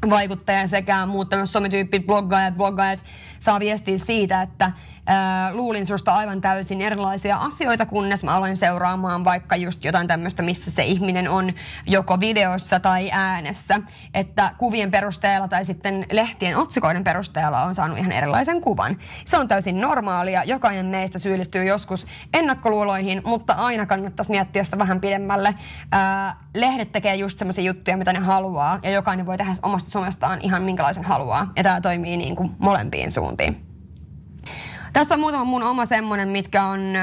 vaikuttaja 0.09 0.67
sekä 0.67 1.05
muut 1.05 1.29
tämmöiset 1.29 1.53
sometyyppit, 1.53 2.05
bloggaajat, 2.05 2.57
bloggaajat 2.57 2.99
saa 3.41 3.59
viestiä 3.59 3.97
siitä, 3.97 4.41
että 4.41 4.71
ää, 5.05 5.53
luulin 5.53 5.85
susta 5.85 6.13
aivan 6.13 6.41
täysin 6.41 6.81
erilaisia 6.81 7.37
asioita, 7.37 7.85
kunnes 7.85 8.23
mä 8.23 8.35
aloin 8.35 8.57
seuraamaan 8.57 9.23
vaikka 9.23 9.55
just 9.55 9.85
jotain 9.85 10.07
tämmöistä, 10.07 10.43
missä 10.43 10.71
se 10.71 10.83
ihminen 10.83 11.29
on 11.29 11.53
joko 11.87 12.19
videossa 12.19 12.79
tai 12.79 13.09
äänessä. 13.11 13.81
Että 14.13 14.51
kuvien 14.57 14.91
perusteella 14.91 15.47
tai 15.47 15.65
sitten 15.65 16.05
lehtien 16.11 16.57
otsikoiden 16.57 17.03
perusteella 17.03 17.63
on 17.63 17.75
saanut 17.75 17.97
ihan 17.97 18.11
erilaisen 18.11 18.61
kuvan. 18.61 18.97
Se 19.25 19.37
on 19.37 19.47
täysin 19.47 19.81
normaalia. 19.81 20.43
Jokainen 20.43 20.85
meistä 20.85 21.19
syyllistyy 21.19 21.63
joskus 21.63 22.07
ennakkoluuloihin, 22.33 23.21
mutta 23.25 23.53
aina 23.53 23.85
kannattaisi 23.85 24.31
miettiä 24.31 24.63
sitä 24.63 24.77
vähän 24.77 25.01
pidemmälle. 25.01 25.55
Ää, 25.91 26.35
lehdet 26.53 26.91
tekee 26.91 27.15
just 27.15 27.39
semmoisia 27.39 27.63
juttuja, 27.63 27.97
mitä 27.97 28.13
ne 28.13 28.19
haluaa, 28.19 28.79
ja 28.83 28.89
jokainen 28.89 29.25
voi 29.25 29.37
tehdä 29.37 29.53
omasta 29.63 29.89
somestaan 29.89 30.39
ihan 30.41 30.61
minkälaisen 30.61 31.03
haluaa. 31.03 31.51
Ja 31.55 31.63
tämä 31.63 31.81
toimii 31.81 32.17
niin 32.17 32.35
kuin 32.35 32.51
molempiin 32.59 33.11
suuntiin. 33.31 33.65
Tässä 34.93 35.13
on 35.13 35.19
muutama 35.19 35.43
mun 35.43 35.63
oma 35.63 35.85
semmonen, 35.85 36.27
mitkä 36.27 36.65
on, 36.65 36.93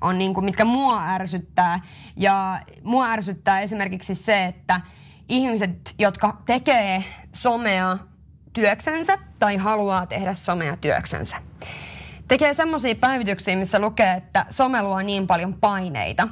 on 0.00 0.18
niinku, 0.18 0.40
mitkä 0.40 0.64
mua 0.64 1.04
ärsyttää. 1.06 1.80
Ja 2.16 2.60
mua 2.82 3.06
ärsyttää 3.10 3.60
esimerkiksi 3.60 4.14
se, 4.14 4.44
että 4.44 4.80
ihmiset, 5.28 5.94
jotka 5.98 6.36
tekee 6.46 7.04
somea 7.32 7.98
työksensä 8.52 9.18
tai 9.38 9.56
haluaa 9.56 10.06
tehdä 10.06 10.34
somea 10.34 10.76
työksensä, 10.76 11.36
tekee 12.28 12.54
semmoisia 12.54 12.94
päivityksiä, 12.94 13.56
missä 13.56 13.78
lukee, 13.78 14.12
että 14.12 14.46
some 14.50 14.82
luo 14.82 15.02
niin 15.02 15.26
paljon 15.26 15.54
paineita. 15.54 16.28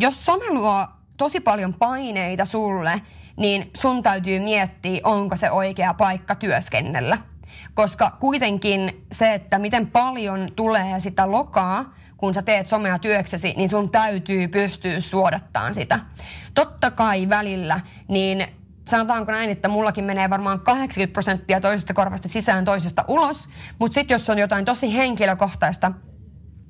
Jos 0.00 0.24
some 0.24 0.46
luo 0.50 0.86
tosi 1.16 1.40
paljon 1.40 1.74
paineita 1.74 2.44
sulle, 2.44 3.02
niin 3.36 3.70
sun 3.76 4.02
täytyy 4.02 4.40
miettiä, 4.40 5.00
onko 5.04 5.36
se 5.36 5.50
oikea 5.50 5.94
paikka 5.94 6.34
työskennellä. 6.34 7.18
Koska 7.78 8.10
kuitenkin 8.20 9.06
se, 9.12 9.34
että 9.34 9.58
miten 9.58 9.86
paljon 9.86 10.48
tulee 10.56 11.00
sitä 11.00 11.30
lokaa, 11.30 11.94
kun 12.16 12.34
sä 12.34 12.42
teet 12.42 12.66
somea 12.66 12.98
työksesi, 12.98 13.54
niin 13.56 13.68
sun 13.68 13.90
täytyy 13.90 14.48
pystyä 14.48 15.00
suodattaan 15.00 15.74
sitä. 15.74 16.00
Totta 16.54 16.90
kai 16.90 17.28
välillä, 17.28 17.80
niin 18.08 18.46
sanotaanko 18.88 19.32
näin, 19.32 19.50
että 19.50 19.68
mullakin 19.68 20.04
menee 20.04 20.30
varmaan 20.30 20.60
80 20.60 21.12
prosenttia 21.12 21.60
toisesta 21.60 21.94
korvasta 21.94 22.28
sisään 22.28 22.64
toisesta 22.64 23.04
ulos, 23.08 23.48
mutta 23.78 23.94
sitten 23.94 24.14
jos 24.14 24.30
on 24.30 24.38
jotain 24.38 24.64
tosi 24.64 24.94
henkilökohtaista, 24.94 25.92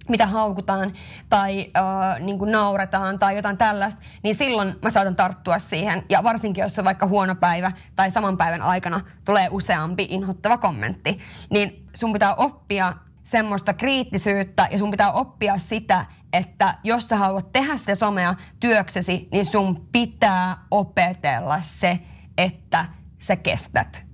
mitä 0.09 0.27
haukutaan 0.27 0.93
tai 1.29 1.71
äh, 1.77 2.21
niin 2.21 2.39
kuin 2.39 2.53
nauretaan 2.53 3.19
tai 3.19 3.37
jotain 3.37 3.59
tällaista, 3.59 4.03
niin 4.23 4.35
silloin 4.35 4.75
mä 4.83 4.91
saatan 4.91 5.17
tarttua 5.17 5.59
siihen. 5.59 6.05
Ja 6.09 6.23
varsinkin, 6.23 6.63
jos 6.63 6.79
on 6.79 6.85
vaikka 6.85 7.07
huono 7.07 7.35
päivä 7.35 7.73
tai 7.97 8.11
saman 8.11 8.37
päivän 8.37 8.63
aikana 8.63 9.01
tulee 9.25 9.49
useampi 9.51 10.07
inhottava 10.11 10.59
kommentti, 10.59 11.19
niin 11.51 11.87
sun 11.95 12.13
pitää 12.13 12.35
oppia 12.35 12.95
semmoista 13.25 13.75
kriittisyyttä 13.75 14.69
ja 14.71 14.79
sun 14.79 14.91
pitää 14.91 15.13
oppia 15.13 15.59
sitä, 15.59 16.07
että 16.33 16.75
jos 16.85 17.09
sä 17.09 17.17
haluat 17.17 17.53
tehdä 17.53 17.77
sitä 17.77 17.95
somea 17.95 18.35
työksesi, 18.61 19.29
niin 19.33 19.47
sun 19.47 19.89
pitää 19.93 20.57
opetella 20.71 21.61
se, 21.61 22.01
että 22.39 22.85
sä 23.19 23.37
kestät. 23.37 24.07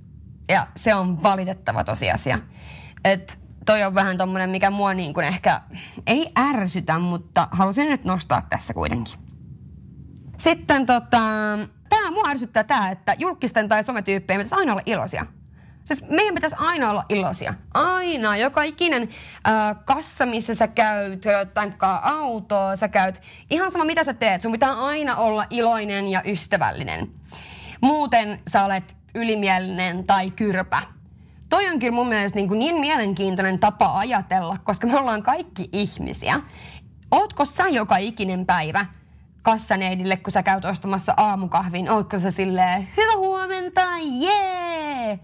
Ja 0.48 0.66
se 0.76 0.94
on 0.94 1.22
valitettava 1.22 1.84
tosiasia. 1.84 2.38
Että 3.04 3.34
toi 3.64 3.82
on 3.82 3.94
vähän 3.94 4.18
tommonen, 4.18 4.50
mikä 4.50 4.70
mua 4.70 4.94
niin 4.94 5.14
kuin 5.14 5.26
ehkä 5.26 5.60
ei 6.06 6.32
ärsytä, 6.38 6.98
mutta 6.98 7.48
halusin 7.50 7.88
nyt 7.88 8.04
nostaa 8.04 8.42
tässä 8.48 8.74
kuitenkin. 8.74 9.14
Sitten 10.38 10.86
tota, 10.86 11.20
tää 11.88 12.10
mua 12.10 12.28
ärsyttää 12.28 12.64
tää, 12.64 12.90
että 12.90 13.14
julkisten 13.18 13.68
tai 13.68 13.84
sometyyppejä 13.84 14.38
pitäisi 14.38 14.54
aina 14.54 14.72
olla 14.72 14.82
iloisia. 14.86 15.26
Siis 15.84 16.04
meidän 16.08 16.34
pitäisi 16.34 16.56
aina 16.58 16.90
olla 16.90 17.04
iloisia. 17.08 17.54
Aina. 17.74 18.36
Joka 18.36 18.62
ikinen 18.62 19.02
äh, 19.02 19.76
kassa, 19.84 20.26
missä 20.26 20.54
sä 20.54 20.68
käyt, 20.68 21.24
tankkaa 21.54 22.10
autoa, 22.10 22.76
sä 22.76 22.88
käyt. 22.88 23.22
Ihan 23.50 23.70
sama 23.70 23.84
mitä 23.84 24.04
sä 24.04 24.14
teet, 24.14 24.42
sun 24.42 24.52
pitää 24.52 24.72
aina 24.72 25.16
olla 25.16 25.46
iloinen 25.50 26.08
ja 26.08 26.22
ystävällinen. 26.26 27.10
Muuten 27.80 28.40
sä 28.48 28.64
olet 28.64 28.96
ylimielinen 29.14 30.04
tai 30.04 30.30
kyrpä. 30.30 30.82
Toi 31.54 31.68
on 31.68 31.78
kyllä 31.78 31.92
mun 31.92 32.08
mielestä 32.08 32.38
niin, 32.38 32.48
kuin 32.48 32.58
niin 32.58 32.80
mielenkiintoinen 32.80 33.58
tapa 33.58 33.98
ajatella, 33.98 34.56
koska 34.64 34.86
me 34.86 34.98
ollaan 34.98 35.22
kaikki 35.22 35.68
ihmisiä. 35.72 36.40
Ootko 37.10 37.44
sä 37.44 37.68
joka 37.68 37.96
ikinen 37.96 38.46
päivä 38.46 38.86
kassaneidille, 39.42 40.16
kun 40.16 40.32
sä 40.32 40.42
käyt 40.42 40.64
ostamassa 40.64 41.14
aamukahvin, 41.16 41.90
ootko 41.90 42.18
sä 42.18 42.30
silleen, 42.30 42.88
hyvä 42.96 43.16
huomenta, 43.16 43.80
jee! 44.20 45.06
Yeah! 45.06 45.18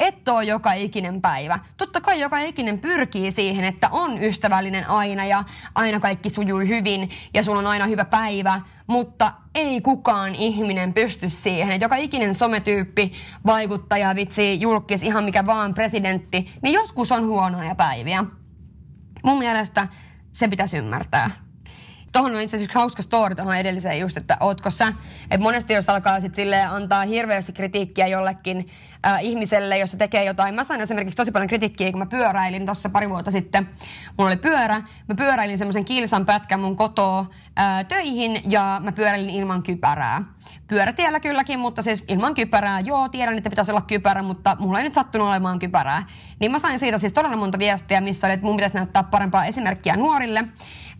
et 0.00 0.28
ole 0.28 0.44
joka 0.44 0.72
ikinen 0.72 1.20
päivä. 1.20 1.58
Totta 1.76 2.00
kai 2.00 2.20
joka 2.20 2.38
ikinen 2.38 2.78
pyrkii 2.78 3.30
siihen, 3.30 3.64
että 3.64 3.88
on 3.92 4.22
ystävällinen 4.22 4.88
aina 4.88 5.24
ja 5.24 5.44
aina 5.74 6.00
kaikki 6.00 6.30
sujuu 6.30 6.58
hyvin 6.58 7.10
ja 7.34 7.42
sulla 7.42 7.58
on 7.58 7.66
aina 7.66 7.86
hyvä 7.86 8.04
päivä, 8.04 8.60
mutta 8.88 9.32
ei 9.54 9.80
kukaan 9.80 10.34
ihminen 10.34 10.94
pysty 10.94 11.28
siihen. 11.28 11.72
Että 11.72 11.84
joka 11.84 11.96
ikinen 11.96 12.34
sometyyppi, 12.34 13.12
vaikuttaja, 13.46 14.14
vitsi, 14.14 14.60
julkis, 14.60 15.02
ihan 15.02 15.24
mikä 15.24 15.46
vaan 15.46 15.74
presidentti, 15.74 16.50
niin 16.62 16.74
joskus 16.74 17.12
on 17.12 17.26
huonoja 17.26 17.74
päiviä. 17.74 18.24
Mun 19.22 19.38
mielestä 19.38 19.88
se 20.32 20.48
pitäisi 20.48 20.78
ymmärtää. 20.78 21.30
Tuohon 22.12 22.34
on 22.34 22.40
itse 22.40 22.56
asiassa 22.56 22.78
hauska 22.78 23.02
story 23.02 23.34
tuohon 23.34 23.56
edelliseen 23.56 24.00
just, 24.00 24.16
että 24.16 24.36
ootko 24.40 24.70
sä. 24.70 24.92
Että 25.22 25.38
monesti 25.38 25.72
jos 25.72 25.88
alkaa 25.88 26.20
sit 26.20 26.34
antaa 26.68 27.02
hirveästi 27.02 27.52
kritiikkiä 27.52 28.06
jollekin 28.06 28.68
ihmiselle, 29.20 29.78
jos 29.78 29.90
se 29.90 29.96
tekee 29.96 30.24
jotain. 30.24 30.54
Mä 30.54 30.64
sain 30.64 30.80
esimerkiksi 30.80 31.16
tosi 31.16 31.32
paljon 31.32 31.48
kritiikkiä, 31.48 31.90
kun 31.90 31.98
mä 31.98 32.06
pyöräilin 32.06 32.66
tuossa 32.66 32.88
pari 32.88 33.10
vuotta 33.10 33.30
sitten. 33.30 33.68
Mulla 34.18 34.30
oli 34.30 34.36
pyörä. 34.36 34.82
Mä 35.08 35.14
pyöräilin 35.14 35.58
semmoisen 35.58 35.84
kilsan 35.84 36.26
pätkän 36.26 36.60
mun 36.60 36.76
kotoa 36.76 37.18
äh, 37.58 37.86
töihin 37.88 38.42
ja 38.48 38.80
mä 38.84 38.92
pyöräilin 38.92 39.30
ilman 39.30 39.62
kypärää. 39.62 40.24
Pyörätiellä 40.68 41.20
kylläkin, 41.20 41.58
mutta 41.58 41.82
siis 41.82 42.04
ilman 42.08 42.34
kypärää. 42.34 42.80
Joo, 42.80 43.08
tiedän, 43.08 43.38
että 43.38 43.50
pitäisi 43.50 43.70
olla 43.70 43.80
kypärä, 43.80 44.22
mutta 44.22 44.56
mulla 44.60 44.78
ei 44.78 44.84
nyt 44.84 44.94
sattunut 44.94 45.28
olemaan 45.28 45.58
kypärää. 45.58 46.06
Niin 46.40 46.50
mä 46.50 46.58
sain 46.58 46.78
siitä 46.78 46.98
siis 46.98 47.12
todella 47.12 47.36
monta 47.36 47.58
viestiä, 47.58 48.00
missä 48.00 48.26
oli, 48.26 48.34
että 48.34 48.46
mun 48.46 48.56
pitäisi 48.56 48.76
näyttää 48.76 49.02
parempaa 49.02 49.44
esimerkkiä 49.44 49.96
nuorille. 49.96 50.44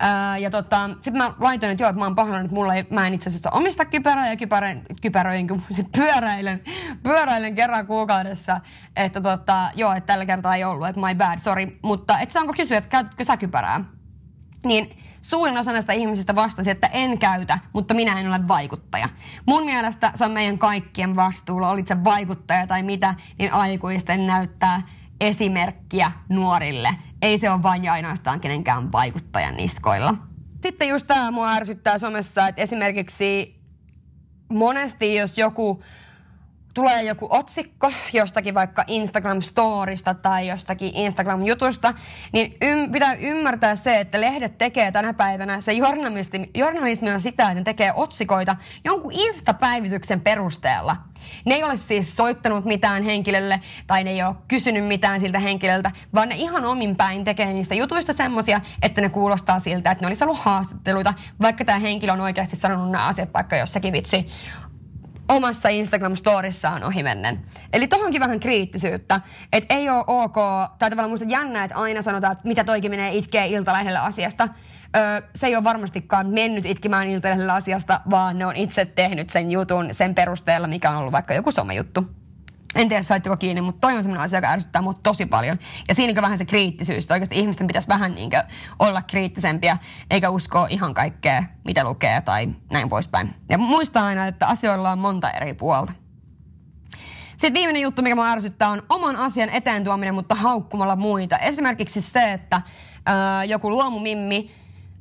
Ää, 0.01 0.39
ja 0.39 0.51
tota, 0.51 0.91
sitten 1.01 1.17
mä 1.17 1.33
laitoin, 1.41 1.73
että 1.73 1.83
joo, 1.85 1.91
että 1.91 1.99
mä 1.99 2.05
oon 2.05 2.15
pahoillani, 2.15 2.45
että 2.45 2.55
mulla 2.55 2.75
ei, 2.75 2.87
mä 2.91 3.07
en 3.07 3.15
itse 3.15 3.29
asiassa 3.29 3.51
omista 3.51 3.85
kypärää 3.85 4.31
ja 4.31 4.37
kypärän, 4.37 4.83
kypäröin, 5.03 5.49
kun 5.49 5.63
sit 5.77 5.93
pyöräilen, 5.93 6.63
pyöräilen 7.03 7.55
kerran 7.55 7.87
kuukaudessa. 7.89 8.61
Että 8.97 9.21
tota, 9.21 9.71
joo, 9.75 9.93
että 9.93 10.07
tällä 10.07 10.27
kertaa 10.27 10.57
ei 10.57 10.65
ollut, 10.65 10.89
että 10.89 11.01
my 11.01 11.15
bad, 11.15 11.39
sorry. 11.39 11.79
Mutta 11.83 12.19
et 12.19 12.31
saanko 12.31 12.53
kysyä, 12.57 12.79
että 12.79 12.91
käytätkö 12.91 13.25
sä 13.25 13.37
kypärää? 13.37 13.85
Niin 14.67 14.99
suurin 15.23 15.59
osa 15.59 15.73
näistä 15.73 15.93
ihmisistä 15.93 16.35
vastasi, 16.35 16.71
että 16.71 16.87
en 16.87 17.19
käytä, 17.19 17.59
mutta 17.73 17.95
minä 17.95 18.21
en 18.21 18.29
ole 18.29 18.49
vaikuttaja. 18.49 19.09
Mun 19.47 19.65
mielestä 19.65 20.13
se 20.15 20.25
on 20.25 20.31
meidän 20.31 20.59
kaikkien 20.59 21.17
vastuulla, 21.17 21.71
olit 21.71 21.87
se 21.87 22.05
vaikuttaja 22.05 22.67
tai 22.67 22.83
mitä, 22.83 23.15
niin 23.39 23.53
aikuisten 23.53 24.27
näyttää 24.27 24.83
esimerkkiä 25.21 26.13
nuorille. 26.29 26.95
Ei 27.23 27.39
se 27.39 27.51
ole 27.51 27.63
vain 27.63 27.85
ja 27.85 27.93
ainoastaan 27.93 28.41
kenenkään 28.41 28.93
vaikuttajan 28.93 29.57
niskoilla. 29.57 30.15
Sitten 30.63 30.89
just 30.89 31.07
tämä 31.07 31.31
mua 31.31 31.53
ärsyttää 31.53 31.99
somessa, 31.99 32.49
että 32.49 32.63
esimerkiksi 32.63 33.61
monesti 34.53 35.15
jos 35.15 35.39
joku 35.39 35.83
tulee 36.79 37.03
joku 37.03 37.27
otsikko 37.31 37.93
jostakin 38.13 38.55
vaikka 38.55 38.85
Instagram-storista 38.89 40.15
tai 40.15 40.49
jostakin 40.49 40.93
Instagram-jutusta, 40.95 41.95
niin 42.33 42.57
ym- 42.65 42.93
pitää 42.93 43.15
ymmärtää 43.15 43.77
se, 43.77 44.01
että 44.01 44.21
lehdet 44.21 44.59
tekee 44.59 44.93
tänä 44.93 45.15
päivänä, 45.15 45.61
se 45.61 45.73
journalismi, 45.73 46.51
journalismi 46.55 47.11
on 47.11 47.21
sitä, 47.21 47.43
että 47.43 47.55
ne 47.55 47.63
tekee 47.63 47.93
otsikoita 47.95 48.57
jonkun 48.85 49.13
Insta-päivityksen 49.13 50.21
perusteella. 50.21 50.97
Ne 51.45 51.55
ei 51.55 51.65
ole 51.65 51.77
siis 51.77 52.17
soittanut 52.17 52.65
mitään 52.65 53.03
henkilölle 53.03 53.61
tai 53.87 54.05
ne 54.05 54.11
ei 54.11 54.23
ole 54.23 54.35
kysynyt 54.49 54.87
mitään 54.87 55.21
siltä 55.21 55.39
henkilöltä, 55.39 55.91
vaan 56.15 56.29
ne 56.29 56.35
ihan 56.35 56.65
omin 56.65 56.97
päin 56.97 57.25
tekee 57.25 57.53
niistä 57.53 57.75
jutuista 57.75 58.13
semmosia, 58.13 58.61
että 58.83 59.01
ne 59.01 59.09
kuulostaa 59.09 59.61
siltä, 59.61 59.91
että 59.91 60.03
ne 60.05 60.07
olisi 60.07 60.25
ollut 60.25 60.39
haastatteluita, 60.39 61.15
vaikka 61.41 61.65
tämä 61.65 61.79
henkilö 61.79 62.13
on 62.13 62.21
oikeasti 62.21 62.57
sanonut 62.57 62.91
nämä 62.91 63.07
asiat 63.07 63.35
vaikka 63.35 63.57
jossakin 63.57 63.93
vitsi 63.93 64.29
omassa 65.29 65.69
Instagram-storissaan 65.69 66.85
ohimennen. 66.85 67.41
Eli 67.73 67.89
tohonkin 67.89 68.21
vähän 68.21 68.41
kriittisyyttä, 68.41 69.21
että 69.53 69.75
ei 69.75 69.91
ole 69.91 70.05
ok, 70.07 70.35
tai 70.79 70.91
tavallaan 70.91 71.11
muista 71.11 71.27
jännä, 71.29 71.65
että 71.65 71.77
aina 71.77 72.03
sanotaan, 72.03 72.33
että 72.33 72.49
mitä 72.49 72.65
toikin 72.65 72.91
menee 72.91 73.15
itkee 73.15 73.47
iltalehdellä 73.47 74.03
asiasta. 74.03 74.49
Öö, 74.97 75.29
se 75.35 75.47
ei 75.47 75.57
ole 75.57 75.65
varmastikaan 75.65 76.27
mennyt 76.27 76.67
itkemään 76.67 77.09
iltalehdellä 77.09 77.55
asiasta, 77.55 78.01
vaan 78.11 78.39
ne 78.39 78.47
on 78.47 78.57
itse 78.57 78.85
tehnyt 78.85 79.31
sen 79.31 79.51
jutun 79.51 79.89
sen 79.93 80.15
perusteella, 80.15 80.67
mikä 80.67 80.91
on 80.91 80.97
ollut 80.97 81.13
vaikka 81.13 81.35
joku 81.35 81.51
somejuttu. 81.51 82.18
En 82.75 82.89
tiedä, 82.89 83.03
saitteko 83.03 83.37
kiinni, 83.37 83.61
mutta 83.61 83.81
toi 83.81 83.97
on 83.97 84.03
sellainen 84.03 84.25
asia, 84.25 84.37
joka 84.37 84.49
ärsyttää 84.49 84.83
mut 84.83 85.03
tosi 85.03 85.27
paljon. 85.27 85.59
Ja 85.89 85.95
siinä 85.95 86.23
vähän 86.23 86.39
se 86.39 86.45
kriittisyys, 86.45 87.05
että 87.05 87.15
oikeasti 87.15 87.39
ihmisten 87.39 87.67
pitäisi 87.67 87.89
vähän 87.89 88.15
niin 88.15 88.31
olla 88.79 89.03
kriittisempiä, 89.03 89.79
eikä 90.11 90.31
uskoa 90.31 90.67
ihan 90.71 90.95
kaikkea, 90.95 91.45
mitä 91.65 91.85
lukee 91.85 92.21
tai 92.21 92.49
näin 92.71 92.89
poispäin. 92.89 93.35
Ja 93.49 93.59
muistaa 93.59 94.07
aina, 94.07 94.27
että 94.27 94.47
asioilla 94.47 94.91
on 94.91 94.99
monta 94.99 95.31
eri 95.31 95.55
puolta. 95.55 95.93
Sitten 97.31 97.55
viimeinen 97.55 97.83
juttu, 97.83 98.03
mikä 98.03 98.15
mua 98.15 98.31
ärsyttää, 98.31 98.71
on 98.71 98.83
oman 98.89 99.17
asian 99.17 99.49
eteen 99.49 99.85
tuominen, 99.85 100.15
mutta 100.15 100.35
haukkumalla 100.35 100.97
muita. 100.97 101.39
Esimerkiksi 101.39 102.01
se, 102.01 102.33
että 102.33 102.63
ää, 103.07 103.45
joku 103.45 103.71
luomumimmi 103.71 104.51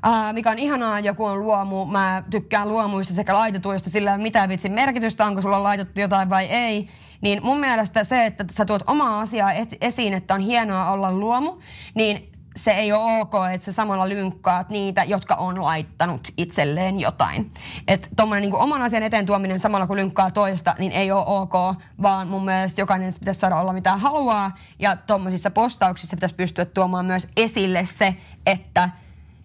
Uh, 0.05 0.33
mikä 0.33 0.51
on 0.51 0.59
ihanaa, 0.59 0.99
joku 0.99 1.25
on 1.25 1.39
luomu. 1.39 1.85
Mä 1.85 2.23
tykkään 2.29 2.69
luomuista 2.69 3.13
sekä 3.13 3.33
laitetuista, 3.33 3.89
sillä 3.89 4.17
mitä 4.17 4.49
vitsin 4.49 4.71
merkitystä, 4.71 5.25
onko 5.25 5.41
sulla 5.41 5.63
laitettu 5.63 6.01
jotain 6.01 6.29
vai 6.29 6.45
ei 6.45 6.89
niin 7.21 7.39
mun 7.43 7.59
mielestä 7.59 8.03
se, 8.03 8.25
että 8.25 8.45
sä 8.51 8.65
tuot 8.65 8.83
omaa 8.87 9.19
asiaa 9.19 9.51
esiin, 9.81 10.13
että 10.13 10.33
on 10.33 10.41
hienoa 10.41 10.91
olla 10.91 11.11
luomu, 11.11 11.57
niin 11.95 12.31
se 12.55 12.71
ei 12.71 12.91
ole 12.91 13.21
ok, 13.21 13.33
että 13.53 13.65
sä 13.65 13.71
samalla 13.71 14.09
lynkkaat 14.09 14.69
niitä, 14.69 15.03
jotka 15.03 15.35
on 15.35 15.63
laittanut 15.63 16.27
itselleen 16.37 16.99
jotain. 16.99 17.51
Että 17.87 18.07
tuommoinen 18.15 18.49
niin 18.49 18.61
oman 18.61 18.81
asian 18.81 19.03
eteen 19.03 19.25
tuominen 19.25 19.59
samalla 19.59 19.87
kun 19.87 19.97
lynkkaa 19.97 20.31
toista, 20.31 20.75
niin 20.79 20.91
ei 20.91 21.11
ole 21.11 21.23
ok, 21.27 21.53
vaan 22.01 22.27
mun 22.27 22.45
mielestä 22.45 22.81
jokainen 22.81 23.13
pitäisi 23.19 23.39
saada 23.39 23.59
olla 23.59 23.73
mitä 23.73 23.97
haluaa. 23.97 24.57
Ja 24.79 24.95
tuommoisissa 24.95 25.51
postauksissa 25.51 26.17
pitäisi 26.17 26.35
pystyä 26.35 26.65
tuomaan 26.65 27.05
myös 27.05 27.27
esille 27.37 27.85
se, 27.85 28.15
että 28.45 28.89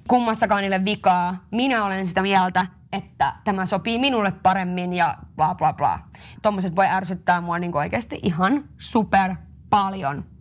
kummassakaan 0.09 0.63
niille 0.63 0.85
vikaa. 0.85 1.45
Minä 1.51 1.85
olen 1.85 2.07
sitä 2.07 2.23
mieltä, 2.23 2.67
että 2.93 3.35
tämä 3.45 3.67
sopii 3.67 3.99
minulle 3.99 4.33
paremmin 4.43 4.93
ja 4.93 5.17
bla 5.37 5.55
bla 5.55 5.73
bla. 5.73 5.99
Tuommoiset 6.43 6.77
voi 6.77 6.87
ärsyttää 6.87 7.41
mua 7.41 7.59
niin 7.59 7.77
oikeasti 7.77 8.21
ihan 8.23 8.65
super 8.79 9.35
paljon. 9.71 10.32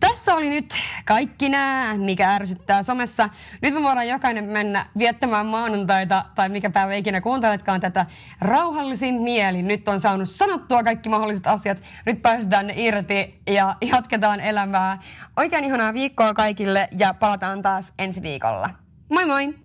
Tässä 0.00 0.34
oli 0.34 0.50
nyt 0.50 0.74
kaikki 1.04 1.48
nämä, 1.48 1.94
mikä 1.96 2.34
ärsyttää 2.34 2.82
somessa. 2.82 3.28
Nyt 3.62 3.74
me 3.74 3.82
voidaan 3.82 4.08
jokainen 4.08 4.44
mennä 4.44 4.86
viettämään 4.98 5.46
maanantaita, 5.46 6.24
tai 6.34 6.48
mikä 6.48 6.70
päivä 6.70 6.94
ikinä 6.94 7.20
kuunteletkaan 7.20 7.80
tätä, 7.80 8.06
rauhallisin 8.40 9.14
mieli. 9.14 9.62
Nyt 9.62 9.88
on 9.88 10.00
saanut 10.00 10.28
sanottua 10.28 10.82
kaikki 10.82 11.08
mahdolliset 11.08 11.46
asiat. 11.46 11.82
Nyt 12.06 12.22
päästään 12.22 12.66
ne 12.66 12.74
irti 12.76 13.40
ja 13.46 13.76
jatketaan 13.80 14.40
elämää. 14.40 14.98
Oikein 15.36 15.64
ihanaa 15.64 15.94
viikkoa 15.94 16.34
kaikille 16.34 16.88
ja 16.98 17.14
palataan 17.14 17.62
taas 17.62 17.92
ensi 17.98 18.22
viikolla. 18.22 18.70
Moi 19.08 19.26
moi! 19.26 19.54